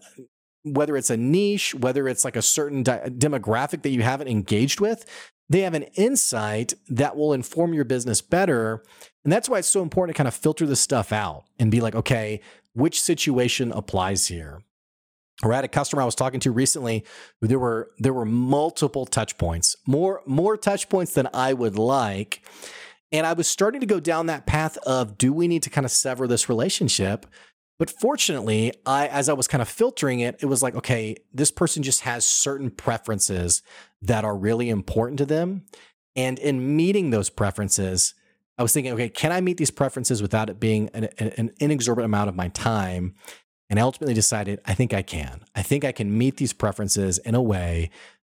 whether 0.63 0.95
it's 0.95 1.09
a 1.09 1.17
niche, 1.17 1.73
whether 1.73 2.07
it's 2.07 2.23
like 2.23 2.35
a 2.35 2.41
certain 2.41 2.83
di- 2.83 3.09
demographic 3.09 3.81
that 3.81 3.89
you 3.89 4.03
haven't 4.03 4.27
engaged 4.27 4.79
with, 4.79 5.05
they 5.49 5.61
have 5.61 5.73
an 5.73 5.83
insight 5.95 6.73
that 6.87 7.15
will 7.15 7.33
inform 7.33 7.73
your 7.73 7.83
business 7.83 8.21
better. 8.21 8.83
And 9.23 9.33
that's 9.33 9.49
why 9.49 9.59
it's 9.59 9.67
so 9.67 9.81
important 9.81 10.15
to 10.15 10.17
kind 10.17 10.27
of 10.27 10.33
filter 10.33 10.65
this 10.65 10.79
stuff 10.79 11.11
out 11.11 11.45
and 11.59 11.71
be 11.71 11.81
like, 11.81 11.95
okay, 11.95 12.41
which 12.73 13.01
situation 13.01 13.71
applies 13.71 14.27
here? 14.27 14.61
Or 15.43 15.53
I 15.53 15.59
a 15.59 15.67
customer 15.67 16.03
I 16.03 16.05
was 16.05 16.15
talking 16.15 16.39
to 16.41 16.51
recently 16.51 17.03
there 17.41 17.57
were 17.57 17.91
there 17.97 18.13
were 18.13 18.25
multiple 18.25 19.07
touch 19.07 19.37
points, 19.39 19.75
more 19.87 20.21
more 20.27 20.55
touch 20.55 20.87
points 20.87 21.15
than 21.15 21.27
I 21.33 21.53
would 21.53 21.77
like. 21.77 22.43
And 23.11 23.25
I 23.27 23.33
was 23.33 23.47
starting 23.47 23.81
to 23.81 23.87
go 23.87 23.99
down 23.99 24.27
that 24.27 24.45
path 24.45 24.77
of 24.77 25.17
do 25.17 25.33
we 25.33 25.47
need 25.47 25.63
to 25.63 25.69
kind 25.69 25.85
of 25.85 25.91
sever 25.91 26.27
this 26.27 26.47
relationship? 26.47 27.25
But 27.77 27.89
fortunately, 27.89 28.73
I 28.85 29.07
as 29.07 29.27
I 29.27 29.33
was 29.33 29.47
kind 29.47 29.61
of 29.61 29.67
filtering 29.67 30.19
it, 30.19 30.37
it 30.39 30.45
was 30.45 30.61
like, 30.61 30.75
okay, 30.75 31.15
this 31.33 31.51
person 31.51 31.83
just 31.83 32.01
has 32.01 32.25
certain 32.25 32.69
preferences 32.69 33.63
that 34.01 34.23
are 34.23 34.37
really 34.37 34.69
important 34.69 35.17
to 35.17 35.25
them. 35.25 35.63
And 36.15 36.37
in 36.39 36.75
meeting 36.75 37.09
those 37.09 37.29
preferences, 37.29 38.13
I 38.57 38.63
was 38.63 38.73
thinking, 38.73 38.93
okay, 38.93 39.09
can 39.09 39.31
I 39.31 39.41
meet 39.41 39.57
these 39.57 39.71
preferences 39.71 40.21
without 40.21 40.49
it 40.49 40.59
being 40.59 40.89
an, 40.93 41.05
an 41.17 41.51
inexorbitant 41.59 42.05
amount 42.05 42.29
of 42.29 42.35
my 42.35 42.49
time? 42.49 43.15
And 43.69 43.79
I 43.79 43.83
ultimately 43.83 44.13
decided, 44.13 44.59
I 44.65 44.73
think 44.73 44.93
I 44.93 45.01
can. 45.01 45.45
I 45.55 45.63
think 45.63 45.85
I 45.85 45.91
can 45.91 46.15
meet 46.15 46.37
these 46.37 46.53
preferences 46.53 47.17
in 47.17 47.33
a 47.33 47.41
way 47.41 47.89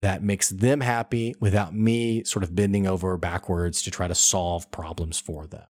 that 0.06 0.22
makes 0.22 0.50
them 0.50 0.82
happy 0.82 1.34
without 1.40 1.74
me 1.74 2.24
sort 2.26 2.44
of 2.44 2.54
bending 2.54 2.86
over 2.86 3.18
backwards 3.18 3.82
to 3.82 3.90
try 3.90 4.08
to 4.08 4.14
solve 4.14 4.70
problems 4.70 5.20
for 5.20 5.48
them. 5.48 5.64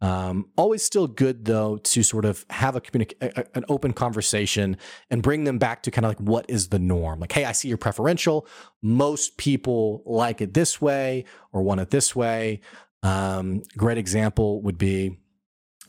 Um, 0.00 0.48
always 0.56 0.82
still 0.82 1.06
good 1.06 1.44
though 1.44 1.76
to 1.76 2.02
sort 2.02 2.24
of 2.24 2.46
have 2.48 2.74
a 2.74 2.80
communic- 2.80 3.12
a, 3.20 3.44
an 3.54 3.66
open 3.68 3.92
conversation 3.92 4.78
and 5.10 5.22
bring 5.22 5.44
them 5.44 5.58
back 5.58 5.82
to 5.82 5.90
kind 5.90 6.06
of 6.06 6.10
like 6.10 6.20
what 6.20 6.46
is 6.48 6.68
the 6.68 6.78
norm. 6.78 7.20
Like, 7.20 7.32
hey, 7.32 7.44
I 7.44 7.52
see 7.52 7.68
you're 7.68 7.76
preferential. 7.76 8.46
Most 8.80 9.36
people 9.36 10.02
like 10.06 10.40
it 10.40 10.54
this 10.54 10.80
way 10.80 11.26
or 11.52 11.60
want 11.60 11.82
it 11.82 11.90
this 11.90 12.16
way. 12.16 12.62
Um, 13.02 13.60
great 13.76 13.98
example 13.98 14.62
would 14.62 14.78
be 14.78 15.18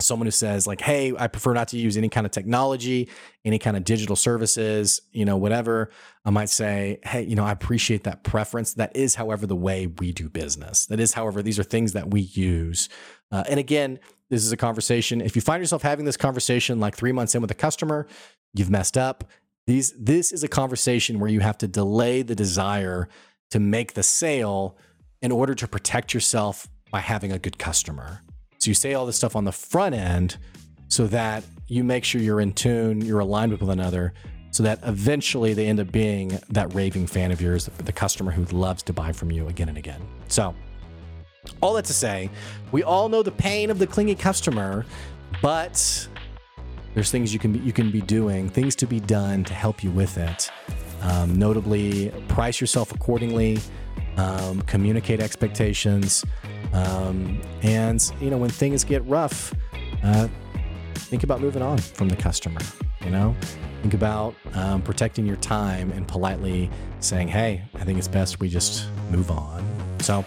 someone 0.04 0.28
who 0.28 0.32
says 0.32 0.68
like 0.68 0.82
hey 0.82 1.14
i 1.18 1.28
prefer 1.28 1.54
not 1.54 1.68
to 1.68 1.78
use 1.78 1.98
any 1.98 2.10
kind 2.10 2.26
of 2.26 2.32
technology 2.32 3.10
any 3.46 3.60
kind 3.60 3.78
of 3.78 3.84
digital 3.84 4.16
services 4.16 5.02
you 5.12 5.26
know 5.26 5.38
whatever 5.38 5.90
i 6.26 6.30
might 6.30 6.50
say 6.50 7.00
hey 7.04 7.22
you 7.24 7.36
know 7.36 7.44
i 7.44 7.52
appreciate 7.52 8.04
that 8.04 8.24
preference 8.24 8.74
that 8.74 8.96
is 8.96 9.16
however 9.16 9.46
the 9.48 9.56
way 9.56 9.88
we 9.88 10.12
do 10.12 10.30
business 10.30 10.86
that 10.88 11.00
is 11.00 11.14
however 11.14 11.42
these 11.42 11.60
are 11.60 11.64
things 11.64 11.94
that 11.94 12.12
we 12.12 12.22
use 12.22 12.90
uh, 13.32 13.44
and 13.50 13.60
again, 13.60 14.00
this 14.30 14.44
is 14.44 14.52
a 14.52 14.58
conversation. 14.58 15.22
If 15.22 15.36
you 15.36 15.42
find 15.42 15.62
yourself 15.62 15.82
having 15.82 16.06
this 16.06 16.18
conversation 16.18 16.80
like 16.80 16.96
three 16.96 17.12
months 17.12 17.34
in 17.34 17.42
with 17.42 17.52
a 17.52 17.56
customer, 17.56 18.08
you've 18.54 18.70
messed 18.70 18.98
up. 18.98 19.24
These, 19.68 19.94
this 19.98 20.32
is 20.32 20.44
a 20.44 20.48
conversation 20.48 21.20
where 21.20 21.30
you 21.30 21.40
have 21.40 21.58
to 21.60 21.68
delay 21.68 22.24
the 22.24 22.36
desire 22.36 23.08
to 23.52 23.60
make 23.60 23.94
the 23.94 24.04
sale 24.04 24.78
in 25.22 25.32
order 25.32 25.54
to 25.56 25.68
protect 25.68 26.14
yourself 26.14 26.68
by 26.92 27.00
having 27.00 27.32
a 27.32 27.40
good 27.40 27.58
customer. 27.58 28.22
So 28.62 28.70
you 28.70 28.76
say 28.76 28.94
all 28.94 29.08
this 29.08 29.16
stuff 29.16 29.36
on 29.36 29.44
the 29.44 29.52
front 29.52 29.96
end 29.96 30.38
so 30.88 31.08
that 31.08 31.44
you 31.68 31.84
make 31.84 32.06
sure 32.06 32.22
you're 32.22 32.42
in 32.42 32.54
tune, 32.54 33.02
you're 33.02 33.22
aligned 33.22 33.52
with 33.52 33.64
one 33.64 33.80
another, 33.80 34.14
so 34.52 34.62
that 34.62 34.78
eventually 34.84 35.56
they 35.56 35.66
end 35.66 35.80
up 35.80 35.92
being 35.92 36.38
that 36.50 36.72
raving 36.76 37.08
fan 37.08 37.32
of 37.32 37.42
yours, 37.42 37.72
the 37.80 37.92
customer 37.92 38.32
who 38.32 38.46
loves 38.56 38.84
to 38.84 38.94
buy 38.94 39.14
from 39.14 39.32
you 39.32 39.48
again 39.48 39.68
and 39.68 39.80
again. 39.80 40.00
So, 40.28 40.54
all 41.60 41.74
that 41.74 41.86
to 41.86 41.94
say, 41.94 42.30
we 42.72 42.84
all 42.84 43.10
know 43.10 43.24
the 43.24 43.32
pain 43.32 43.72
of 43.72 43.80
the 43.80 43.88
clingy 43.88 44.14
customer, 44.14 44.86
but 45.42 46.08
there's 46.94 47.10
things 47.10 47.34
you 47.34 47.40
can 47.40 47.54
be, 47.54 47.60
you 47.60 47.74
can 47.74 47.90
be 47.90 48.02
doing, 48.02 48.48
things 48.48 48.76
to 48.76 48.86
be 48.86 49.00
done 49.00 49.44
to 49.46 49.56
help 49.56 49.84
you 49.84 49.90
with 49.90 50.20
it. 50.20 50.52
Um, 51.02 51.34
notably, 51.36 52.14
price 52.28 52.62
yourself 52.62 52.94
accordingly, 52.94 53.58
um, 54.18 54.62
communicate 54.64 55.20
expectations, 55.20 56.24
um, 56.74 57.42
and 57.62 58.12
you 58.22 58.30
know 58.30 58.38
when 58.38 58.50
things 58.50 58.84
get 58.84 59.06
rough, 59.06 59.54
uh, 60.04 60.28
think 60.96 61.24
about 61.24 61.42
moving 61.42 61.62
on 61.62 61.78
from 61.78 62.10
the 62.10 62.16
customer. 62.16 62.62
You 63.04 63.12
know, 63.12 63.36
think 63.82 63.94
about 63.94 64.36
um, 64.54 64.82
protecting 64.82 65.26
your 65.26 65.38
time 65.38 65.92
and 65.92 66.08
politely 66.08 66.70
saying, 67.00 67.28
"Hey, 67.28 67.64
I 67.76 67.84
think 67.84 67.98
it's 67.98 68.08
best 68.08 68.40
we 68.40 68.50
just 68.50 68.88
move 69.12 69.32
on." 69.32 69.66
So 70.00 70.26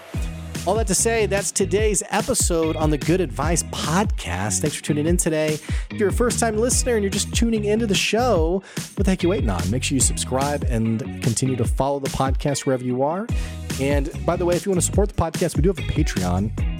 all 0.66 0.74
that 0.76 0.86
to 0.86 0.94
say, 0.94 1.26
that's 1.26 1.52
today's 1.52 2.02
episode 2.08 2.74
on 2.76 2.88
the 2.88 2.96
Good 2.96 3.20
Advice 3.20 3.62
Podcast. 3.64 4.60
Thanks 4.60 4.74
for 4.76 4.82
tuning 4.82 5.06
in 5.06 5.18
today. 5.18 5.58
If 5.90 5.98
you're 5.98 6.08
a 6.08 6.12
first 6.12 6.40
time 6.40 6.56
listener 6.56 6.94
and 6.94 7.02
you're 7.02 7.10
just 7.10 7.34
tuning 7.34 7.66
into 7.66 7.86
the 7.86 7.94
show, 7.94 8.62
what 8.94 9.04
the 9.04 9.10
heck 9.10 9.22
are 9.22 9.26
you 9.26 9.28
waiting 9.28 9.50
on? 9.50 9.70
Make 9.70 9.82
sure 9.82 9.94
you 9.94 10.00
subscribe 10.00 10.64
and 10.64 11.00
continue 11.22 11.56
to 11.56 11.66
follow 11.66 12.00
the 12.00 12.08
podcast 12.10 12.64
wherever 12.64 12.82
you 12.82 13.02
are. 13.02 13.26
And 13.80 14.10
by 14.24 14.36
the 14.36 14.44
way, 14.44 14.56
if 14.56 14.64
you 14.66 14.70
want 14.70 14.80
to 14.80 14.86
support 14.86 15.08
the 15.08 15.14
podcast, 15.14 15.56
we 15.56 15.62
do 15.62 15.68
have 15.68 15.78
a 15.78 15.82
Patreon. 15.82 16.74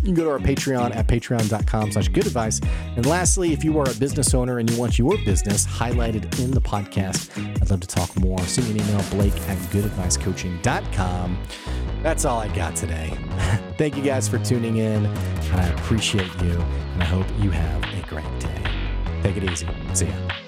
You 0.00 0.06
can 0.06 0.14
go 0.14 0.24
to 0.24 0.30
our 0.30 0.38
Patreon 0.38 0.96
at 0.96 1.06
patreon.com 1.06 1.92
slash 1.92 2.08
good 2.08 2.26
advice. 2.26 2.58
And 2.96 3.04
lastly, 3.04 3.52
if 3.52 3.62
you 3.62 3.78
are 3.78 3.88
a 3.88 3.94
business 3.94 4.32
owner 4.32 4.58
and 4.58 4.70
you 4.70 4.78
want 4.78 4.98
your 4.98 5.18
business 5.24 5.66
highlighted 5.66 6.40
in 6.42 6.52
the 6.52 6.60
podcast, 6.60 7.30
I'd 7.60 7.70
love 7.70 7.80
to 7.80 7.86
talk 7.86 8.18
more. 8.18 8.38
Send 8.40 8.68
me 8.68 8.80
an 8.80 8.88
email, 8.88 9.04
blake 9.10 9.36
at 9.48 9.58
goodadvicecoaching.com. 9.68 11.38
That's 12.02 12.24
all 12.24 12.38
I 12.38 12.48
got 12.48 12.76
today. 12.76 13.12
Thank 13.76 13.96
you 13.96 14.02
guys 14.02 14.26
for 14.26 14.38
tuning 14.38 14.78
in. 14.78 15.04
And 15.04 15.60
I 15.60 15.66
appreciate 15.68 16.32
you. 16.42 16.52
And 16.94 17.02
I 17.02 17.06
hope 17.06 17.26
you 17.38 17.50
have 17.50 17.82
a 17.84 18.06
great 18.08 18.40
day. 18.40 18.62
Take 19.22 19.36
it 19.36 19.44
easy. 19.44 19.68
See 19.92 20.06
ya. 20.06 20.39